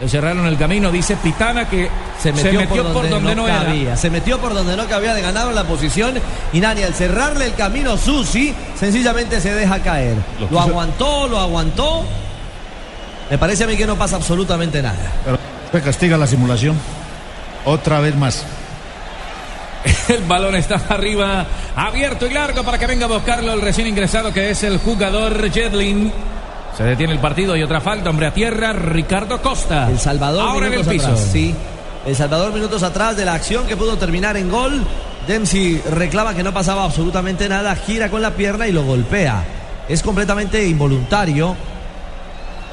Le 0.00 0.08
cerraron 0.08 0.46
el 0.46 0.56
camino. 0.56 0.92
Dice 0.92 1.16
Pitana 1.16 1.68
que 1.68 1.90
Se 2.20 2.32
metió, 2.32 2.68
por, 2.92 3.08
donde 3.08 3.34
no, 3.34 3.46
cabía. 3.46 3.96
Se 3.96 4.10
metió 4.10 4.38
por 4.38 4.54
donde 4.54 4.76
no 4.76 4.86
cabía 4.86 5.12
de 5.12 5.22
ganar 5.22 5.52
la 5.52 5.64
posición. 5.64 6.14
Y 6.52 6.60
Nani, 6.60 6.84
al 6.84 6.94
cerrarle 6.94 7.46
el 7.46 7.54
camino 7.54 7.94
a 7.94 7.98
Susi, 7.98 8.54
sencillamente 8.78 9.40
se 9.40 9.54
deja 9.54 9.80
caer. 9.80 10.16
Lo 10.52 10.60
aguantó, 10.60 11.26
lo 11.26 11.38
aguantó. 11.38 12.04
Me 13.30 13.38
parece 13.38 13.64
a 13.64 13.66
mí 13.66 13.76
que 13.76 13.86
no 13.86 13.96
pasa 13.96 14.16
absolutamente 14.16 14.82
nada. 14.82 15.12
Pero 15.24 15.38
se 15.72 15.82
castiga 15.82 16.16
la 16.16 16.26
simulación. 16.26 16.76
Otra 17.64 18.00
vez 18.00 18.16
más. 18.16 18.44
El 20.08 20.24
balón 20.24 20.56
está 20.56 20.80
arriba, 20.88 21.46
abierto 21.76 22.26
y 22.26 22.30
largo 22.32 22.62
para 22.64 22.78
que 22.78 22.86
venga 22.86 23.04
a 23.04 23.08
buscarlo 23.08 23.52
el 23.52 23.60
recién 23.60 23.86
ingresado 23.86 24.32
que 24.32 24.50
es 24.50 24.62
el 24.64 24.78
jugador 24.78 25.50
Jedlin. 25.52 26.12
Se 26.76 26.82
detiene 26.82 27.12
el 27.12 27.18
partido 27.18 27.56
y 27.56 27.62
otra 27.62 27.80
falta, 27.80 28.10
hombre 28.10 28.26
a 28.26 28.32
tierra, 28.32 28.72
Ricardo 28.72 29.40
Costa. 29.42 29.88
El 29.88 29.98
Salvador 29.98 30.48
Ahora 30.48 30.66
en 30.68 30.72
el 30.74 30.78
minutos 30.80 30.92
piso. 30.92 31.06
atrás, 31.06 31.28
sí. 31.32 31.54
El 32.06 32.16
Salvador 32.16 32.52
minutos 32.52 32.82
atrás 32.82 33.16
de 33.16 33.24
la 33.24 33.34
acción 33.34 33.66
que 33.66 33.76
pudo 33.76 33.96
terminar 33.98 34.36
en 34.36 34.48
gol. 34.50 34.84
Dempsey 35.26 35.82
reclama 35.90 36.34
que 36.34 36.42
no 36.42 36.52
pasaba 36.54 36.84
absolutamente 36.84 37.48
nada, 37.48 37.74
gira 37.76 38.08
con 38.08 38.22
la 38.22 38.30
pierna 38.32 38.66
y 38.66 38.72
lo 38.72 38.84
golpea. 38.84 39.44
Es 39.88 40.02
completamente 40.02 40.66
involuntario. 40.66 41.54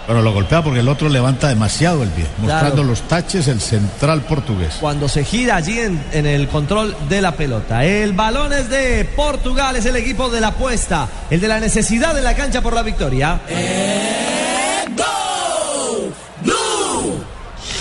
Pero 0.08 0.22
lo 0.22 0.34
golpea 0.34 0.64
porque 0.64 0.82
el 0.82 0.88
otro 0.88 1.10
levanta 1.10 1.48
demasiado 1.48 2.04
el 2.04 2.10
pie, 2.10 2.26
mostrando 2.38 2.76
Claro. 2.76 2.90
los 2.90 3.02
taches 3.08 3.48
el 3.48 3.60
central 3.60 4.22
portugués. 4.22 4.76
Cuando 4.80 5.10
se 5.10 5.24
gira 5.24 5.56
allí 5.56 5.80
en, 5.80 6.04
en 6.12 6.26
el 6.28 6.48
control 6.48 6.96
de 7.10 7.22
la 7.22 7.32
pelota. 7.32 7.84
El 7.84 8.14
balón 8.14 8.54
es 8.54 8.70
de 8.70 9.06
Portugal, 9.16 9.76
es 9.76 9.86
el 9.86 9.96
equipo 9.96 10.30
de 10.30 10.42
la 10.42 10.48
apuesta, 10.50 11.08
el 11.30 11.40
de 11.42 11.48
la 11.48 11.60
necesidad 11.60 12.16
en 12.18 12.24
la 12.24 12.36
cancha 12.36 12.62
por 12.62 12.74
la 12.74 12.84
victoria. 12.84 13.40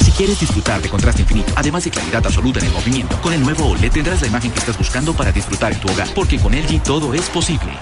Si 0.05 0.11
quieres 0.13 0.39
disfrutar 0.41 0.81
de 0.81 0.89
contraste 0.89 1.23
infinito, 1.23 1.53
además 1.57 1.85
de 1.85 1.91
claridad 1.91 2.25
absoluta 2.25 2.61
en 2.61 2.67
el 2.67 2.73
movimiento, 2.73 3.21
con 3.21 3.33
el 3.33 3.43
nuevo 3.43 3.67
OLED 3.71 3.91
tendrás 3.93 4.21
la 4.23 4.29
imagen 4.29 4.51
que 4.53 4.61
estás 4.61 4.79
buscando 4.79 5.13
para 5.13 5.33
disfrutar 5.33 5.73
en 5.73 5.81
tu 5.81 5.91
hogar, 5.91 6.09
porque 6.15 6.39
con 6.39 6.53
LG 6.55 6.83
todo 6.83 7.13
es 7.15 7.29
posible. 7.31 7.73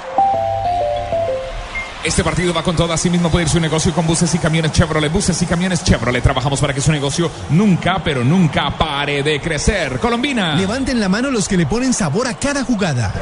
Este 2.05 2.25
partido 2.25 2.53
va 2.53 2.65
con 2.65 2.75
todo, 2.75 2.93
así 2.93 3.09
mismo 3.09 3.31
puede 3.31 3.45
ir 3.45 3.49
su 3.49 3.61
negocio 3.61 3.93
con 3.93 4.07
buses 4.07 4.35
y 4.35 4.39
camiones 4.39 4.73
Chevrolet. 4.73 5.13
Buses 5.13 5.41
y 5.41 5.47
camiones 5.47 5.85
Chevrolet. 5.85 6.23
Trabajamos 6.23 6.61
para 6.61 6.75
que 6.75 6.81
su 6.81 6.91
negocio 6.91 7.31
nunca, 7.51 8.03
pero 8.03 8.25
nunca 8.25 8.77
pare 8.77 9.23
de 9.23 9.41
crecer. 9.41 10.01
Colombina. 10.01 10.57
Levanten 10.57 10.99
la 10.99 11.09
mano 11.09 11.31
los 11.31 11.47
que 11.47 11.57
le 11.57 11.65
ponen 11.65 11.93
sabor 11.93 12.27
a 12.27 12.35
cada 12.35 12.65
jugada. 12.65 13.13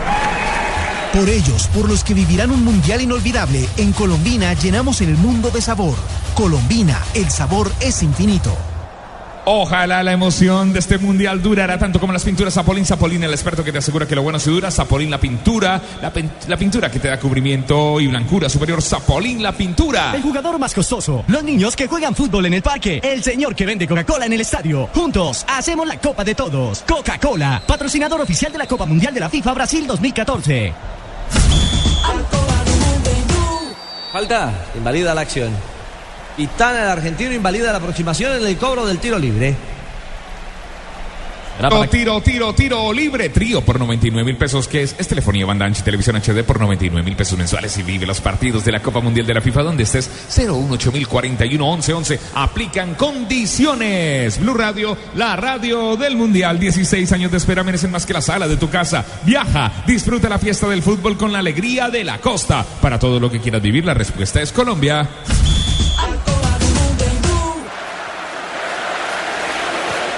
Por 1.12 1.28
ellos, 1.28 1.68
por 1.74 1.88
los 1.88 2.04
que 2.04 2.14
vivirán 2.14 2.50
un 2.52 2.64
mundial 2.64 3.02
inolvidable, 3.02 3.68
en 3.76 3.92
Colombina 3.92 4.54
llenamos 4.54 5.02
el 5.02 5.14
mundo 5.16 5.50
de 5.50 5.60
sabor. 5.60 5.96
Colombina, 6.34 6.98
el 7.14 7.30
sabor 7.30 7.70
es 7.80 8.02
infinito. 8.02 8.56
Ojalá 9.44 10.02
la 10.02 10.12
emoción 10.12 10.72
de 10.72 10.78
este 10.78 10.98
mundial 10.98 11.42
durará 11.42 11.78
tanto 11.78 11.98
como 11.98 12.12
las 12.12 12.24
pinturas 12.24 12.54
Zapolín. 12.54 12.84
Zapolín, 12.84 13.22
el 13.24 13.32
experto 13.32 13.64
que 13.64 13.72
te 13.72 13.78
asegura 13.78 14.06
que 14.06 14.14
lo 14.14 14.22
bueno 14.22 14.38
se 14.38 14.50
dura. 14.50 14.70
Zapolín, 14.70 15.10
la 15.10 15.18
pintura. 15.18 15.80
La, 16.02 16.12
la 16.46 16.56
pintura 16.56 16.90
que 16.90 16.98
te 17.00 17.08
da 17.08 17.18
cubrimiento 17.18 18.00
y 18.00 18.06
blancura 18.06 18.48
superior. 18.48 18.82
Zapolín, 18.82 19.42
la 19.42 19.52
pintura. 19.52 20.12
El 20.14 20.22
jugador 20.22 20.58
más 20.58 20.74
costoso. 20.74 21.24
Los 21.26 21.42
niños 21.42 21.74
que 21.74 21.86
juegan 21.86 22.14
fútbol 22.14 22.46
en 22.46 22.54
el 22.54 22.62
parque. 22.62 23.00
El 23.02 23.22
señor 23.22 23.54
que 23.54 23.66
vende 23.66 23.88
Coca-Cola 23.88 24.26
en 24.26 24.32
el 24.34 24.40
estadio. 24.40 24.88
Juntos 24.94 25.44
hacemos 25.48 25.86
la 25.86 25.98
Copa 25.98 26.22
de 26.24 26.34
Todos. 26.34 26.84
Coca-Cola, 26.86 27.62
patrocinador 27.66 28.20
oficial 28.20 28.52
de 28.52 28.58
la 28.58 28.66
Copa 28.66 28.86
Mundial 28.86 29.14
de 29.14 29.20
la 29.20 29.28
FIFA 29.28 29.54
Brasil 29.54 29.86
2014. 29.86 30.72
Falta, 34.12 34.52
invalida 34.76 35.14
la 35.14 35.20
acción. 35.20 35.50
Pitana, 36.36 36.82
el 36.84 36.88
argentino, 36.88 37.32
invalida 37.32 37.72
la 37.72 37.78
aproximación 37.78 38.32
en 38.36 38.46
el 38.46 38.56
cobro 38.56 38.86
del 38.86 38.98
tiro 38.98 39.18
libre. 39.18 39.56
Tiro, 41.60 41.88
tiro, 41.88 42.22
tiro, 42.22 42.54
tiro 42.54 42.92
libre. 42.92 43.28
Trío 43.28 43.60
por 43.60 43.78
99 43.78 44.24
mil 44.24 44.36
pesos, 44.36 44.66
que 44.66 44.82
es, 44.82 44.96
es 44.98 45.06
telefonía, 45.08 45.44
banda 45.44 45.66
ancha 45.66 45.82
y 45.82 45.84
televisión 45.84 46.16
HD 46.16 46.42
por 46.42 46.58
99 46.58 47.04
mil 47.04 47.16
pesos 47.16 47.36
mensuales 47.36 47.76
y 47.76 47.82
vive 47.82 48.06
los 48.06 48.22
partidos 48.22 48.64
de 48.64 48.72
la 48.72 48.80
Copa 48.80 49.00
Mundial 49.00 49.26
de 49.26 49.34
la 49.34 49.42
FIFA 49.42 49.64
donde 49.64 49.82
estés 49.82 50.08
018041 50.30 51.62
1111. 51.62 52.18
Aplican 52.34 52.94
condiciones. 52.94 54.40
Blue 54.40 54.54
Radio, 54.54 54.96
la 55.16 55.36
radio 55.36 55.96
del 55.96 56.16
Mundial. 56.16 56.58
16 56.58 57.12
años 57.12 57.30
de 57.30 57.36
espera 57.36 57.62
merecen 57.62 57.90
más 57.90 58.06
que 58.06 58.14
la 58.14 58.22
sala 58.22 58.48
de 58.48 58.56
tu 58.56 58.70
casa. 58.70 59.04
Viaja, 59.26 59.84
disfruta 59.86 60.30
la 60.30 60.38
fiesta 60.38 60.66
del 60.66 60.82
fútbol 60.82 61.18
con 61.18 61.30
la 61.30 61.40
alegría 61.40 61.90
de 61.90 62.04
la 62.04 62.22
costa. 62.22 62.64
Para 62.80 62.98
todo 62.98 63.20
lo 63.20 63.30
que 63.30 63.40
quieras 63.40 63.60
vivir, 63.60 63.84
la 63.84 63.92
respuesta 63.92 64.40
es 64.40 64.50
Colombia. 64.50 65.06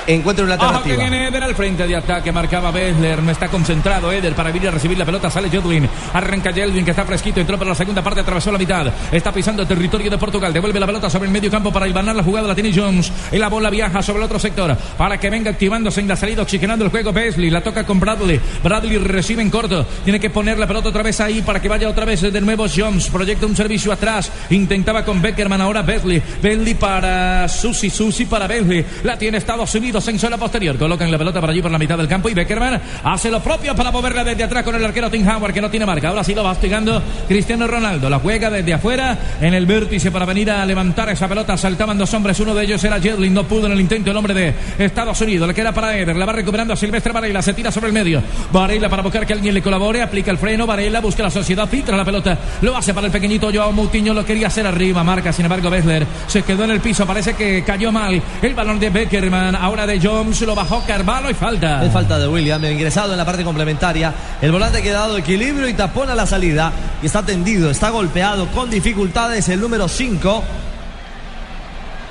Encuentra 0.06 0.44
una 0.44 0.54
Ojo 0.54 0.62
que 0.62 0.90
alternativa. 0.90 1.10
viene 1.10 1.28
Eder 1.28 1.42
al 1.44 1.54
frente 1.54 1.86
de 1.86 1.94
ataque, 1.94 2.32
marcaba 2.32 2.72
Bessler, 2.72 3.22
no 3.22 3.30
está 3.30 3.48
concentrado 3.48 4.10
Eder 4.10 4.34
para 4.34 4.50
venir 4.50 4.68
a 4.68 4.72
recibir 4.72 4.98
la 4.98 5.04
pelota, 5.04 5.30
sale 5.30 5.48
Jedlin, 5.48 5.88
arranca 6.12 6.52
Jedlin 6.52 6.84
que 6.84 6.90
está 6.90 7.04
fresquito, 7.04 7.40
entró 7.40 7.56
para 7.56 7.70
la 7.70 7.76
segunda 7.76 8.02
parte, 8.02 8.20
atravesó 8.20 8.50
la 8.50 8.58
mitad, 8.58 8.88
está 9.12 9.32
pisando 9.32 9.64
territorio 9.64 10.10
de 10.10 10.18
Portugal, 10.18 10.52
devuelve 10.52 10.80
la 10.80 10.86
pelota 10.86 11.08
sobre 11.08 11.26
el 11.26 11.32
medio 11.32 11.50
campo 11.50 11.72
para 11.72 11.86
ibanar 11.86 12.16
la 12.16 12.24
jugada, 12.24 12.48
la 12.48 12.54
tiene 12.54 12.72
Jones, 12.74 13.12
y 13.30 13.38
la 13.38 13.48
bola 13.48 13.70
viaja 13.70 14.02
sobre 14.02 14.18
el 14.18 14.24
otro 14.24 14.40
sector, 14.40 14.76
para 14.98 15.18
que 15.20 15.30
venga 15.30 15.52
activándose 15.52 16.00
en 16.00 16.08
la 16.08 16.16
salida, 16.16 16.42
oxigenando 16.42 16.84
el 16.84 16.90
juego 16.90 17.12
Besley, 17.12 17.50
la 17.50 17.60
toca 17.60 17.86
con 17.86 18.00
Bradley, 18.00 18.40
Bradley 18.64 18.98
recibe 18.98 19.40
en 19.40 19.50
corto, 19.50 19.86
tiene 20.02 20.18
que 20.18 20.30
poner 20.30 20.58
la 20.58 20.66
pelota 20.66 20.88
otra 20.88 21.04
vez 21.04 21.20
ahí 21.20 21.42
para 21.42 21.62
que 21.62 21.68
vaya 21.68 21.88
otra 21.88 22.04
vez 22.04 22.22
de 22.22 22.40
nuevo 22.40 22.66
Jones, 22.74 23.08
proyecta 23.08 23.46
un 23.46 23.54
servicio 23.54 23.92
atrás, 23.92 24.32
intentaba 24.50 25.04
con 25.04 25.22
Beckerman, 25.22 25.60
ahora 25.60 25.82
Besley, 25.82 26.20
Besley 26.42 26.74
para 26.74 27.48
Susi, 27.48 27.88
Susi 27.88 28.26
para 28.26 28.48
Besley, 28.48 28.84
la 29.04 29.16
tiene 29.16 29.38
Estados 29.38 29.72
Unidos 29.76 29.91
en 29.92 30.18
zona 30.18 30.38
posterior, 30.38 30.78
colocan 30.78 31.10
la 31.10 31.18
pelota 31.18 31.38
por 31.38 31.50
allí 31.50 31.60
por 31.60 31.70
la 31.70 31.78
mitad 31.78 31.98
del 31.98 32.08
campo 32.08 32.28
y 32.28 32.34
Beckerman 32.34 32.80
hace 33.04 33.30
lo 33.30 33.40
propio 33.40 33.74
para 33.76 33.90
moverla 33.90 34.24
desde 34.24 34.44
atrás 34.44 34.64
con 34.64 34.74
el 34.74 34.82
arquero 34.82 35.10
Tim 35.10 35.26
Howard 35.28 35.52
que 35.52 35.60
no 35.60 35.70
tiene 35.70 35.84
marca, 35.84 36.08
ahora 36.08 36.24
sí 36.24 36.34
lo 36.34 36.42
va 36.42 36.52
hostigando 36.52 37.02
Cristiano 37.28 37.66
Ronaldo, 37.66 38.08
la 38.08 38.18
juega 38.18 38.48
desde 38.48 38.72
afuera 38.72 39.18
en 39.40 39.52
el 39.52 39.66
vértice 39.66 40.10
para 40.10 40.24
venir 40.24 40.50
a 40.50 40.64
levantar 40.64 41.10
esa 41.10 41.28
pelota, 41.28 41.56
saltaban 41.56 41.98
dos 41.98 42.12
hombres, 42.14 42.40
uno 42.40 42.54
de 42.54 42.64
ellos 42.64 42.82
era 42.82 43.00
Jedlin, 43.00 43.34
no 43.34 43.44
pudo 43.44 43.66
en 43.66 43.72
el 43.72 43.80
intento 43.80 44.10
el 44.10 44.16
hombre 44.16 44.34
de 44.34 44.54
Estados 44.78 45.20
Unidos, 45.20 45.46
le 45.46 45.54
queda 45.54 45.72
para 45.72 45.96
Eder, 45.96 46.16
la 46.16 46.24
va 46.24 46.32
recuperando 46.32 46.72
a 46.72 46.76
Silvestre 46.76 47.12
Varela, 47.12 47.42
se 47.42 47.52
tira 47.52 47.70
sobre 47.70 47.88
el 47.88 47.92
medio, 47.92 48.22
Varela 48.50 48.88
para 48.88 49.02
buscar 49.02 49.26
que 49.26 49.34
alguien 49.34 49.54
le 49.54 49.62
colabore, 49.62 50.02
aplica 50.02 50.30
el 50.30 50.38
freno, 50.38 50.66
Varela 50.66 51.00
busca 51.00 51.22
la 51.22 51.30
sociedad, 51.30 51.68
filtra 51.68 51.96
la 51.96 52.04
pelota, 52.04 52.38
lo 52.62 52.76
hace 52.76 52.94
para 52.94 53.06
el 53.06 53.12
pequeñito 53.12 53.50
Joao 53.52 53.72
Moutinho, 53.72 54.14
lo 54.14 54.24
quería 54.24 54.46
hacer 54.46 54.66
arriba, 54.66 55.04
marca, 55.04 55.32
sin 55.32 55.44
embargo 55.44 55.70
Bessler 55.70 56.06
se 56.26 56.42
quedó 56.42 56.64
en 56.64 56.70
el 56.70 56.80
piso, 56.80 57.06
parece 57.06 57.34
que 57.34 57.62
cayó 57.62 57.92
mal, 57.92 58.20
el 58.40 58.54
balón 58.54 58.78
de 58.78 58.90
Beckerman, 58.90 59.54
ahora 59.54 59.81
de 59.86 60.00
Jones, 60.00 60.40
lo 60.42 60.54
bajó 60.54 60.82
Carvalho 60.86 61.30
y 61.30 61.34
falta. 61.34 61.84
Es 61.84 61.92
falta 61.92 62.18
de 62.18 62.28
William, 62.28 62.64
ingresado 62.64 63.12
en 63.12 63.18
la 63.18 63.24
parte 63.24 63.44
complementaria. 63.44 64.12
El 64.40 64.52
volante 64.52 64.78
ha 64.78 64.82
quedado 64.82 65.16
equilibrio 65.18 65.68
y 65.68 65.74
tapón 65.74 66.10
a 66.10 66.14
la 66.14 66.26
salida. 66.26 66.72
Y 67.02 67.06
está 67.06 67.22
tendido, 67.22 67.70
está 67.70 67.90
golpeado 67.90 68.46
con 68.48 68.70
dificultades 68.70 69.48
el 69.48 69.60
número 69.60 69.88
5. 69.88 70.42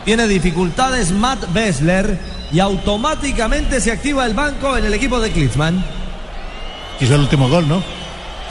Tiene 0.05 0.27
dificultades 0.27 1.11
Matt 1.11 1.51
Bessler 1.53 2.17
y 2.51 2.59
automáticamente 2.59 3.79
se 3.79 3.91
activa 3.91 4.25
el 4.25 4.33
banco 4.33 4.75
en 4.77 4.85
el 4.85 4.93
equipo 4.93 5.19
de 5.19 5.31
Klinsmann. 5.31 5.83
Hizo 6.99 7.15
el 7.15 7.21
último 7.21 7.47
gol, 7.49 7.67
¿no? 7.67 7.83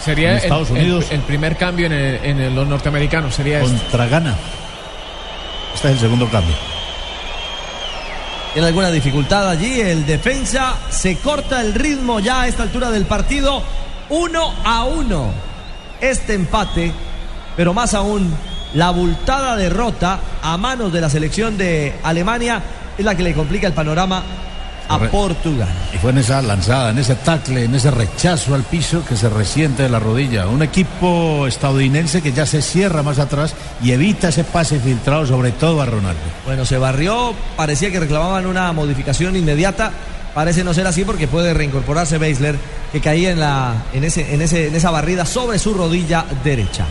Sería 0.04 0.30
En 0.32 0.36
Estados 0.38 0.70
el- 0.70 0.76
Unidos. 0.78 1.06
el 1.10 1.20
primer 1.20 1.56
cambio 1.56 1.86
en, 1.86 1.92
el- 1.92 2.24
en 2.24 2.40
el- 2.40 2.54
los 2.54 2.66
norteamericanos. 2.66 3.34
Sería 3.34 3.60
este. 3.60 3.76
Contra 3.76 4.06
Ghana. 4.06 4.34
Este 5.74 5.88
es 5.88 5.94
el 5.94 6.00
segundo 6.00 6.28
cambio. 6.28 6.54
Tiene 8.52 8.66
alguna 8.66 8.90
dificultad 8.90 9.48
allí. 9.48 9.80
El 9.80 10.06
defensa 10.06 10.74
se 10.90 11.16
corta 11.18 11.60
el 11.60 11.72
ritmo 11.72 12.18
ya 12.18 12.42
a 12.42 12.48
esta 12.48 12.64
altura 12.64 12.90
del 12.90 13.06
partido. 13.06 13.62
Uno 14.08 14.52
a 14.64 14.84
uno. 14.84 15.30
Este 16.00 16.34
empate, 16.34 16.92
pero 17.56 17.72
más 17.74 17.94
aún 17.94 18.34
la 18.74 18.88
abultada 18.88 19.54
derrota 19.56 20.18
a 20.42 20.56
manos 20.56 20.92
de 20.92 21.00
la 21.00 21.10
selección 21.10 21.58
de 21.58 21.94
Alemania 22.02 22.62
es 22.96 23.04
la 23.04 23.14
que 23.14 23.22
le 23.22 23.34
complica 23.34 23.66
el 23.66 23.72
panorama 23.72 24.22
a. 24.90 24.98
Portugal. 25.10 25.68
Y 25.94 25.98
fue 25.98 26.10
en 26.10 26.18
esa 26.18 26.42
lanzada, 26.42 26.90
en 26.90 26.98
ese 26.98 27.14
tackle, 27.14 27.64
en 27.64 27.74
ese 27.74 27.90
rechazo 27.90 28.54
al 28.54 28.62
piso 28.64 29.04
que 29.04 29.16
se 29.16 29.28
resiente 29.28 29.84
de 29.84 29.88
la 29.88 29.98
rodilla. 29.98 30.46
Un 30.46 30.62
equipo 30.62 31.46
estadounidense 31.46 32.22
que 32.22 32.32
ya 32.32 32.46
se 32.46 32.62
cierra 32.62 33.02
más 33.02 33.18
atrás 33.18 33.54
y 33.82 33.92
evita 33.92 34.28
ese 34.28 34.44
pase 34.44 34.80
filtrado, 34.80 35.26
sobre 35.26 35.52
todo 35.52 35.80
a 35.80 35.86
Ronaldo. 35.86 36.20
Bueno, 36.44 36.64
se 36.64 36.78
barrió, 36.78 37.34
parecía 37.56 37.90
que 37.90 38.00
reclamaban 38.00 38.46
una 38.46 38.72
modificación 38.72 39.36
inmediata. 39.36 39.92
Parece 40.34 40.62
no 40.62 40.74
ser 40.74 40.86
así 40.86 41.04
porque 41.04 41.26
puede 41.26 41.54
reincorporarse 41.54 42.18
Beisler, 42.18 42.56
que 42.92 43.00
caía 43.00 43.30
en, 43.30 43.40
la, 43.40 43.74
en, 43.92 44.04
ese, 44.04 44.32
en, 44.32 44.42
ese, 44.42 44.68
en 44.68 44.74
esa 44.74 44.90
barrida 44.90 45.24
sobre 45.24 45.58
su 45.58 45.74
rodilla 45.74 46.24
derecha. 46.44 46.86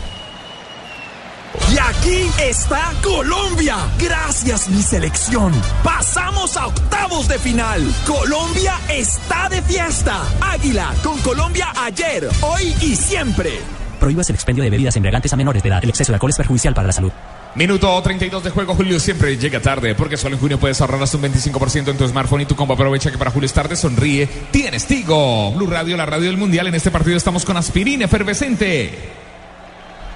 Y 1.74 1.78
aquí 1.78 2.32
está 2.42 2.92
Colombia. 3.04 3.78
Gracias 4.00 4.70
mi 4.70 4.82
selección. 4.82 5.54
Pasamos 5.84 6.58
a 6.58 6.68
octavos 6.68 7.28
de 7.28 7.38
final. 7.40 7.82
Colombia 8.06 8.74
está 8.90 9.50
de 9.50 9.62
fiesta. 9.62 10.22
Águila 10.42 10.94
con 11.04 11.18
Colombia 11.20 11.68
ayer, 11.76 12.28
hoy 12.42 12.76
y 12.82 12.96
siempre. 12.96 13.52
Prohíbas 14.00 14.30
el 14.30 14.36
expendio 14.36 14.64
de 14.64 14.70
bebidas 14.70 14.96
embriagantes 14.96 15.34
a 15.34 15.36
menores 15.36 15.62
de 15.62 15.70
edad. 15.70 15.84
El 15.84 15.90
exceso 15.90 16.12
de 16.12 16.16
alcohol 16.16 16.32
es 16.32 16.38
perjudicial 16.38 16.74
para 16.74 16.88
la 16.88 16.94
salud. 16.94 17.12
Minuto 17.56 18.00
32 18.02 18.44
de 18.44 18.50
juego, 18.52 18.76
Julio 18.76 19.00
siempre 19.00 19.36
llega 19.36 19.60
tarde, 19.60 19.96
porque 19.96 20.18
solo 20.18 20.36
en 20.36 20.42
junio 20.42 20.60
puedes 20.60 20.80
ahorrar 20.82 21.02
hasta 21.02 21.18
un 21.18 21.24
25% 21.24 21.90
en 21.90 21.98
tu 21.98 22.08
smartphone 22.08 22.42
y 22.42 22.46
tu 22.46 22.56
combo. 22.56 22.76
Aprovecha 22.76 23.12
que 23.12 23.18
para 23.18 23.32
Julio 23.32 23.48
es 23.48 23.54
tarde, 23.54 23.76
sonríe, 23.76 24.28
tienes 24.52 24.86
Tigo. 24.86 25.52
Blue 25.54 25.68
Radio, 25.68 25.98
la 25.98 26.06
radio 26.06 26.28
del 26.28 26.38
mundial. 26.38 26.68
En 26.68 26.76
este 26.76 26.92
partido 26.92 27.18
estamos 27.18 27.46
con 27.46 27.58
aspirina 27.58 28.06
efervescente. 28.06 29.29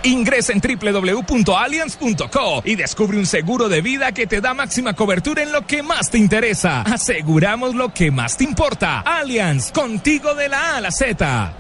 Ingresa 0.04 0.54
en 0.54 0.62
www.allianz.co 0.62 2.62
y 2.66 2.76
descubre 2.76 3.18
un 3.18 3.26
seguro 3.26 3.70
de 3.70 3.82
vida 3.82 4.12
que 4.12 4.28
te 4.28 4.42
da 4.42 4.54
máxima 4.54 4.94
cobertura 4.94 5.44
en 5.44 5.52
lo 5.52 5.66
que 5.66 5.84
más 5.84 6.10
te 6.10 6.18
interesa. 6.18 6.82
Aseguramos 6.82 7.76
lo 7.76 7.94
que 7.94 8.12
más 8.12 8.38
te 8.38 8.44
importa. 8.44 9.02
Allianz, 9.02 9.72
contigo 9.72 10.34
de 10.36 10.50
la 10.50 10.74
A 10.74 10.78
a 10.78 10.82
la 10.82 10.92
Z. 10.92 11.54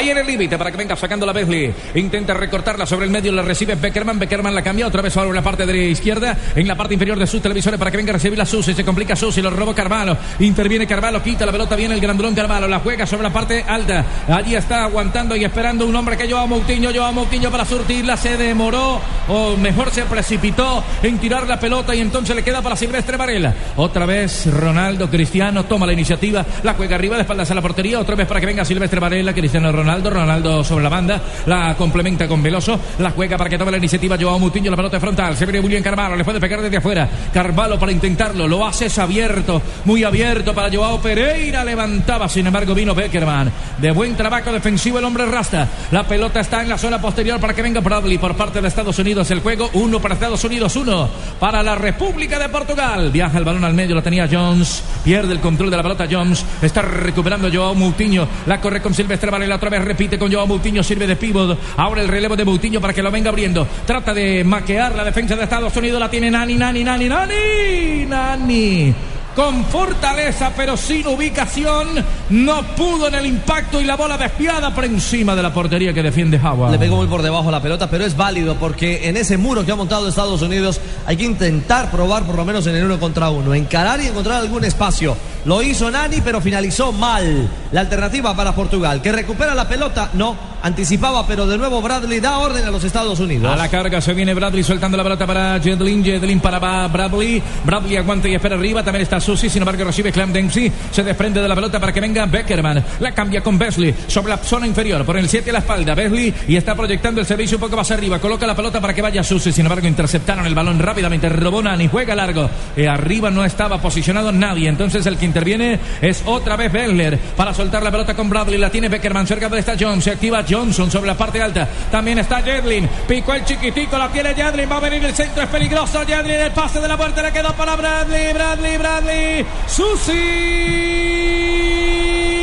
Ahí 0.00 0.08
en 0.08 0.16
el 0.16 0.26
límite 0.26 0.56
para 0.56 0.70
que 0.70 0.78
venga 0.78 0.96
sacando 0.96 1.26
la 1.26 1.34
Besley. 1.34 1.74
Intenta 1.96 2.32
recortarla 2.32 2.86
sobre 2.86 3.04
el 3.04 3.12
medio. 3.12 3.32
Le 3.32 3.42
recibe 3.42 3.74
Beckerman. 3.74 4.18
Beckerman 4.18 4.54
la 4.54 4.62
cambia 4.62 4.86
otra 4.86 5.02
vez 5.02 5.12
sobre 5.12 5.34
la 5.34 5.42
parte 5.42 5.66
de 5.66 5.74
la 5.74 5.78
izquierda. 5.78 6.38
En 6.56 6.66
la 6.66 6.74
parte 6.74 6.94
inferior 6.94 7.18
de 7.18 7.26
sus 7.26 7.42
televisores 7.42 7.78
para 7.78 7.90
que 7.90 7.98
venga 7.98 8.12
a 8.12 8.14
recibir 8.14 8.38
la 8.38 8.46
Susi. 8.46 8.72
Se 8.72 8.82
complica 8.82 9.14
Susi. 9.14 9.42
Lo 9.42 9.50
robó 9.50 9.74
Carvalho. 9.74 10.16
Interviene 10.38 10.86
Carvalho. 10.86 11.22
Quita 11.22 11.44
la 11.44 11.52
pelota. 11.52 11.76
Viene 11.76 11.96
el 11.96 12.00
grandulón 12.00 12.34
Carvalho. 12.34 12.66
La 12.66 12.78
juega 12.78 13.06
sobre 13.06 13.24
la 13.24 13.30
parte 13.30 13.62
alta. 13.68 14.06
Allí 14.28 14.54
está 14.54 14.84
aguantando 14.84 15.36
y 15.36 15.44
esperando 15.44 15.84
un 15.84 15.94
hombre 15.94 16.16
que 16.16 16.26
lleva 16.26 16.46
Moutinho. 16.46 16.90
Lleva 16.90 17.12
Moutinho 17.12 17.50
para 17.50 17.66
surtirla. 17.66 18.16
Se 18.16 18.38
demoró. 18.38 19.02
O 19.28 19.54
mejor 19.58 19.90
se 19.90 20.04
precipitó 20.04 20.82
en 21.02 21.18
tirar 21.18 21.46
la 21.46 21.60
pelota. 21.60 21.94
Y 21.94 22.00
entonces 22.00 22.34
le 22.34 22.42
queda 22.42 22.62
para 22.62 22.74
Silvestre 22.74 23.18
Varela. 23.18 23.54
Otra 23.76 24.06
vez 24.06 24.50
Ronaldo 24.50 25.10
Cristiano 25.10 25.66
toma 25.66 25.84
la 25.84 25.92
iniciativa. 25.92 26.46
La 26.62 26.72
juega 26.72 26.94
arriba 26.96 27.16
de 27.16 27.22
espaldas 27.22 27.50
a 27.50 27.54
la 27.54 27.60
portería. 27.60 28.00
Otra 28.00 28.14
vez 28.14 28.26
para 28.26 28.40
que 28.40 28.46
venga 28.46 28.64
Silvestre 28.64 28.98
Varela. 28.98 29.34
Cristiano 29.34 29.70
Ronaldo. 29.70 29.89
Ronaldo 29.98 30.62
sobre 30.62 30.84
la 30.84 30.88
banda. 30.88 31.20
La 31.46 31.74
complementa 31.76 32.28
con 32.28 32.42
Veloso. 32.42 32.78
La 32.98 33.10
juega 33.10 33.36
para 33.36 33.50
que 33.50 33.58
tome 33.58 33.72
la 33.72 33.78
iniciativa. 33.78 34.16
Joao 34.18 34.38
Moutinho. 34.38 34.70
La 34.70 34.76
pelota 34.76 35.00
frontal. 35.00 35.36
Se 35.36 35.44
viene 35.46 35.66
bien 35.66 35.82
Carvalho. 35.82 36.16
Le 36.16 36.24
puede 36.24 36.40
pegar 36.40 36.60
desde 36.60 36.76
afuera. 36.76 37.08
Carvalho 37.32 37.78
para 37.78 37.92
intentarlo. 37.92 38.46
Lo 38.46 38.66
hace 38.66 38.86
es 38.86 38.98
abierto. 38.98 39.60
Muy 39.84 40.04
abierto 40.04 40.54
para 40.54 40.70
Joao 40.72 41.00
Pereira. 41.00 41.64
Levantaba. 41.64 42.28
Sin 42.28 42.46
embargo, 42.46 42.74
vino 42.74 42.94
Beckerman. 42.94 43.50
De 43.78 43.90
buen 43.90 44.16
trabajo 44.16 44.52
defensivo 44.52 44.98
el 44.98 45.04
hombre 45.04 45.26
rasta. 45.26 45.66
La 45.90 46.04
pelota 46.04 46.40
está 46.40 46.62
en 46.62 46.68
la 46.68 46.78
zona 46.78 47.00
posterior 47.00 47.40
para 47.40 47.54
que 47.54 47.62
venga 47.62 47.80
Bradley 47.80 48.18
por 48.18 48.36
parte 48.36 48.60
de 48.60 48.68
Estados 48.68 48.98
Unidos. 48.98 49.30
El 49.30 49.40
juego. 49.40 49.70
Uno 49.72 50.00
para 50.00 50.14
Estados 50.14 50.44
Unidos. 50.44 50.76
Uno 50.76 51.08
para 51.40 51.62
la 51.62 51.74
República 51.74 52.38
de 52.38 52.48
Portugal. 52.48 53.10
Viaja 53.10 53.38
el 53.38 53.44
balón 53.44 53.64
al 53.64 53.74
medio. 53.74 53.94
Lo 53.94 54.02
tenía 54.02 54.28
Jones. 54.30 54.82
Pierde 55.02 55.32
el 55.32 55.40
control 55.40 55.70
de 55.70 55.76
la 55.76 55.82
pelota 55.82 56.06
Jones. 56.10 56.44
Está 56.62 56.82
recuperando 56.82 57.48
Joao 57.52 57.74
Moutinho. 57.74 58.28
La 58.46 58.60
corre 58.60 58.80
con 58.80 58.94
Silvestre 58.94 59.30
Varela. 59.30 59.56
Otra 59.56 59.70
vez 59.70 59.79
repite 59.84 60.18
con 60.18 60.32
Joao 60.32 60.46
Moutinho. 60.46 60.82
Sirve 60.82 61.06
de 61.06 61.16
pívot. 61.16 61.58
Ahora 61.76 62.02
el 62.02 62.08
relevo 62.08 62.36
de 62.36 62.44
Moutinho 62.44 62.80
para 62.80 62.92
que 62.92 63.02
lo 63.02 63.10
venga 63.10 63.30
abriendo. 63.30 63.66
Trata 63.86 64.14
de 64.14 64.44
maquear 64.44 64.94
la 64.94 65.04
defensa 65.04 65.36
de 65.36 65.44
Estados 65.44 65.76
Unidos. 65.76 66.00
La 66.00 66.10
tiene 66.10 66.30
Nani, 66.30 66.56
Nani, 66.56 66.84
Nani, 66.84 67.08
Nani. 67.08 68.06
Nani 68.06 68.94
con 69.34 69.64
fortaleza 69.64 70.52
pero 70.56 70.76
sin 70.76 71.06
ubicación. 71.06 71.88
No 72.30 72.62
pudo 72.76 73.08
en 73.08 73.14
el 73.14 73.26
impacto 73.26 73.80
y 73.80 73.84
la 73.84 73.96
bola 73.96 74.16
despiada 74.16 74.74
por 74.74 74.84
encima 74.84 75.34
de 75.34 75.42
la 75.42 75.52
portería 75.52 75.92
que 75.92 76.02
defiende 76.02 76.38
Howard. 76.38 76.72
Le 76.72 76.78
pegó 76.78 76.96
muy 76.96 77.06
por 77.06 77.22
debajo 77.22 77.50
la 77.50 77.62
pelota, 77.62 77.88
pero 77.88 78.04
es 78.04 78.16
válido 78.16 78.56
porque 78.56 79.08
en 79.08 79.16
ese 79.16 79.36
muro 79.36 79.64
que 79.64 79.72
ha 79.72 79.76
montado 79.76 80.08
Estados 80.08 80.42
Unidos 80.42 80.80
hay 81.06 81.16
que 81.16 81.24
intentar 81.24 81.90
probar 81.90 82.24
por 82.24 82.36
lo 82.36 82.44
menos 82.44 82.66
en 82.66 82.76
el 82.76 82.84
uno 82.84 82.98
contra 82.98 83.30
uno, 83.30 83.54
encarar 83.54 84.00
y 84.00 84.06
encontrar 84.06 84.40
algún 84.40 84.64
espacio. 84.64 85.16
Lo 85.44 85.62
hizo 85.62 85.90
Nani, 85.90 86.20
pero 86.20 86.40
finalizó 86.40 86.92
mal. 86.92 87.48
La 87.72 87.80
alternativa 87.80 88.36
para 88.36 88.54
Portugal, 88.54 89.00
que 89.00 89.12
recupera 89.12 89.54
la 89.54 89.68
pelota, 89.68 90.10
no, 90.14 90.36
anticipaba, 90.62 91.26
pero 91.26 91.46
de 91.46 91.58
nuevo 91.58 91.80
Bradley 91.80 92.20
da 92.20 92.38
orden 92.38 92.64
a 92.64 92.70
los 92.70 92.84
Estados 92.84 93.18
Unidos. 93.20 93.50
A 93.50 93.56
la 93.56 93.68
carga 93.68 94.00
se 94.00 94.14
viene 94.14 94.34
Bradley 94.34 94.62
soltando 94.62 94.96
la 94.96 95.02
pelota 95.02 95.26
para 95.26 95.60
Jedlin. 95.60 96.04
Jedlin 96.04 96.40
para 96.40 96.58
Bradley. 96.88 97.42
Bradley 97.64 97.96
aguanta 97.96 98.28
y 98.28 98.34
espera 98.34 98.56
arriba. 98.56 98.82
También 98.82 99.02
está 99.02 99.20
Susi. 99.20 99.48
Sin 99.48 99.62
embargo, 99.62 99.84
recibe 99.84 100.12
Clem 100.12 100.32
Dempsey. 100.32 100.70
Se 100.90 101.02
desprende 101.02 101.40
de 101.40 101.48
la 101.48 101.54
pelota 101.54 101.80
para 101.80 101.92
que 101.92 102.00
venga 102.00 102.26
Beckerman. 102.26 102.84
La 103.00 103.12
cambia 103.12 103.42
con 103.42 103.58
Besley 103.58 103.94
sobre 104.06 104.30
la 104.30 104.38
zona 104.38 104.66
inferior. 104.66 105.04
Por 105.04 105.16
el 105.16 105.28
7 105.28 105.50
a 105.50 105.52
la 105.54 105.58
espalda. 105.60 105.94
Besley 105.94 106.34
y 106.48 106.56
está 106.56 106.74
proyectando 106.74 107.20
el 107.20 107.26
servicio 107.26 107.56
un 107.56 107.62
poco 107.62 107.76
más 107.76 107.90
arriba. 107.90 108.18
Coloca 108.18 108.46
la 108.46 108.54
pelota 108.54 108.80
para 108.80 108.94
que 108.94 109.02
vaya 109.02 109.22
Susi. 109.22 109.52
Sin 109.52 109.66
embargo, 109.66 109.86
interceptaron 109.86 110.46
el 110.46 110.54
balón 110.54 110.78
rápidamente. 110.78 111.28
Robó 111.28 111.62
Nani. 111.62 111.88
Juega 111.88 112.14
largo. 112.14 112.48
Eh, 112.76 112.88
arriba 112.88 113.30
no 113.30 113.44
estaba 113.44 113.80
posicionado 113.80 114.32
nadie. 114.32 114.68
Entonces 114.68 115.06
el 115.06 115.16
que 115.16 115.24
interviene 115.24 115.78
es 116.00 116.22
otra 116.26 116.56
vez 116.56 116.72
Bellner 116.72 117.18
para 117.36 117.54
soltar 117.54 117.82
la 117.82 117.90
pelota 117.90 118.14
con 118.14 118.28
Bradley. 118.28 118.58
La 118.58 118.70
tiene 118.70 118.88
Beckerman. 118.88 119.26
Cerca 119.26 119.48
de 119.48 119.58
esta 119.58 119.76
Jones. 119.78 120.04
Se 120.04 120.10
activa 120.10 120.44
Johnson 120.50 120.90
sobre 120.90 121.06
la 121.06 121.16
parte 121.16 121.40
alta. 121.40 121.68
También 121.90 122.18
está 122.18 122.42
Jedlin. 122.42 122.88
Picó 123.06 123.34
el 123.34 123.44
chiquitico. 123.44 123.96
La 123.96 124.08
tiene 124.08 124.34
Jedlin. 124.34 124.70
Va 124.70 124.76
a 124.76 124.80
venir 124.80 125.04
el 125.04 125.14
centro. 125.14 125.42
Es 125.42 125.48
peligroso. 125.48 126.00
Jedlin. 126.06 126.40
El 126.40 126.52
pase 126.52 126.80
de 126.80 126.88
la 126.88 126.96
muerte 126.96 127.22
le 127.22 127.32
quedó 127.32 127.52
para 127.54 127.76
Bradley. 127.76 128.32
Bradley. 128.32 128.76
Bradley. 128.78 129.46
Susi. 129.66 130.16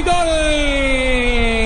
Gol. 0.06 1.57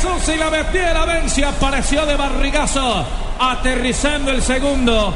Que 0.00 0.08
Susi 0.08 0.36
la 0.36 0.50
metiera, 0.50 1.04
Benzi 1.04 1.42
apareció 1.42 2.04
de 2.06 2.16
barrigazo, 2.16 3.04
aterrizando 3.38 4.30
el 4.30 4.42
segundo. 4.42 5.14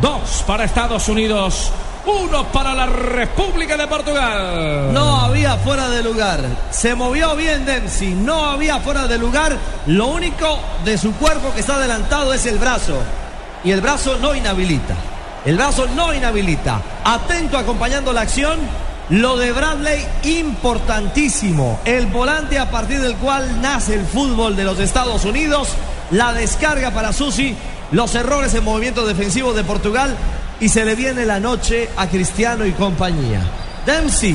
Dos 0.00 0.44
para 0.46 0.64
Estados 0.64 1.08
Unidos, 1.08 1.70
uno 2.06 2.44
para 2.48 2.74
la 2.74 2.86
República 2.86 3.76
de 3.76 3.86
Portugal. 3.86 4.92
No 4.92 5.20
había 5.20 5.56
fuera 5.58 5.88
de 5.88 6.02
lugar. 6.02 6.40
Se 6.70 6.94
movió 6.94 7.36
bien 7.36 7.64
Dempsey. 7.64 8.14
No 8.14 8.46
había 8.46 8.80
fuera 8.80 9.06
de 9.06 9.18
lugar. 9.18 9.56
Lo 9.86 10.08
único 10.08 10.58
de 10.84 10.98
su 10.98 11.14
cuerpo 11.14 11.52
que 11.54 11.60
está 11.60 11.76
adelantado 11.76 12.32
es 12.34 12.46
el 12.46 12.58
brazo. 12.58 12.98
Y 13.64 13.70
el 13.70 13.80
brazo 13.80 14.18
no 14.20 14.34
inhabilita. 14.34 14.94
El 15.44 15.56
brazo 15.56 15.86
no 15.94 16.12
inhabilita. 16.12 16.80
Atento 17.04 17.58
acompañando 17.58 18.12
la 18.12 18.22
acción. 18.22 18.58
Lo 19.08 19.36
de 19.36 19.52
Bradley, 19.52 20.04
importantísimo. 20.24 21.78
El 21.84 22.06
volante 22.06 22.58
a 22.58 22.70
partir 22.72 23.00
del 23.00 23.14
cual 23.16 23.60
nace 23.62 23.94
el 23.94 24.04
fútbol 24.04 24.56
de 24.56 24.64
los 24.64 24.80
Estados 24.80 25.24
Unidos. 25.24 25.68
La 26.10 26.32
descarga 26.32 26.90
para 26.90 27.12
Susi. 27.12 27.54
Los 27.92 28.16
errores 28.16 28.52
en 28.54 28.64
movimiento 28.64 29.06
defensivo 29.06 29.52
de 29.54 29.62
Portugal. 29.62 30.16
Y 30.58 30.70
se 30.70 30.84
le 30.84 30.96
viene 30.96 31.24
la 31.24 31.38
noche 31.38 31.88
a 31.96 32.08
Cristiano 32.08 32.66
y 32.66 32.72
compañía. 32.72 33.42
Dempsey 33.86 34.34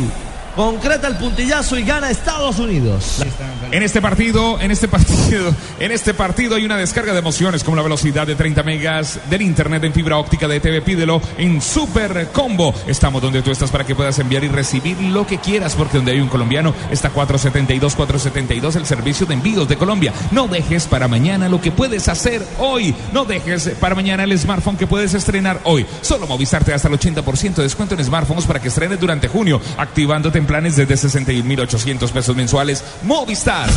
concreta 0.56 1.08
el 1.08 1.16
puntillazo 1.16 1.78
y 1.78 1.84
gana 1.84 2.10
Estados 2.10 2.60
Unidos. 2.60 3.22
En 3.72 3.84
este 3.84 4.02
partido, 4.02 4.60
en 4.60 4.72
este 4.72 4.88
partido, 4.88 5.56
en 5.80 5.92
este 5.92 6.14
partido 6.14 6.56
hay 6.56 6.66
una 6.66 6.78
descarga 6.78 7.14
de 7.14 7.20
emociones 7.20 7.64
como 7.64 7.78
la 7.78 7.84
velocidad 7.84 8.28
de 8.28 8.36
30 8.36 8.64
megas 8.64 9.20
del 9.30 9.42
internet 9.42 9.84
en 9.86 9.94
fibra 9.94 10.18
óptica 10.18 10.48
de 10.48 10.60
TV. 10.60 10.82
Pídelo 10.82 11.22
en 11.38 11.62
Super 11.62 12.30
Combo. 12.34 12.74
Estamos 12.88 13.22
donde 13.22 13.42
tú 13.42 13.52
estás 13.52 13.72
para 13.72 13.86
que 13.86 13.96
puedas 13.96 14.20
enviar 14.20 14.44
y 14.44 14.50
recibir 14.50 15.00
lo 15.00 15.26
que 15.26 15.38
quieras, 15.38 15.76
porque 15.76 15.98
donde 15.98 16.12
hay 16.12 16.20
un 16.20 16.28
colombiano 16.28 16.74
está 16.92 17.10
472 17.10 17.96
472 17.96 18.76
el 18.76 18.86
servicio 18.86 19.26
de 19.26 19.36
envíos 19.36 19.70
de 19.70 19.78
Colombia. 19.78 20.14
No 20.32 20.48
dejes 20.48 20.88
para 20.88 21.08
mañana 21.08 21.48
lo 21.48 21.62
que 21.62 21.72
puedes 21.72 22.08
hacer 22.10 22.46
hoy. 22.60 22.94
No 23.14 23.26
dejes 23.26 23.70
para 23.80 23.96
mañana 23.96 24.24
el 24.24 24.38
smartphone 24.38 24.78
que 24.78 24.88
puedes 24.88 25.14
estrenar 25.14 25.62
hoy. 25.64 25.86
Solo 26.02 26.28
Movistar 26.28 26.64
te 26.64 26.72
da 26.72 26.76
hasta 26.76 26.90
el 26.90 27.00
80% 27.00 27.56
de 27.56 27.64
descuento 27.64 27.96
en 27.96 28.04
smartphones 28.04 28.46
para 28.46 28.62
que 28.62 28.68
estrenes 28.68 29.00
durante 29.00 29.28
junio, 29.28 29.62
activándote 29.78 30.41
en 30.42 30.48
planes 30.48 30.76
desde 30.76 30.96
61.800 30.96 32.12
pesos 32.12 32.36
mensuales. 32.36 32.84
Movistar. 33.04 33.70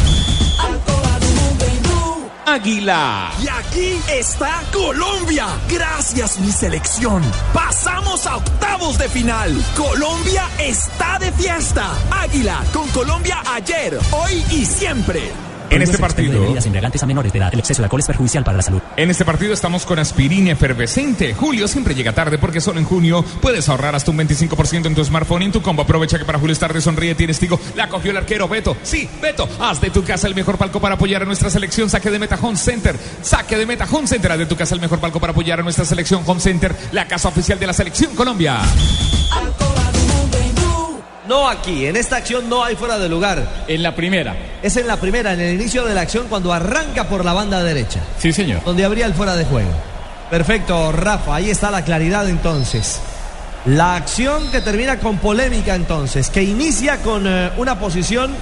Águila. 2.47 3.31
Y 3.43 3.49
aquí 3.49 4.01
está 4.09 4.63
Colombia. 4.73 5.47
Gracias 5.69 6.39
mi 6.41 6.53
selección. 6.53 7.23
Pasamos 7.53 8.27
a 8.27 8.37
octavos 8.37 8.99
de 8.99 9.09
final. 9.09 9.53
Colombia 9.77 10.49
está 10.59 11.19
de 11.19 11.33
fiesta. 11.33 11.91
Águila 12.11 12.63
con 12.73 12.89
Colombia 12.91 13.43
ayer, 13.47 13.99
hoy 14.13 14.45
y 14.51 14.65
siempre. 14.65 15.54
En 15.71 15.83
este 15.83 15.99
partido. 15.99 16.41
Bebidas 16.41 16.67
embriagantes 16.67 17.03
a 17.03 17.07
menores 17.07 17.33
de 17.33 17.39
edad. 17.39 17.53
El 17.53 17.61
exceso 17.61 17.83
de 17.83 17.87
alcohol 17.87 18.01
es 18.01 18.07
perjudicial 18.07 18.45
para 18.45 18.57
la 18.57 18.63
salud. 18.63 18.81
En 18.97 19.11
este 19.11 19.25
partido 19.25 19.53
estamos 19.53 19.85
con 19.85 19.99
aspirina 19.99 20.53
efervescente. 20.53 21.35
Julio 21.35 21.69
siempre 21.69 21.95
llega 21.95 22.13
tarde 22.13 22.39
porque 22.39 22.61
solo 22.61 22.79
en 22.79 22.85
junio 22.85 23.25
puedes 23.41 23.69
ahorrar 23.69 23.95
hasta 23.95 24.11
un 24.11 24.19
25% 24.19 24.87
en 24.87 24.95
tu 24.95 25.05
smartphone 25.05 25.43
y 25.43 25.45
en 25.47 25.53
tu 25.53 25.63
combo. 25.63 25.83
Aprovecha 25.83 26.19
que 26.19 26.25
para 26.25 26.39
Julio 26.39 26.53
es 26.53 26.59
tarde 26.59 26.81
sonríe, 26.81 27.15
tienes 27.15 27.39
tigo. 27.39 27.59
La 27.77 27.89
cogió 27.89 28.11
el 28.11 28.17
arquero 28.17 28.49
Beto. 28.49 28.77
Sí, 28.83 29.09
Beto. 29.21 29.49
Haz 29.61 29.81
de 29.81 29.91
tu 29.91 30.05
casa 30.05 30.27
el 30.27 30.35
mejor 30.35 30.59
palco 30.59 30.81
para 30.81 30.95
apoyar 30.95 31.23
a 31.23 31.25
nuestra 31.25 31.51
selección. 31.51 31.91
Saque 31.91 32.11
de 32.11 32.19
Meta 32.19 32.39
Home 32.41 32.57
Center. 32.57 32.97
Saque 33.23 33.57
de 33.57 33.67
Meta 33.67 33.87
Home 33.91 34.07
Center. 34.07 34.33
Haz 34.33 34.39
de 34.39 34.47
tu 34.47 34.57
casa 34.57 34.75
el 34.75 34.81
mejor 34.81 35.01
palco 35.01 35.21
para 35.21 35.33
apoyar 35.33 35.61
a 35.61 35.63
nuestra 35.63 35.85
selección 35.85 36.23
Home 36.27 36.41
Center. 36.41 36.75
La 36.93 37.07
casa 37.07 37.29
oficial 37.29 37.59
de 37.59 37.67
la 37.67 37.73
selección 37.73 38.15
Colombia. 38.15 38.61
No 41.27 41.49
aquí, 41.49 41.87
en 41.87 41.97
esta 41.97 42.17
acción 42.17 42.51
no 42.51 42.63
hay 42.63 42.77
fuera 42.77 42.99
de 42.99 43.09
lugar. 43.09 43.43
En 43.67 43.83
la 43.83 43.95
primera. 43.95 44.37
Es 44.63 44.77
en 44.77 44.87
la 44.87 44.99
primera, 44.99 45.33
en 45.33 45.41
el 45.41 45.55
inicio 45.55 45.85
de 45.85 45.95
la 45.95 46.03
acción, 46.03 46.27
cuando 46.29 46.53
arranca 46.53 47.05
por 47.05 47.25
la 47.25 47.33
banda 47.33 47.63
derecha. 47.63 48.01
Sí, 48.19 48.33
señor. 48.33 48.63
Donde 48.65 48.85
habría 48.85 49.07
el 49.07 49.15
fuera 49.15 49.35
de 49.35 49.45
juego. 49.47 49.71
Perfecto, 50.31 50.93
Rafa, 50.93 51.37
ahí 51.37 51.49
está 51.49 51.71
la 51.71 51.83
claridad 51.83 52.29
entonces. 52.29 53.01
La 53.67 53.97
acción 53.97 54.51
que 54.51 54.61
termina 54.61 54.99
con 54.99 55.17
polémica 55.17 55.75
entonces, 55.75 56.29
que 56.29 56.43
inicia 56.43 56.99
con 56.99 57.27
eh, 57.27 57.51
una 57.57 57.79
posición 57.79 58.35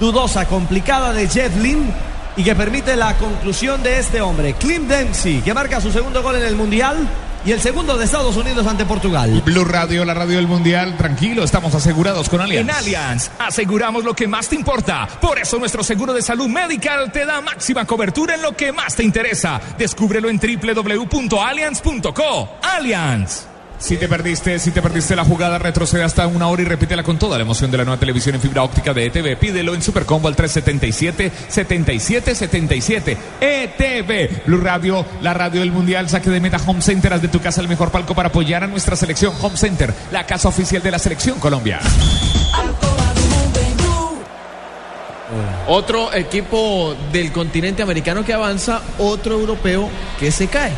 dudosa, 0.00 0.46
complicada 0.46 1.12
de 1.12 1.28
Jeff 1.28 1.56
Lynn, 1.56 1.92
y 2.36 2.42
que 2.42 2.56
permite 2.56 2.96
la 2.96 3.14
conclusión 3.16 3.82
de 3.82 3.98
este 3.98 4.20
hombre, 4.20 4.54
Clint 4.54 4.88
Dempsey, 4.88 5.42
que 5.42 5.54
marca 5.54 5.80
su 5.80 5.92
segundo 5.92 6.22
gol 6.22 6.36
en 6.36 6.44
el 6.44 6.56
Mundial 6.56 6.96
y 7.44 7.52
el 7.52 7.60
segundo 7.60 7.96
de 7.96 8.04
Estados 8.04 8.36
Unidos 8.36 8.66
ante 8.66 8.84
Portugal. 8.84 9.42
Blue 9.44 9.64
Radio, 9.64 10.04
la 10.04 10.14
radio 10.14 10.36
del 10.36 10.48
Mundial, 10.48 10.96
tranquilo, 10.96 11.44
estamos 11.44 11.74
asegurados 11.74 12.28
con 12.28 12.40
Allianz. 12.40 12.68
En 12.68 12.70
Allianz 12.70 13.30
aseguramos 13.38 14.04
lo 14.04 14.14
que 14.14 14.28
más 14.28 14.48
te 14.48 14.56
importa. 14.56 15.08
Por 15.20 15.38
eso 15.38 15.58
nuestro 15.58 15.82
seguro 15.82 16.12
de 16.12 16.22
salud 16.22 16.48
medical 16.48 17.10
te 17.12 17.26
da 17.26 17.40
máxima 17.40 17.84
cobertura 17.84 18.34
en 18.34 18.42
lo 18.42 18.56
que 18.56 18.72
más 18.72 18.94
te 18.94 19.04
interesa. 19.04 19.60
Descúbrelo 19.78 20.28
en 20.28 20.38
www.allianz.co. 20.38 22.48
Allianz. 22.62 23.51
Si 23.82 23.96
te 23.96 24.08
perdiste, 24.08 24.60
si 24.60 24.70
te 24.70 24.80
perdiste 24.80 25.16
la 25.16 25.24
jugada, 25.24 25.58
retrocede 25.58 26.04
hasta 26.04 26.28
una 26.28 26.46
hora 26.46 26.62
y 26.62 26.66
repítela 26.66 27.02
con 27.02 27.18
toda 27.18 27.36
la 27.36 27.42
emoción 27.42 27.68
de 27.72 27.78
la 27.78 27.84
nueva 27.84 27.98
televisión 27.98 28.36
en 28.36 28.40
fibra 28.40 28.62
óptica 28.62 28.94
de 28.94 29.06
ETV. 29.06 29.36
Pídelo 29.36 29.74
en 29.74 29.82
Supercombo 29.82 30.28
al 30.28 30.36
377-7777. 30.36 33.16
ETV. 33.40 34.44
Blue 34.46 34.60
Radio, 34.60 35.04
la 35.20 35.34
radio 35.34 35.58
del 35.58 35.72
Mundial. 35.72 36.08
Saque 36.08 36.30
de 36.30 36.38
meta 36.38 36.60
Home 36.64 36.80
Center. 36.80 37.12
Haz 37.12 37.22
de 37.22 37.28
tu 37.28 37.40
casa 37.40 37.60
el 37.60 37.66
mejor 37.66 37.90
palco 37.90 38.14
para 38.14 38.28
apoyar 38.28 38.62
a 38.62 38.68
nuestra 38.68 38.94
selección. 38.94 39.34
Home 39.42 39.56
Center, 39.56 39.92
la 40.12 40.26
casa 40.26 40.48
oficial 40.48 40.80
de 40.80 40.92
la 40.92 41.00
selección 41.00 41.40
Colombia. 41.40 41.80
Otro 45.66 46.14
equipo 46.14 46.94
del 47.10 47.32
continente 47.32 47.82
americano 47.82 48.24
que 48.24 48.32
avanza, 48.32 48.80
otro 49.00 49.34
europeo 49.34 49.88
que 50.20 50.30
se 50.30 50.46
cae. 50.46 50.70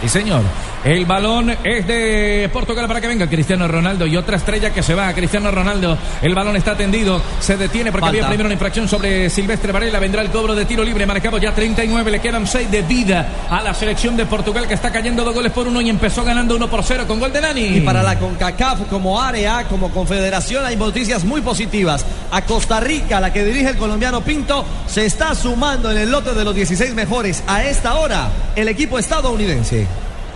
Sí, 0.00 0.08
señor. 0.08 0.40
El 0.84 1.06
balón 1.06 1.48
es 1.62 1.86
de 1.86 2.50
Portugal 2.52 2.88
para 2.88 3.00
que 3.00 3.06
venga 3.06 3.28
Cristiano 3.28 3.68
Ronaldo 3.68 4.04
y 4.04 4.16
otra 4.16 4.36
estrella 4.36 4.72
que 4.72 4.82
se 4.82 4.96
va. 4.96 5.12
Cristiano 5.14 5.52
Ronaldo. 5.52 5.96
El 6.20 6.34
balón 6.34 6.56
está 6.56 6.76
tendido. 6.76 7.22
Se 7.38 7.56
detiene 7.56 7.92
porque 7.92 8.06
Falta. 8.06 8.18
había 8.18 8.28
primero 8.28 8.48
una 8.48 8.54
infracción 8.54 8.88
sobre 8.88 9.30
Silvestre 9.30 9.70
Varela. 9.70 10.00
Vendrá 10.00 10.22
el 10.22 10.30
cobro 10.30 10.56
de 10.56 10.64
tiro 10.64 10.82
libre. 10.82 11.06
Marcado 11.06 11.38
ya 11.38 11.54
39. 11.54 12.10
Le 12.10 12.20
quedan 12.20 12.48
6 12.48 12.68
de 12.68 12.82
vida 12.82 13.28
a 13.48 13.62
la 13.62 13.74
selección 13.74 14.16
de 14.16 14.26
Portugal 14.26 14.66
que 14.66 14.74
está 14.74 14.90
cayendo 14.90 15.22
dos 15.22 15.34
goles 15.34 15.52
por 15.52 15.68
uno 15.68 15.80
y 15.80 15.88
empezó 15.88 16.24
ganando 16.24 16.56
1 16.56 16.68
por 16.68 16.82
0 16.82 17.04
con 17.06 17.20
gol 17.20 17.32
de 17.32 17.40
Nani. 17.40 17.76
Y 17.76 17.80
para 17.82 18.02
la 18.02 18.18
CONCACAF 18.18 18.88
como 18.90 19.22
área, 19.22 19.64
como 19.68 19.88
confederación, 19.92 20.64
hay 20.64 20.74
noticias 20.74 21.22
muy 21.22 21.42
positivas. 21.42 22.04
A 22.32 22.42
Costa 22.42 22.80
Rica, 22.80 23.20
la 23.20 23.32
que 23.32 23.44
dirige 23.44 23.68
el 23.68 23.76
colombiano 23.76 24.22
Pinto, 24.22 24.64
se 24.88 25.06
está 25.06 25.36
sumando 25.36 25.92
en 25.92 25.98
el 25.98 26.10
lote 26.10 26.34
de 26.34 26.42
los 26.42 26.56
16 26.56 26.92
mejores. 26.94 27.44
A 27.46 27.62
esta 27.62 27.94
hora, 27.94 28.30
el 28.56 28.66
equipo 28.66 28.98
estadounidense. 28.98 29.86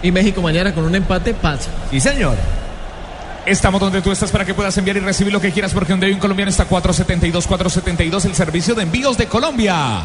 Y 0.07 0.12
México 0.12 0.40
mañana 0.40 0.72
con 0.72 0.84
un 0.84 0.94
empate 0.94 1.34
pasa. 1.34 1.68
Sí, 1.90 1.98
señor. 1.98 2.36
Estamos 3.44 3.80
donde 3.80 4.00
tú 4.02 4.12
estás 4.12 4.30
para 4.30 4.44
que 4.44 4.54
puedas 4.54 4.78
enviar 4.78 4.96
y 4.96 5.00
recibir 5.00 5.32
lo 5.32 5.40
que 5.40 5.50
quieras 5.50 5.72
porque 5.74 5.92
donde 5.92 6.07
hay 6.07 6.12
un 6.12 6.20
colombiano 6.20 6.48
está 6.48 6.64
472 6.66 7.44
472 7.44 8.24
el 8.24 8.34
servicio 8.36 8.76
de 8.76 8.84
envíos 8.84 9.18
de 9.18 9.26
Colombia. 9.26 10.02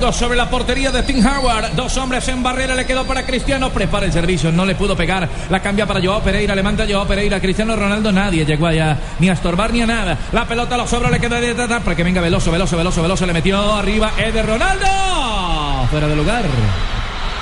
Dos 0.00 0.16
sobre 0.16 0.36
la 0.36 0.50
portería 0.50 0.90
de 0.90 1.04
Tim 1.04 1.24
Howard. 1.24 1.76
Dos 1.76 1.96
hombres 1.98 2.26
en 2.26 2.42
barrera. 2.42 2.74
Le 2.74 2.84
quedó 2.84 3.04
para 3.04 3.24
Cristiano. 3.24 3.70
Prepara 3.70 4.06
el 4.06 4.12
servicio. 4.12 4.50
No 4.50 4.66
le 4.66 4.74
pudo 4.74 4.96
pegar. 4.96 5.28
La 5.50 5.62
cambia 5.62 5.86
para 5.86 6.02
Joao 6.02 6.20
Pereira. 6.20 6.52
Le 6.56 6.64
manda 6.64 6.84
Joao 6.84 7.06
Pereira. 7.06 7.38
Cristiano 7.38 7.76
Ronaldo. 7.76 8.10
Nadie 8.10 8.44
llegó 8.44 8.66
allá. 8.66 8.98
Ni 9.20 9.28
a 9.28 9.34
estorbar 9.34 9.72
ni 9.72 9.82
a 9.82 9.86
nada. 9.86 10.18
La 10.32 10.48
pelota 10.48 10.76
lo 10.76 10.88
sobra. 10.88 11.10
Le 11.10 11.20
queda 11.20 11.40
de 11.40 11.52
atrás 11.52 11.80
para 11.84 11.94
que 11.94 12.02
venga 12.02 12.20
Veloso, 12.20 12.50
Veloso, 12.50 12.76
Veloso, 12.76 13.02
Veloso. 13.02 13.24
Le 13.24 13.32
metió 13.32 13.72
arriba 13.72 14.14
Eder 14.18 14.44
Ronaldo. 14.44 15.86
Fuera 15.92 16.08
de 16.08 16.16
lugar. 16.16 16.42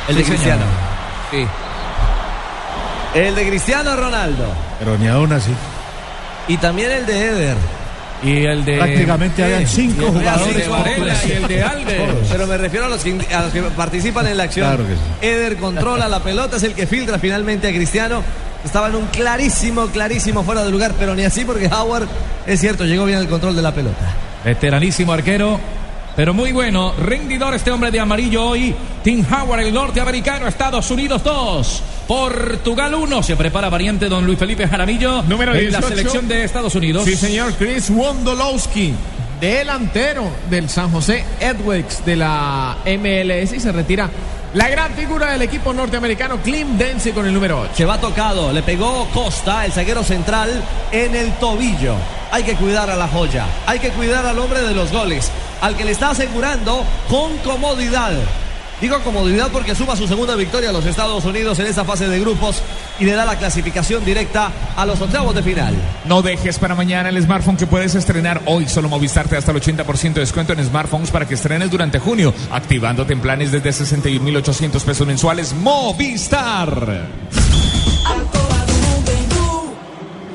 El 0.08 0.14
de 0.14 0.20
Sí, 0.20 0.26
señor. 0.26 0.40
Cristiano. 0.42 0.64
Sí. 1.30 1.46
El 3.14 3.34
de 3.34 3.46
Cristiano 3.46 3.94
Ronaldo. 3.94 4.46
Pero 4.78 4.96
ni 4.96 5.08
aún 5.08 5.32
así. 5.32 5.52
Y 6.48 6.56
también 6.56 6.90
el 6.90 7.06
de 7.06 7.26
Eder. 7.26 7.56
Y 8.22 8.44
el 8.44 8.64
de. 8.64 8.76
Prácticamente 8.76 9.44
habían 9.44 9.66
cinco 9.66 10.02
y 10.02 10.06
el 10.06 10.12
de 10.14 10.20
jugadores. 10.20 10.68
Varela 10.68 11.24
y 11.26 11.32
el 11.32 11.48
de 11.48 11.62
Alves. 11.62 12.28
Pero 12.30 12.46
me 12.46 12.56
refiero 12.56 12.86
a 12.86 12.88
los, 12.88 13.02
que, 13.02 13.34
a 13.34 13.42
los 13.42 13.52
que 13.52 13.62
participan 13.62 14.26
en 14.28 14.36
la 14.36 14.44
acción. 14.44 14.66
Claro 14.68 14.86
que 14.86 14.94
sí. 14.94 15.26
Eder 15.26 15.56
controla 15.56 16.08
la 16.08 16.20
pelota, 16.20 16.56
es 16.56 16.62
el 16.62 16.74
que 16.74 16.86
filtra 16.86 17.18
finalmente 17.18 17.68
a 17.68 17.70
Cristiano. 17.70 18.22
Estaba 18.64 18.88
en 18.88 18.94
un 18.94 19.06
clarísimo, 19.06 19.86
clarísimo 19.88 20.44
fuera 20.44 20.62
de 20.62 20.70
lugar, 20.70 20.94
pero 20.98 21.16
ni 21.16 21.24
así 21.24 21.44
porque 21.44 21.66
Howard, 21.66 22.06
es 22.46 22.60
cierto, 22.60 22.84
llegó 22.84 23.04
bien 23.04 23.18
al 23.18 23.28
control 23.28 23.56
de 23.56 23.62
la 23.62 23.74
pelota. 23.74 24.14
Veteranísimo 24.44 25.12
arquero. 25.12 25.58
Pero 26.14 26.34
muy 26.34 26.52
bueno, 26.52 26.92
rendidor 26.92 27.54
este 27.54 27.70
hombre 27.70 27.90
de 27.90 27.98
amarillo 27.98 28.44
hoy. 28.44 28.74
Tim 29.02 29.24
Howard, 29.32 29.60
el 29.60 29.74
norteamericano, 29.74 30.46
Estados 30.46 30.90
Unidos 30.90 31.24
2, 31.24 31.82
Portugal 32.12 32.94
1. 32.94 33.22
Se 33.22 33.36
prepara 33.36 33.70
variante 33.70 34.06
don 34.06 34.26
Luis 34.26 34.38
Felipe 34.38 34.68
Jaramillo 34.68 35.22
Número 35.22 35.54
en 35.54 35.72
la 35.72 35.78
18. 35.78 35.88
selección 35.88 36.28
de 36.28 36.44
Estados 36.44 36.74
Unidos. 36.74 37.06
Sí, 37.06 37.16
señor. 37.16 37.54
Chris 37.54 37.88
Wondolowski, 37.88 38.92
delantero 39.40 40.30
del 40.50 40.68
San 40.68 40.90
José 40.90 41.24
Edwards 41.40 42.04
de 42.04 42.16
la 42.16 42.76
MLS 42.84 43.54
y 43.54 43.60
se 43.60 43.72
retira 43.72 44.10
la 44.52 44.68
gran 44.68 44.92
figura 44.92 45.32
del 45.32 45.40
equipo 45.40 45.72
norteamericano, 45.72 46.36
Clint 46.42 46.72
Dempsey 46.72 47.12
con 47.12 47.24
el 47.24 47.32
número 47.32 47.62
8. 47.62 47.72
Se 47.74 47.86
va 47.86 47.98
tocado, 47.98 48.52
le 48.52 48.62
pegó 48.62 49.08
Costa, 49.14 49.64
el 49.64 49.72
zaguero 49.72 50.04
central, 50.04 50.50
en 50.90 51.16
el 51.16 51.32
tobillo. 51.38 51.94
Hay 52.30 52.42
que 52.42 52.56
cuidar 52.56 52.90
a 52.90 52.96
la 52.96 53.08
joya, 53.08 53.46
hay 53.64 53.78
que 53.78 53.88
cuidar 53.88 54.26
al 54.26 54.38
hombre 54.38 54.60
de 54.60 54.74
los 54.74 54.92
goles, 54.92 55.32
al 55.62 55.78
que 55.78 55.86
le 55.86 55.92
está 55.92 56.10
asegurando 56.10 56.84
con 57.08 57.38
comodidad. 57.38 58.12
Digo 58.82 58.98
comodidad 59.04 59.48
porque 59.52 59.76
suma 59.76 59.94
su 59.94 60.08
segunda 60.08 60.34
victoria 60.34 60.70
a 60.70 60.72
los 60.72 60.84
Estados 60.84 61.24
Unidos 61.24 61.56
en 61.60 61.68
esta 61.68 61.84
fase 61.84 62.08
de 62.08 62.18
grupos 62.18 62.60
y 62.98 63.04
le 63.04 63.12
da 63.12 63.24
la 63.24 63.38
clasificación 63.38 64.04
directa 64.04 64.50
a 64.74 64.84
los 64.84 65.00
octavos 65.00 65.36
de 65.36 65.42
final. 65.44 65.72
No 66.04 66.20
dejes 66.20 66.58
para 66.58 66.74
mañana 66.74 67.08
el 67.08 67.22
smartphone 67.22 67.56
que 67.56 67.68
puedes 67.68 67.94
estrenar 67.94 68.42
hoy. 68.44 68.66
Solo 68.66 68.88
Movistar 68.88 69.28
te 69.28 69.36
da 69.36 69.38
hasta 69.38 69.52
el 69.52 69.60
80% 69.60 70.14
de 70.14 70.20
descuento 70.22 70.52
en 70.52 70.64
smartphones 70.64 71.12
para 71.12 71.28
que 71.28 71.34
estrenes 71.34 71.70
durante 71.70 72.00
junio, 72.00 72.34
activándote 72.50 73.12
en 73.12 73.20
planes 73.20 73.52
desde 73.52 73.70
61.800 73.70 74.80
pesos 74.82 75.06
mensuales. 75.06 75.54
Movistar. 75.54 77.06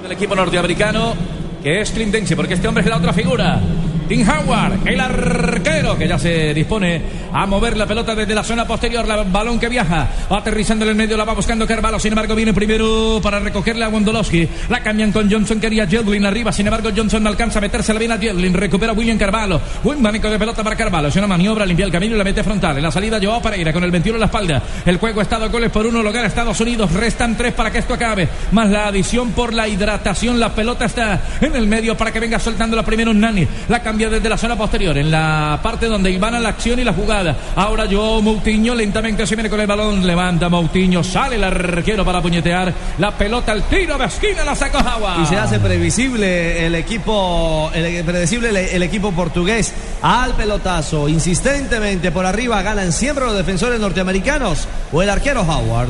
del 0.04 0.12
equipo 0.14 0.36
norteamericano, 0.38 1.16
que 1.62 1.82
es 1.82 1.92
Clint 1.92 2.14
Dempsey, 2.14 2.38
porque 2.38 2.54
este 2.54 2.70
hombre 2.70 2.82
es 2.86 2.90
la 2.90 2.96
otra 2.96 3.12
figura. 3.12 3.60
Tim 4.08 4.26
Howard, 4.28 4.88
el 4.88 5.00
arquero, 5.02 5.98
que 5.98 6.08
ya 6.08 6.18
se 6.18 6.54
dispone 6.54 7.02
a 7.34 7.46
mover 7.46 7.76
la 7.76 7.86
pelota 7.86 8.16
desde 8.16 8.34
la 8.34 8.44
zona 8.44 8.66
posterior, 8.66 9.06
la 9.06 9.24
balón 9.24 9.60
que 9.60 9.68
viaja, 9.68 10.08
va 10.32 10.38
aterrizando 10.38 10.86
en 10.86 10.92
el 10.92 10.96
medio, 10.96 11.18
la 11.18 11.26
va 11.26 11.34
buscando 11.34 11.68
Carvalho, 11.68 12.00
sin 12.00 12.14
embargo 12.14 12.34
viene 12.34 12.54
primero 12.54 13.20
para 13.22 13.40
recogerle 13.40 13.84
a 13.84 13.90
Wondolowski, 13.90 14.48
la 14.70 14.82
cambian 14.82 15.12
con 15.12 15.30
Johnson, 15.30 15.60
quería 15.60 15.86
Jedlin 15.86 16.26
arriba, 16.26 16.54
sin 16.54 16.68
embargo 16.68 16.90
Johnson 16.96 17.22
no 17.22 17.30
alcanza 17.30 17.60
a 17.60 17.62
metérsela 17.62 18.00
bien 18.00 18.14
a 18.14 18.18
Jedlin, 18.18 18.54
recupera 18.54 18.94
William 18.94 19.18
Carvalho, 19.18 19.60
buen 19.84 20.02
manejo 20.02 20.30
de 20.30 20.40
pelota 20.40 20.64
para 20.64 20.78
Carvalho, 20.78 21.10
es 21.10 21.16
una 21.18 21.28
maniobra, 21.28 21.66
limpia 21.66 21.86
el 21.86 21.92
camino 21.92 22.16
y 22.16 22.18
la 22.18 22.24
mete 22.24 22.44
frontal, 22.44 22.78
en 22.78 22.84
la 22.84 22.92
salida 22.92 23.20
Joao 23.22 23.42
Pereira 23.42 23.74
con 23.74 23.84
el 23.84 23.92
21 23.92 24.16
en 24.16 24.20
la 24.22 24.28
espalda, 24.28 24.64
el 24.86 24.98
juego 24.98 25.22
está 25.22 25.38
dos 25.38 25.52
goles 25.52 25.70
por 25.70 25.86
uno, 25.86 26.02
lo 26.02 26.14
gana 26.14 26.28
Estados 26.28 26.60
Unidos, 26.62 26.94
restan 26.94 27.36
tres 27.36 27.54
para 27.54 27.72
que 27.72 27.80
esto 27.80 27.94
acabe, 27.94 28.30
más 28.54 28.70
la 28.70 28.88
adición 28.88 29.32
por 29.32 29.54
la 29.54 29.68
hidratación, 29.68 30.40
la 30.40 30.56
pelota 30.56 30.86
está 30.86 31.22
en 31.42 31.56
el 31.58 31.68
medio 31.68 31.98
para 31.98 32.14
que 32.14 32.22
venga 32.22 32.40
soltando 32.40 32.78
la 32.78 32.84
primera 32.84 33.12
un 33.12 33.20
Nani, 33.20 33.46
la 33.68 33.82
cambia 33.82 33.97
desde 33.98 34.30
la 34.30 34.38
zona 34.38 34.56
posterior, 34.56 34.98
en 34.98 35.10
la 35.10 35.60
parte 35.62 35.88
donde 35.88 36.12
iban 36.12 36.36
a 36.36 36.40
la 36.40 36.50
acción 36.50 36.80
y 36.80 36.84
la 36.84 36.94
jugada, 36.94 37.36
ahora 37.56 37.86
Joao 37.90 38.22
Moutinho 38.22 38.76
lentamente 38.76 39.26
se 39.26 39.36
viene 39.36 39.50
con 39.50 39.60
el 39.60 39.68
balón, 39.68 40.06
levanta 40.06 40.50
Moutinho, 40.50 41.04
sale 41.04 41.36
el 41.36 41.44
arquero 41.44 42.06
para 42.06 42.22
puñetear, 42.22 42.74
la 43.00 43.12
pelota 43.12 43.52
al 43.52 43.64
tiro 43.64 43.98
de 43.98 44.06
esquina, 44.06 44.44
la 44.46 44.56
sacó 44.56 44.78
Howard. 44.78 45.24
Y 45.24 45.26
se 45.26 45.38
hace 45.38 45.60
previsible 45.60 46.66
el 46.66 46.76
equipo, 46.76 47.72
el, 47.74 48.04
predecible 48.04 48.50
el, 48.50 48.58
el 48.58 48.84
equipo 48.84 49.12
portugués 49.12 49.74
al 50.02 50.34
pelotazo. 50.36 51.10
Insistentemente 51.10 52.12
por 52.12 52.26
arriba 52.26 52.62
ganan 52.62 52.92
siempre 52.92 53.26
los 53.26 53.36
defensores 53.36 53.80
norteamericanos 53.80 54.68
o 54.92 55.02
el 55.02 55.10
arquero 55.10 55.42
Howard. 55.42 55.90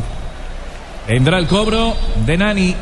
Vendrá 1.07 1.39
el 1.39 1.47
cobro 1.47 1.95
de 2.25 2.37
Nani. 2.37 2.75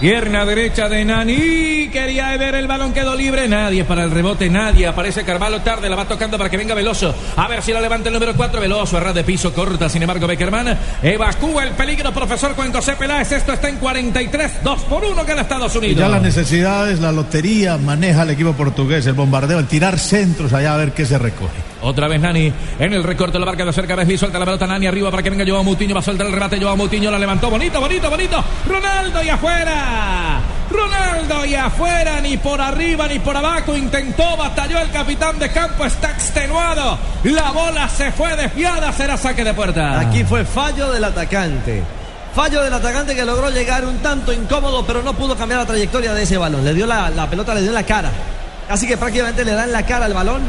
Pierna 0.00 0.44
derecha 0.44 0.88
de 0.88 1.04
Nani. 1.04 1.88
Quería 1.92 2.36
ver 2.36 2.54
el 2.54 2.68
balón, 2.68 2.92
quedó 2.92 3.16
libre. 3.16 3.48
Nadie 3.48 3.84
para 3.84 4.04
el 4.04 4.12
rebote, 4.12 4.48
nadie. 4.48 4.86
Aparece 4.86 5.24
Carvalho 5.24 5.60
tarde, 5.62 5.88
la 5.88 5.96
va 5.96 6.06
tocando 6.06 6.38
para 6.38 6.48
que 6.48 6.56
venga 6.56 6.74
Veloso. 6.74 7.12
A 7.36 7.48
ver 7.48 7.62
si 7.62 7.72
la 7.72 7.80
levanta 7.80 8.08
el 8.08 8.14
número 8.14 8.34
4. 8.36 8.60
Veloso, 8.60 8.96
a 8.96 9.00
ras 9.00 9.14
de 9.14 9.24
piso, 9.24 9.52
corta. 9.52 9.88
Sin 9.88 10.00
embargo, 10.02 10.26
Beckerman 10.28 10.78
evacúa 11.02 11.64
el 11.64 11.70
peligro, 11.72 12.12
profesor 12.12 12.54
con 12.54 12.72
José 12.72 12.94
Peláez. 12.94 13.32
Esto 13.32 13.52
está 13.52 13.68
en 13.68 13.78
43, 13.78 14.62
2 14.62 14.80
por 14.82 15.04
1 15.04 15.24
gana 15.24 15.42
Estados 15.42 15.74
Y 15.74 15.78
Unidos. 15.78 15.98
ya 15.98 16.08
las 16.08 16.22
necesidades, 16.22 17.00
la 17.00 17.10
lotería 17.10 17.76
maneja 17.76 18.22
el 18.22 18.30
equipo 18.30 18.52
portugués, 18.52 19.04
el 19.06 19.14
bombardeo, 19.14 19.58
el 19.58 19.66
tirar 19.66 19.98
centros 19.98 20.52
allá 20.52 20.74
a 20.74 20.76
ver 20.76 20.92
qué 20.92 21.04
se 21.06 21.18
recoge. 21.18 21.67
Otra 21.80 22.08
vez 22.08 22.20
Nani 22.20 22.52
en 22.78 22.92
el 22.92 23.04
recorte, 23.04 23.38
la 23.38 23.46
marca 23.46 23.64
de 23.64 23.72
cerca, 23.72 23.94
Vesli 23.94 24.18
suelta 24.18 24.38
la 24.38 24.44
pelota 24.44 24.66
Nani 24.66 24.86
arriba 24.86 25.10
para 25.10 25.22
que 25.22 25.30
venga 25.30 25.44
Joao 25.46 25.62
Moutinho, 25.62 25.94
va 25.94 26.00
a 26.00 26.02
soltar 26.02 26.26
el 26.26 26.32
remate, 26.32 26.60
Joao 26.60 26.76
Moutinho 26.76 27.10
la 27.10 27.18
levantó, 27.18 27.50
bonito, 27.50 27.80
bonito, 27.80 28.10
bonito, 28.10 28.44
Ronaldo 28.66 29.22
y 29.22 29.28
afuera, 29.28 30.40
Ronaldo 30.68 31.44
y 31.46 31.54
afuera, 31.54 32.20
ni 32.20 32.36
por 32.36 32.60
arriba 32.60 33.06
ni 33.06 33.20
por 33.20 33.36
abajo, 33.36 33.76
intentó, 33.76 34.36
batalló 34.36 34.80
el 34.80 34.90
capitán 34.90 35.38
de 35.38 35.52
campo, 35.52 35.84
está 35.84 36.10
extenuado, 36.10 36.98
la 37.22 37.52
bola 37.52 37.88
se 37.88 38.10
fue 38.10 38.34
desviada, 38.34 38.92
será 38.92 39.16
saque 39.16 39.44
de 39.44 39.54
puerta. 39.54 40.00
Aquí 40.00 40.24
fue 40.24 40.44
fallo 40.44 40.90
del 40.90 41.04
atacante. 41.04 41.82
Fallo 42.34 42.62
del 42.62 42.72
atacante 42.72 43.14
que 43.14 43.24
logró 43.24 43.50
llegar 43.50 43.84
un 43.84 43.98
tanto 43.98 44.32
incómodo, 44.32 44.84
pero 44.86 45.02
no 45.02 45.14
pudo 45.14 45.36
cambiar 45.36 45.60
la 45.60 45.66
trayectoria 45.66 46.12
de 46.12 46.22
ese 46.22 46.36
balón. 46.36 46.64
Le 46.64 46.74
dio 46.74 46.86
la, 46.86 47.10
la 47.10 47.28
pelota, 47.28 47.54
le 47.54 47.62
dio 47.62 47.72
la 47.72 47.84
cara. 47.84 48.10
Así 48.68 48.86
que 48.86 48.96
prácticamente 48.96 49.44
le 49.44 49.52
da 49.52 49.64
en 49.64 49.72
la 49.72 49.84
cara 49.84 50.04
al 50.04 50.14
balón 50.14 50.42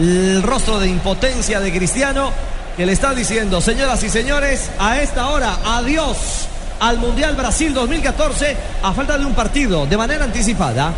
el 0.00 0.42
rostro 0.42 0.80
de 0.80 0.88
impotencia 0.88 1.60
de 1.60 1.70
Cristiano 1.72 2.30
que 2.76 2.86
le 2.86 2.92
está 2.92 3.12
diciendo, 3.12 3.60
señoras 3.60 4.02
y 4.02 4.08
señores, 4.08 4.70
a 4.78 5.00
esta 5.00 5.28
hora, 5.28 5.58
adiós 5.64 6.48
al 6.80 6.98
Mundial 6.98 7.36
Brasil 7.36 7.74
2014 7.74 8.56
a 8.82 8.92
falta 8.94 9.18
de 9.18 9.26
un 9.26 9.34
partido 9.34 9.84
de 9.84 9.98
manera 9.98 10.24
anticipada. 10.24 10.94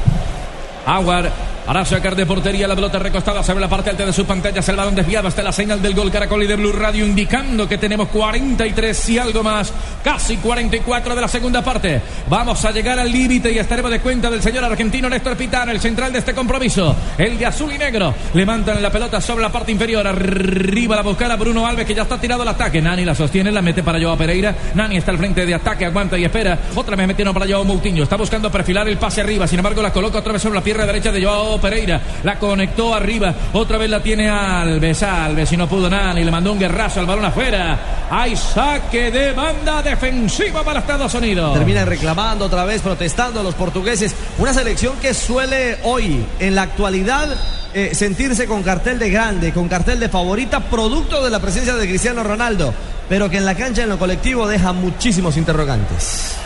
Aguar 0.87 1.33
para 1.67 1.85
sacar 1.85 2.17
de 2.17 2.27
portería 2.27 2.67
la 2.67 2.75
pelota 2.75 2.99
recostada 2.99 3.43
sobre 3.43 3.61
la 3.61 3.69
parte 3.69 3.91
alta 3.91 4.05
de 4.05 4.13
sus 4.13 4.27
pantallas. 4.27 4.69
El 4.69 4.77
balón 4.77 4.95
desviado 4.95 5.29
hasta 5.29 5.43
la 5.43 5.53
señal 5.53 5.81
del 5.81 5.95
gol 5.95 6.11
Caracol 6.11 6.43
y 6.43 6.47
de 6.47 6.57
Blue 6.57 6.73
Radio 6.73 7.07
indicando 7.07 7.69
que 7.69 7.79
tenemos 7.79 8.09
43 8.09 9.09
y 9.11 9.19
algo 9.19 9.43
más. 9.43 9.73
Casi 10.03 10.37
44 10.39 11.15
de 11.15 11.21
la 11.21 11.29
segunda 11.29 11.63
parte. 11.63 12.01
Vamos 12.29 12.65
a 12.65 12.73
llegar 12.73 12.99
al 12.99 13.11
límite 13.11 13.53
y 13.53 13.59
estaremos 13.59 13.91
de 13.91 14.01
cuenta 14.01 14.31
del 14.31 14.43
señor 14.43 14.65
argentino 14.65 15.09
Néstor 15.09 15.37
Pitana, 15.37 15.73
el 15.73 15.81
central 15.81 16.13
de 16.13 16.19
este 16.19 16.35
compromiso. 16.35 16.97
El 17.17 17.39
de 17.39 17.47
azul 17.47 17.73
y 17.73 17.79
negro. 17.79 18.15
Levantan 18.35 18.83
la 18.83 18.91
pelota 18.91 19.21
sobre 19.21 19.43
la 19.43 19.53
parte 19.53 19.73
inferior. 19.73 20.07
Arriba 20.07 20.97
la 20.97 21.03
buscada 21.03 21.37
Bruno 21.37 21.67
Alves 21.67 21.87
que 21.87 21.95
ya 21.95 22.03
está 22.03 22.19
tirado 22.21 22.43
al 22.43 22.49
ataque. 22.49 22.83
Nani 22.83 23.05
la 23.05 23.15
sostiene, 23.15 23.53
la 23.53 23.63
mete 23.63 23.83
para 23.83 24.01
Joao 24.01 24.17
Pereira. 24.17 24.55
Nani 24.75 24.97
está 24.97 25.13
al 25.13 25.19
frente 25.19 25.47
de 25.47 25.55
ataque, 25.55 25.87
aguanta 25.87 26.19
y 26.19 26.25
espera. 26.25 26.59
Otra 26.75 26.97
vez 26.97 27.07
metieron 27.07 27.33
para 27.33 27.47
Joao 27.47 27.65
Moutinho. 27.65 28.03
Está 28.03 28.17
buscando 28.17 28.51
perfilar 28.51 28.89
el 28.89 28.99
pase 28.99 29.21
arriba. 29.21 29.47
Sin 29.47 29.59
embargo, 29.59 29.81
la 29.81 29.93
coloca 29.93 30.19
otra 30.19 30.33
vez 30.33 30.43
sobre 30.43 30.57
la 30.57 30.65
pierna 30.65 30.87
derecha 30.87 31.13
de 31.13 31.25
Joao 31.25 31.52
Pereira. 31.61 32.01
La 32.23 32.39
conectó 32.39 32.95
arriba. 32.95 33.35
Otra 33.53 33.79
vez 33.79 33.91
la 33.91 34.03
tiene 34.03 34.29
Alves. 34.29 35.03
Alves 35.03 35.53
y 35.53 35.57
no 35.57 35.69
pudo 35.69 35.89
nada. 35.89 36.19
Y 36.21 36.25
le 36.25 36.31
mandó 36.31 36.53
un 36.53 36.59
guerrazo 36.59 37.01
al 37.01 37.07
balón 37.07 37.25
afuera. 37.25 37.79
Hay 38.11 38.37
saque 38.37 39.11
de 39.11 39.33
banda 39.33 39.83
defensiva 39.83 40.63
para 40.63 40.81
Estados 40.81 41.15
Unidos. 41.15 41.55
Terminan 41.55 41.87
reclamando 41.87 42.47
otra 42.47 42.65
vez, 42.65 42.83
protestando 42.83 43.43
los 43.43 43.55
portugueses. 43.55 44.15
Una 44.39 44.53
selección 44.53 44.97
que 45.01 45.15
suele 45.15 45.79
hoy, 45.85 46.25
en 46.39 46.55
la 46.55 46.63
actualidad, 46.63 47.29
eh, 47.75 47.95
sentirse 47.95 48.47
con 48.47 48.63
cartel 48.63 48.99
de 48.99 49.09
grande, 49.09 49.53
con 49.53 49.69
cartel 49.69 49.99
de 49.99 50.11
favorita, 50.11 50.61
producto 50.61 51.25
de 51.25 51.31
la 51.31 51.41
presencia 51.41 51.75
de 51.75 51.89
Cristiano 51.89 52.23
Ronaldo, 52.23 52.75
pero 53.09 53.31
que 53.31 53.39
en 53.39 53.47
la 53.47 53.55
cancha, 53.55 53.83
en 53.83 53.89
lo 53.89 53.99
colectivo, 53.99 54.47
deja 54.47 54.75
muchísimos 54.75 55.39
interrogantes. 55.39 56.37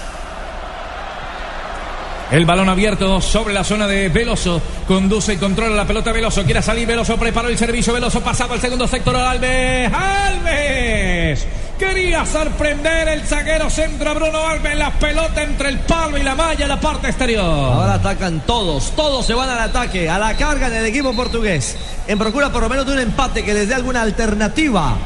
El 2.30 2.44
balón 2.44 2.68
abierto 2.68 3.20
sobre 3.20 3.54
la 3.54 3.62
zona 3.62 3.86
de 3.86 4.08
Veloso. 4.08 4.60
Conduce 4.88 5.34
y 5.34 5.36
controla 5.36 5.76
la 5.76 5.86
pelota 5.86 6.10
Veloso. 6.10 6.42
Quiere 6.44 6.60
salir 6.60 6.86
Veloso. 6.86 7.16
Preparó 7.16 7.48
el 7.48 7.56
servicio. 7.56 7.92
Veloso 7.92 8.20
pasado 8.20 8.54
al 8.54 8.60
segundo 8.60 8.88
sector. 8.88 9.14
Alves. 9.14 9.92
Alves. 9.92 11.46
Quería 11.78 12.26
sorprender 12.26 13.08
el 13.08 13.20
zaguero 13.20 13.70
centro 13.70 14.12
Bruno 14.16 14.44
Alves. 14.44 14.76
La 14.76 14.90
pelota 14.90 15.42
entre 15.44 15.68
el 15.68 15.78
palo 15.80 16.18
y 16.18 16.24
la 16.24 16.34
malla. 16.34 16.66
La 16.66 16.80
parte 16.80 17.06
exterior. 17.08 17.44
Ahora 17.44 17.94
atacan 17.94 18.40
todos. 18.40 18.90
Todos 18.96 19.24
se 19.24 19.34
van 19.34 19.48
al 19.48 19.60
ataque. 19.60 20.10
A 20.10 20.18
la 20.18 20.36
carga 20.36 20.66
en 20.66 20.74
el 20.74 20.86
equipo 20.86 21.14
portugués. 21.14 21.76
En 22.08 22.18
procura 22.18 22.50
por 22.50 22.62
lo 22.62 22.68
menos 22.68 22.86
de 22.86 22.92
un 22.92 22.98
empate 22.98 23.44
que 23.44 23.54
les 23.54 23.68
dé 23.68 23.74
alguna 23.76 24.02
alternativa 24.02 24.96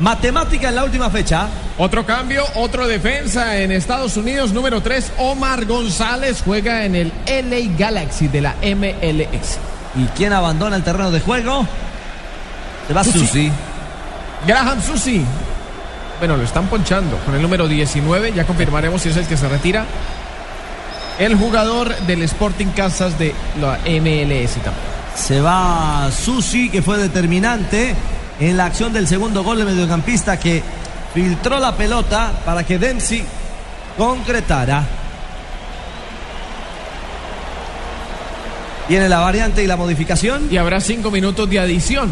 matemática 0.00 0.68
en 0.68 0.76
la 0.76 0.84
última 0.84 1.10
fecha. 1.10 1.48
Otro 1.76 2.04
cambio, 2.04 2.44
otro 2.54 2.86
defensa 2.86 3.58
en 3.58 3.72
Estados 3.72 4.16
Unidos, 4.16 4.52
número 4.52 4.80
3, 4.80 5.12
Omar 5.18 5.64
González 5.64 6.42
juega 6.44 6.84
en 6.84 6.94
el 6.94 7.12
LA 7.26 7.76
Galaxy 7.76 8.28
de 8.28 8.40
la 8.40 8.54
MLS. 8.62 9.58
¿Y 9.96 10.04
quién 10.16 10.32
abandona 10.32 10.76
el 10.76 10.82
terreno 10.82 11.10
de 11.10 11.20
juego? 11.20 11.66
Se 12.86 12.94
va 12.94 13.04
Susi. 13.04 13.18
Susi. 13.18 13.52
Graham 14.46 14.82
Susi. 14.82 15.24
Bueno, 16.18 16.36
lo 16.36 16.42
están 16.42 16.66
ponchando 16.66 17.16
con 17.18 17.34
el 17.34 17.42
número 17.42 17.68
19, 17.68 18.32
ya 18.32 18.44
confirmaremos 18.44 19.02
si 19.02 19.10
es 19.10 19.16
el 19.16 19.26
que 19.26 19.36
se 19.36 19.48
retira. 19.48 19.84
El 21.18 21.36
jugador 21.36 21.96
del 22.06 22.22
Sporting 22.22 22.66
Kansas 22.66 23.18
de 23.18 23.34
la 23.60 23.78
MLS 23.78 24.52
también. 24.54 24.98
Se 25.16 25.40
va 25.40 26.10
Susi, 26.12 26.70
que 26.70 26.80
fue 26.80 26.96
determinante 26.96 27.94
en 28.40 28.56
la 28.56 28.66
acción 28.66 28.92
del 28.92 29.06
segundo 29.06 29.42
gol 29.42 29.58
del 29.58 29.66
mediocampista 29.66 30.38
que 30.38 30.62
filtró 31.12 31.58
la 31.58 31.76
pelota 31.76 32.32
para 32.44 32.64
que 32.64 32.78
Dempsey 32.78 33.24
concretara. 33.96 34.84
Viene 38.88 39.08
la 39.08 39.18
variante 39.18 39.62
y 39.62 39.66
la 39.66 39.76
modificación. 39.76 40.48
Y 40.50 40.56
habrá 40.56 40.80
cinco 40.80 41.10
minutos 41.10 41.48
de 41.50 41.58
adición. 41.58 42.10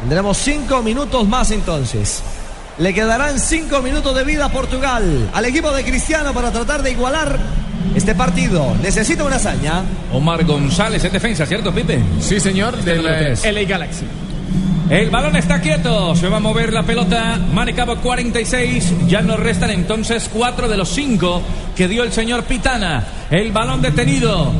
Tendremos 0.00 0.36
cinco 0.36 0.82
minutos 0.82 1.26
más 1.26 1.50
entonces. 1.50 2.22
Le 2.78 2.94
quedarán 2.94 3.40
cinco 3.40 3.80
minutos 3.80 4.14
de 4.14 4.24
vida 4.24 4.44
a 4.44 4.48
Portugal, 4.50 5.30
al 5.32 5.44
equipo 5.44 5.72
de 5.72 5.82
Cristiano 5.84 6.32
para 6.32 6.52
tratar 6.52 6.82
de 6.82 6.92
igualar 6.92 7.38
este 7.94 8.14
partido. 8.14 8.76
Necesita 8.80 9.24
una 9.24 9.36
hazaña. 9.36 9.82
Omar 10.12 10.44
González 10.44 11.02
en 11.02 11.12
defensa, 11.12 11.44
¿cierto, 11.46 11.72
Pipe? 11.74 12.00
Sí, 12.20 12.38
señor, 12.38 12.76
del 12.76 12.98
número 12.98 13.34
eh. 13.42 13.52
LA 13.52 13.62
Galaxy. 13.62 14.04
El 14.90 15.10
balón 15.10 15.36
está 15.36 15.60
quieto, 15.60 16.16
se 16.16 16.30
va 16.30 16.38
a 16.38 16.40
mover 16.40 16.72
la 16.72 16.82
pelota. 16.82 17.38
Manecabo 17.52 17.96
46, 17.96 19.06
ya 19.06 19.20
nos 19.20 19.38
restan 19.38 19.70
entonces 19.70 20.30
cuatro 20.32 20.66
de 20.66 20.78
los 20.78 20.88
cinco 20.88 21.42
que 21.76 21.88
dio 21.88 22.04
el 22.04 22.12
señor 22.12 22.44
Pitana. 22.44 23.04
El 23.30 23.52
balón 23.52 23.82
detenido. 23.82 24.50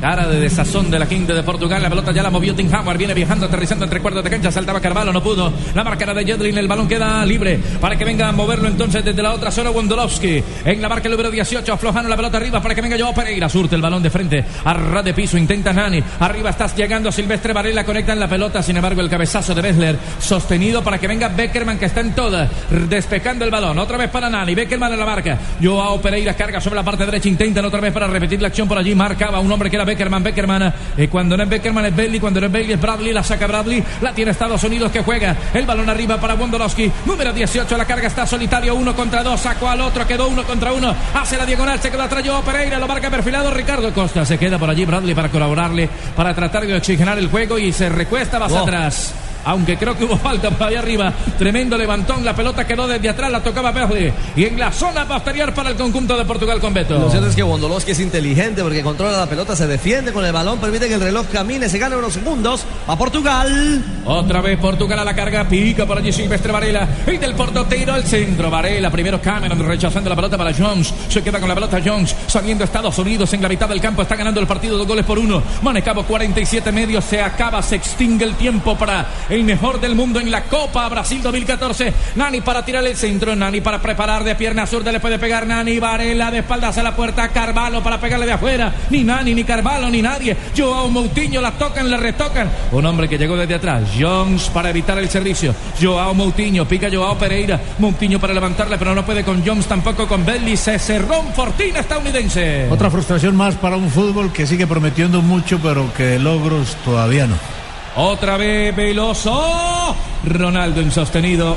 Cara 0.00 0.26
de 0.26 0.40
desazón 0.40 0.90
de 0.90 0.98
la 0.98 1.06
quinta 1.06 1.34
de 1.34 1.42
Portugal. 1.42 1.82
La 1.82 1.90
pelota 1.90 2.10
ya 2.10 2.22
la 2.22 2.30
movió 2.30 2.54
Tim 2.54 2.72
Howard. 2.72 2.96
Viene 2.96 3.12
viajando, 3.12 3.44
aterrizando 3.44 3.84
entre 3.84 4.00
cuerdas 4.00 4.24
de 4.24 4.30
cancha. 4.30 4.50
Saltaba 4.50 4.80
Carvalho, 4.80 5.12
no 5.12 5.22
pudo. 5.22 5.52
La 5.74 5.84
marca 5.84 6.14
de 6.14 6.24
Jedlin. 6.24 6.56
El 6.56 6.66
balón 6.66 6.88
queda 6.88 7.24
libre 7.26 7.60
para 7.78 7.96
que 7.96 8.04
venga 8.06 8.28
a 8.28 8.32
moverlo 8.32 8.68
entonces 8.68 9.04
desde 9.04 9.22
la 9.22 9.34
otra 9.34 9.50
zona. 9.50 9.70
Wondolowski. 9.70 10.42
En 10.64 10.80
la 10.80 10.88
marca 10.88 11.06
número 11.10 11.30
18. 11.30 11.70
Aflojando 11.70 12.08
la 12.08 12.16
pelota 12.16 12.38
arriba 12.38 12.62
para 12.62 12.74
que 12.74 12.80
venga 12.80 12.98
Joao 12.98 13.12
Pereira. 13.12 13.46
Surte 13.50 13.76
el 13.76 13.82
balón 13.82 14.02
de 14.02 14.08
frente. 14.08 14.42
A 14.64 14.72
ras 14.72 15.04
de 15.04 15.12
piso. 15.12 15.36
Intenta 15.36 15.70
Nani. 15.74 16.02
Arriba 16.20 16.48
estás 16.48 16.74
llegando 16.74 17.12
Silvestre 17.12 17.52
Varela. 17.52 17.84
Conecta 17.84 18.14
en 18.14 18.20
la 18.20 18.28
pelota. 18.28 18.62
Sin 18.62 18.76
embargo, 18.76 19.02
el 19.02 19.10
cabezazo 19.10 19.54
de 19.54 19.60
Bessler. 19.60 19.98
Sostenido 20.18 20.82
para 20.82 20.96
que 20.96 21.08
venga 21.08 21.28
Beckerman 21.28 21.78
que 21.78 21.84
está 21.84 22.00
en 22.00 22.14
toda. 22.14 22.48
Despejando 22.88 23.44
el 23.44 23.50
balón. 23.50 23.78
Otra 23.78 23.98
vez 23.98 24.08
para 24.08 24.30
Nani. 24.30 24.54
Beckerman 24.54 24.94
en 24.94 24.98
la 24.98 25.04
marca. 25.06 25.38
Joao 25.62 26.00
Pereira 26.00 26.32
carga 26.32 26.58
sobre 26.58 26.76
la 26.76 26.84
parte 26.84 27.04
derecha. 27.04 27.28
Intentan 27.28 27.66
otra 27.66 27.80
vez 27.80 27.92
para 27.92 28.06
repetir 28.06 28.40
la 28.40 28.48
acción 28.48 28.66
por 28.66 28.78
allí. 28.78 28.94
Marcaba 28.94 29.40
un 29.40 29.52
hombre 29.52 29.68
que 29.68 29.76
era 29.76 29.89
Beckerman. 29.94 30.22
Beckerman. 30.22 30.74
eh, 30.96 31.08
cuando 31.08 31.36
no 31.36 31.42
es 31.42 31.48
Beckerman 31.48 31.86
es 31.86 31.96
Bailey. 31.96 32.20
Cuando 32.20 32.40
no 32.40 32.46
es 32.46 32.52
Bailey 32.52 32.72
es 32.74 32.80
Bradley. 32.80 33.12
La 33.12 33.22
saca 33.22 33.46
Bradley. 33.46 33.82
La 34.00 34.12
tiene 34.12 34.30
Estados 34.30 34.62
Unidos 34.64 34.90
que 34.92 35.02
juega. 35.02 35.36
El 35.54 35.66
balón 35.66 35.88
arriba 35.88 36.20
para 36.20 36.34
Wondolowski. 36.34 36.90
Número 37.06 37.32
18. 37.32 37.76
La 37.76 37.84
carga 37.84 38.06
está 38.08 38.26
solitario. 38.26 38.74
Uno 38.74 38.94
contra 38.94 39.22
dos. 39.22 39.40
Sacó 39.40 39.68
al 39.68 39.80
otro. 39.80 40.06
Quedó 40.06 40.28
uno 40.28 40.44
contra 40.44 40.72
uno. 40.72 40.94
Hace 41.14 41.36
la 41.36 41.46
diagonal. 41.46 41.80
Se 41.80 41.90
quedó 41.90 42.02
atrás 42.02 42.22
Joao 42.26 42.42
Pereira. 42.42 42.78
Lo 42.78 42.86
marca 42.86 43.10
perfilado 43.10 43.50
Ricardo 43.50 43.92
Costa. 43.92 44.24
Se 44.24 44.38
queda 44.38 44.58
por 44.58 44.70
allí 44.70 44.84
Bradley 44.84 45.14
para 45.14 45.28
colaborarle. 45.28 45.88
Para 46.16 46.34
tratar 46.34 46.66
de 46.66 46.74
oxigenar 46.76 47.18
el 47.18 47.28
juego. 47.28 47.58
Y 47.58 47.72
se 47.72 47.88
recuesta 47.88 48.38
más 48.38 48.52
Oh. 48.52 48.58
atrás. 48.60 49.12
Aunque 49.44 49.76
creo 49.76 49.96
que 49.96 50.04
hubo 50.04 50.16
falta 50.18 50.50
por 50.50 50.68
ahí 50.68 50.76
arriba. 50.76 51.12
Tremendo 51.38 51.76
levantón. 51.76 52.24
La 52.24 52.34
pelota 52.34 52.66
quedó 52.66 52.86
desde 52.86 53.08
atrás. 53.08 53.30
La 53.30 53.42
tocaba 53.42 53.70
Bradley. 53.70 54.12
Y 54.36 54.44
en 54.44 54.58
la 54.58 54.72
zona 54.72 55.06
posterior 55.06 55.52
para 55.54 55.70
el 55.70 55.76
conjunto 55.76 56.16
de 56.16 56.24
Portugal 56.24 56.60
con 56.60 56.74
Beto. 56.74 56.98
Lo 56.98 57.10
cierto 57.10 57.28
es 57.28 57.34
que 57.34 57.42
Wondolowski 57.42 57.92
es 57.92 58.00
inteligente 58.00 58.62
porque 58.62 58.82
controla 58.82 59.18
la 59.18 59.26
pelota, 59.26 59.54
se 59.56 59.66
defiende 59.66 60.12
con 60.12 60.24
el 60.24 60.32
balón, 60.32 60.58
permite 60.58 60.88
que 60.88 60.94
el 60.94 61.00
reloj 61.00 61.26
camine, 61.32 61.68
se 61.68 61.78
gana 61.78 61.96
unos 61.96 62.12
segundos 62.12 62.64
a 62.86 62.96
Portugal. 62.96 63.84
Otra 64.04 64.40
vez 64.40 64.58
Portugal 64.58 64.98
a 64.98 65.04
la 65.04 65.14
carga, 65.14 65.48
pica 65.48 65.86
por 65.86 65.98
allí 65.98 66.12
Silvestre 66.12 66.52
Varela. 66.52 66.88
Y 67.06 67.16
del 67.16 67.34
Porto 67.34 67.66
al 67.92 68.04
centro. 68.04 68.50
Varela, 68.50 68.90
primero 68.90 69.20
Cameron 69.20 69.58
rechazando 69.60 70.10
la 70.10 70.16
pelota 70.16 70.36
para 70.36 70.52
Jones. 70.52 70.92
Se 71.08 71.22
queda 71.22 71.38
con 71.40 71.48
la 71.48 71.54
pelota 71.54 71.80
Jones. 71.84 72.14
Saliendo 72.26 72.64
Estados 72.64 72.98
Unidos 72.98 73.32
en 73.32 73.42
la 73.42 73.48
mitad 73.48 73.68
del 73.68 73.80
campo. 73.80 74.02
Está 74.02 74.16
ganando 74.16 74.40
el 74.40 74.46
partido 74.46 74.76
dos 74.76 74.86
goles 74.86 75.04
por 75.04 75.18
uno. 75.18 75.42
Manecabo 75.62 76.04
47 76.04 76.72
medios. 76.72 77.04
Se 77.04 77.20
acaba, 77.20 77.62
se 77.62 77.76
extingue 77.76 78.24
el 78.24 78.34
tiempo 78.34 78.76
para 78.76 79.06
el 79.30 79.44
mejor 79.44 79.80
del 79.80 79.94
mundo 79.94 80.18
en 80.18 80.30
la 80.30 80.44
Copa 80.44 80.88
Brasil 80.88 81.22
2014. 81.22 81.92
Nani 82.16 82.40
para 82.40 82.64
tirar 82.64 82.84
el 82.84 82.96
centro. 82.96 83.34
Nani 83.36 83.60
para 83.60 83.80
preparar 83.80 84.24
de 84.24 84.34
pierna 84.34 84.66
zurda. 84.66 84.90
Le 84.90 85.00
puede 85.00 85.18
pegar 85.18 85.46
Nani. 85.46 85.78
Varela 85.78 86.30
de 86.30 86.38
espaldas 86.38 86.76
a 86.78 86.82
la 86.82 86.96
puerta. 86.96 87.28
Carvalho 87.28 87.82
para 87.82 88.00
pegarle 88.00 88.26
de 88.26 88.32
afuera. 88.32 88.74
Ni 88.90 89.04
Nani, 89.04 89.34
ni 89.34 89.44
Carvalho, 89.44 89.88
ni 89.88 90.02
nadie. 90.02 90.36
Joao 90.56 90.88
Moutinho 90.88 91.40
la 91.40 91.52
tocan, 91.52 91.88
la 91.90 91.96
retocan. 91.96 92.50
Un 92.72 92.84
hombre 92.84 93.08
que 93.08 93.18
llegó 93.18 93.36
desde 93.36 93.54
atrás. 93.54 93.84
Jones 93.98 94.50
para 94.50 94.70
evitar 94.70 94.98
el 94.98 95.08
servicio. 95.08 95.54
Joao 95.80 96.12
Moutinho. 96.12 96.66
Pica 96.66 96.88
Joao 96.92 97.16
Pereira. 97.16 97.60
Moutinho 97.78 98.18
para 98.18 98.34
levantarle, 98.34 98.78
pero 98.78 98.94
no 98.94 99.04
puede 99.04 99.22
con 99.22 99.46
Jones, 99.46 99.66
tampoco 99.66 100.08
con 100.08 100.26
Belly. 100.26 100.56
Se 100.56 100.78
cerró 100.78 101.20
un 101.20 101.32
fortín 101.32 101.76
estadounidense. 101.76 102.68
Otra 102.70 102.90
frustración 102.90 103.36
más 103.36 103.54
para 103.54 103.76
un 103.76 103.90
fútbol 103.90 104.32
que 104.32 104.46
sigue 104.46 104.66
prometiendo 104.66 105.22
mucho, 105.22 105.60
pero 105.62 105.92
que 105.94 106.18
logros 106.18 106.76
todavía 106.84 107.26
no. 107.26 107.59
Otra 107.96 108.36
vez 108.36 108.74
Veloso. 108.74 109.94
Ronaldo 110.24 110.80
insostenido. 110.80 111.56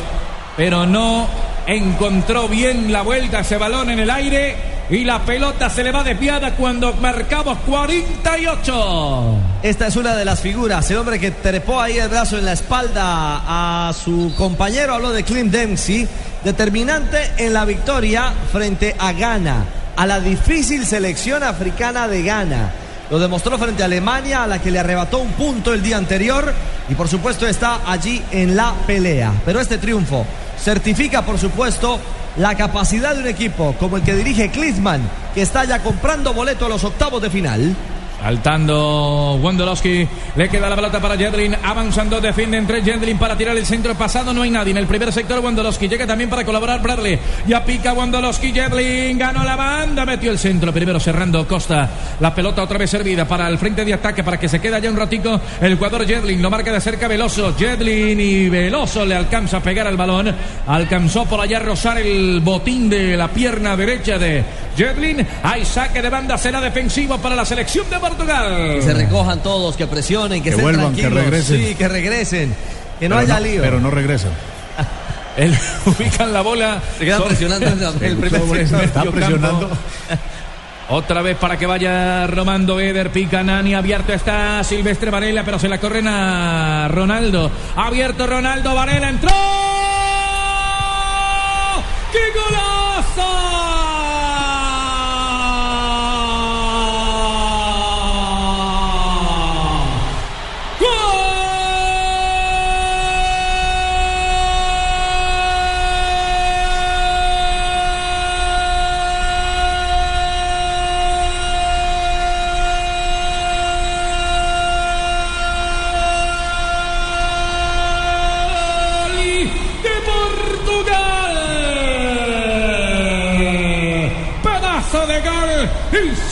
Pero 0.58 0.86
no 0.86 1.28
encontró 1.66 2.48
bien 2.48 2.92
la 2.92 3.02
vuelta 3.02 3.40
ese 3.40 3.58
balón 3.58 3.90
en 3.90 4.00
el 4.00 4.10
aire. 4.10 4.74
Y 4.90 5.06
la 5.06 5.20
pelota 5.20 5.70
se 5.70 5.84
le 5.84 5.92
va 5.92 6.04
desviada 6.04 6.56
cuando 6.56 6.94
marcamos 6.94 7.58
48. 7.60 9.38
Esta 9.64 9.88
es 9.88 9.96
una 9.96 10.14
de 10.14 10.26
las 10.26 10.42
figuras, 10.42 10.92
el 10.92 10.98
hombre 10.98 11.20
que 11.20 11.32
trepó 11.32 11.80
ahí 11.80 11.98
el 11.98 12.10
brazo 12.10 12.38
en 12.38 12.46
la 12.46 12.52
espalda 12.52 13.88
a 13.88 13.94
su 13.94 14.34
compañero, 14.38 14.94
habló 14.94 15.12
de 15.12 15.24
Clint 15.24 15.54
Dempsey, 15.54 16.06
determinante 16.44 17.32
en 17.38 17.54
la 17.54 17.64
victoria 17.64 18.34
frente 18.52 18.94
a 19.00 19.14
Ghana, 19.14 19.66
a 19.96 20.06
la 20.06 20.20
difícil 20.20 20.86
selección 20.86 21.44
africana 21.44 22.10
de 22.10 22.22
Ghana. 22.22 22.72
Lo 23.14 23.20
demostró 23.20 23.60
frente 23.60 23.84
a 23.84 23.86
Alemania, 23.86 24.42
a 24.42 24.48
la 24.48 24.60
que 24.60 24.72
le 24.72 24.80
arrebató 24.80 25.20
un 25.20 25.34
punto 25.34 25.72
el 25.72 25.84
día 25.84 25.98
anterior. 25.98 26.52
Y 26.90 26.96
por 26.96 27.08
supuesto 27.08 27.46
está 27.46 27.82
allí 27.86 28.20
en 28.32 28.56
la 28.56 28.74
pelea. 28.88 29.32
Pero 29.46 29.60
este 29.60 29.78
triunfo 29.78 30.26
certifica, 30.58 31.22
por 31.24 31.38
supuesto, 31.38 32.00
la 32.38 32.56
capacidad 32.56 33.14
de 33.14 33.22
un 33.22 33.28
equipo 33.28 33.76
como 33.80 33.98
el 33.98 34.04
que 34.04 34.16
dirige 34.16 34.50
Klinsmann, 34.50 35.08
que 35.36 35.44
está 35.44 35.64
ya 35.64 35.78
comprando 35.84 36.34
boleto 36.34 36.66
a 36.66 36.70
los 36.70 36.84
octavos 36.84 37.22
de 37.22 37.30
final. 37.30 37.76
Saltando 38.24 39.38
Wondolowski, 39.42 40.08
le 40.38 40.48
queda 40.48 40.70
la 40.70 40.78
pelota 40.78 41.02
para 41.02 41.18
Jedlin, 41.18 41.58
avanzando, 41.62 42.22
defiende 42.22 42.58
entre 42.58 42.82
Jedlin 42.82 43.18
para 43.18 43.36
tirar 43.38 43.58
el 43.58 43.66
centro 43.66 43.96
pasado, 43.96 44.34
no 44.34 44.44
hay 44.44 44.50
nadie 44.50 44.72
en 44.72 44.78
el 44.78 44.88
primer 44.88 45.12
sector, 45.12 45.42
Wondolowski 45.42 45.90
llega 45.90 46.08
también 46.08 46.30
para 46.30 46.46
colaborar 46.46 46.82
Bradley, 46.82 47.20
ya 47.46 47.66
pica 47.66 47.92
Wondolowski, 47.92 48.54
Jedlin, 48.54 49.18
ganó 49.18 49.44
la 49.44 49.58
banda, 49.58 50.06
metió 50.06 50.32
el 50.32 50.40
centro, 50.40 50.72
primero 50.72 51.02
cerrando 51.02 51.46
Costa, 51.46 51.90
la 52.22 52.34
pelota 52.34 52.64
otra 52.64 52.78
vez 52.78 52.90
servida 52.90 53.28
para 53.28 53.46
el 53.50 53.58
frente 53.58 53.84
de 53.84 53.94
ataque, 53.94 54.24
para 54.24 54.40
que 54.40 54.48
se 54.48 54.62
quede 54.62 54.78
allá 54.78 54.90
un 54.90 54.96
ratico, 54.96 55.42
el 55.60 55.76
jugador 55.76 56.08
Jedlin, 56.08 56.42
lo 56.42 56.50
marca 56.50 56.72
de 56.72 56.80
cerca 56.80 57.10
Veloso, 57.10 57.54
Jedlin 57.58 58.22
y 58.22 58.48
Veloso 58.48 59.06
le 59.06 59.16
alcanza 59.16 59.58
a 59.58 59.62
pegar 59.62 59.86
al 59.86 59.98
balón, 59.98 60.34
alcanzó 60.66 61.26
por 61.26 61.42
allá 61.42 61.60
rozar 61.60 61.98
el 61.98 62.40
botín 62.40 62.90
de 62.90 63.18
la 63.18 63.28
pierna 63.28 63.76
derecha 63.76 64.18
de 64.18 64.46
Jedlin, 64.78 65.28
hay 65.44 65.66
saque 65.66 66.02
de 66.02 66.10
banda, 66.10 66.38
será 66.38 66.62
defensivo 66.62 67.18
para 67.18 67.36
la 67.36 67.44
selección 67.44 67.90
de 67.90 68.13
Portugal. 68.16 68.74
Que 68.76 68.82
se 68.82 68.94
recojan 68.94 69.42
todos, 69.44 69.76
que 69.78 69.88
presionen, 69.88 70.40
que, 70.42 70.46
Que 70.46 70.50
estén 70.52 70.64
vuelvan, 70.64 70.94
que 70.96 71.02
tranquilos. 71.02 71.26
regresen. 71.26 71.58
Sí, 71.68 71.76
que 71.76 71.88
regresen. 71.88 72.56
Que 73.00 73.10
no 73.10 73.16
Pero 73.18 73.28
haya 73.34 73.40
no- 73.40 73.46
lío. 73.46 73.62
Pero 73.62 73.80
no 73.80 73.90
regresan. 73.92 74.32
Él 75.38 75.58
ubican 75.86 76.32
la 76.34 76.42
bola. 76.42 76.82
Se 76.98 77.06
quedan 77.06 77.24
presionando 77.24 77.68
el 78.02 78.18
primer 78.18 78.42
sobre 78.42 78.62
el 78.62 79.12
presionando. 79.12 79.70
Otra 80.90 81.22
vez 81.22 81.38
para 81.38 81.58
que 81.58 81.66
vaya 81.66 82.28
Romando 82.28 82.78
Eder, 82.80 83.10
pica 83.10 83.42
Nani, 83.42 83.74
abierto 83.74 84.12
está 84.14 84.62
Silvestre 84.66 85.10
Varela, 85.10 85.44
pero 85.44 85.58
se 85.58 85.70
la 85.70 85.80
corren 85.80 86.08
a 86.10 86.88
Ronaldo. 86.90 87.50
Abierto 87.78 88.28
Ronaldo, 88.28 88.76
Varela 88.76 89.10
entró. 89.10 89.30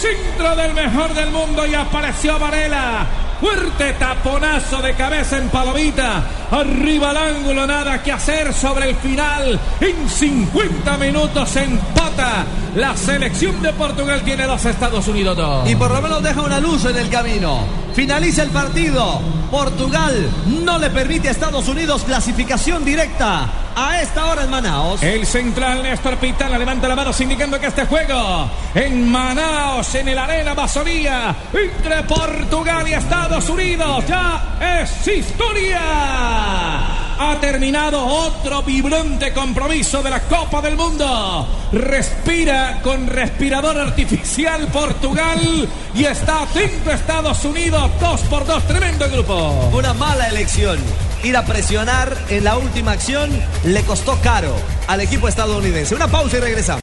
Centro 0.02 0.56
del 0.56 0.74
mejor 0.74 1.14
del 1.14 1.30
mundo 1.30 1.66
y 1.68 1.76
apareció 1.76 2.40
Varela. 2.40 3.06
Fuerte 3.40 3.94
taponazo 3.94 4.82
de 4.82 4.94
cabeza 4.96 5.38
en 5.38 5.50
palomita. 5.50 6.24
Arriba 6.50 7.12
al 7.12 7.18
ángulo, 7.18 7.68
nada 7.68 8.02
que 8.02 8.12
hacer 8.12 8.52
sobre 8.52 8.90
el 8.90 8.96
final. 8.96 9.60
En 9.80 10.10
50 10.10 10.98
minutos 10.98 11.56
empata. 11.56 12.46
La 12.76 12.96
selección 12.98 13.62
de 13.62 13.74
Portugal 13.74 14.22
tiene 14.24 14.46
dos 14.46 14.66
Estados 14.66 15.08
Unidos 15.08 15.38
dos. 15.38 15.70
Y 15.70 15.76
por 15.76 15.92
lo 15.92 16.02
menos 16.02 16.24
deja 16.24 16.42
una 16.42 16.60
luz 16.60 16.86
en 16.86 16.98
el 16.98 17.10
camino. 17.10 17.60
Finaliza 17.94 18.42
el 18.44 18.50
partido. 18.50 19.22
Portugal 19.52 20.30
no 20.64 20.80
le 20.80 20.90
permite 20.90 21.28
a 21.28 21.32
Estados 21.32 21.68
Unidos 21.68 22.04
clasificación 22.04 22.84
directa 22.84 23.50
a 23.76 24.02
esta 24.02 24.26
hora 24.26 24.44
en 24.44 24.50
Manaos. 24.50 25.02
El 25.04 25.26
central 25.26 25.84
Néstor 25.84 26.18
Pitana 26.18 26.58
levanta 26.58 26.88
la 26.88 26.96
mano 26.96 27.12
indicando 27.20 27.60
que 27.60 27.68
este 27.68 27.86
juego 27.86 28.50
en 28.74 29.10
Manaos, 29.10 29.94
en 29.96 30.08
el 30.08 30.18
Arena 30.18 30.54
Basolía, 30.54 31.36
entre 31.54 32.04
Portugal 32.04 32.88
y 32.88 32.94
Estados 32.94 33.50
Unidos, 33.50 34.06
ya 34.08 34.82
es 34.82 35.08
historia. 35.08 35.80
Ha 37.24 37.38
terminado 37.40 38.04
otro 38.04 38.64
vibrante 38.64 39.32
compromiso 39.32 40.02
de 40.02 40.10
la 40.10 40.22
Copa 40.22 40.62
del 40.62 40.76
Mundo. 40.76 41.48
Respira 41.72 42.80
con 42.82 43.06
respirador 43.08 43.78
artificial 43.78 44.68
Portugal 44.68 45.70
y 45.94 46.04
está 46.04 46.44
atento 46.44 46.92
Estados 46.92 47.46
Unidos. 47.46 47.92
Dos 48.00 48.22
por 48.22 48.46
dos, 48.48 48.66
tremendo 48.68 49.08
grupo. 49.10 49.70
Una 49.72 49.94
mala 49.94 50.30
elección. 50.30 50.80
Ir 51.24 51.38
a 51.38 51.46
presionar 51.46 52.18
en 52.30 52.44
la 52.44 52.58
última 52.58 52.94
acción 52.94 53.30
le 53.64 53.84
costó 53.84 54.20
caro 54.24 54.56
al 54.88 55.02
equipo 55.02 55.28
estadounidense. 55.28 55.94
Una 55.94 56.08
pausa 56.08 56.38
y 56.38 56.40
regresamos. 56.40 56.80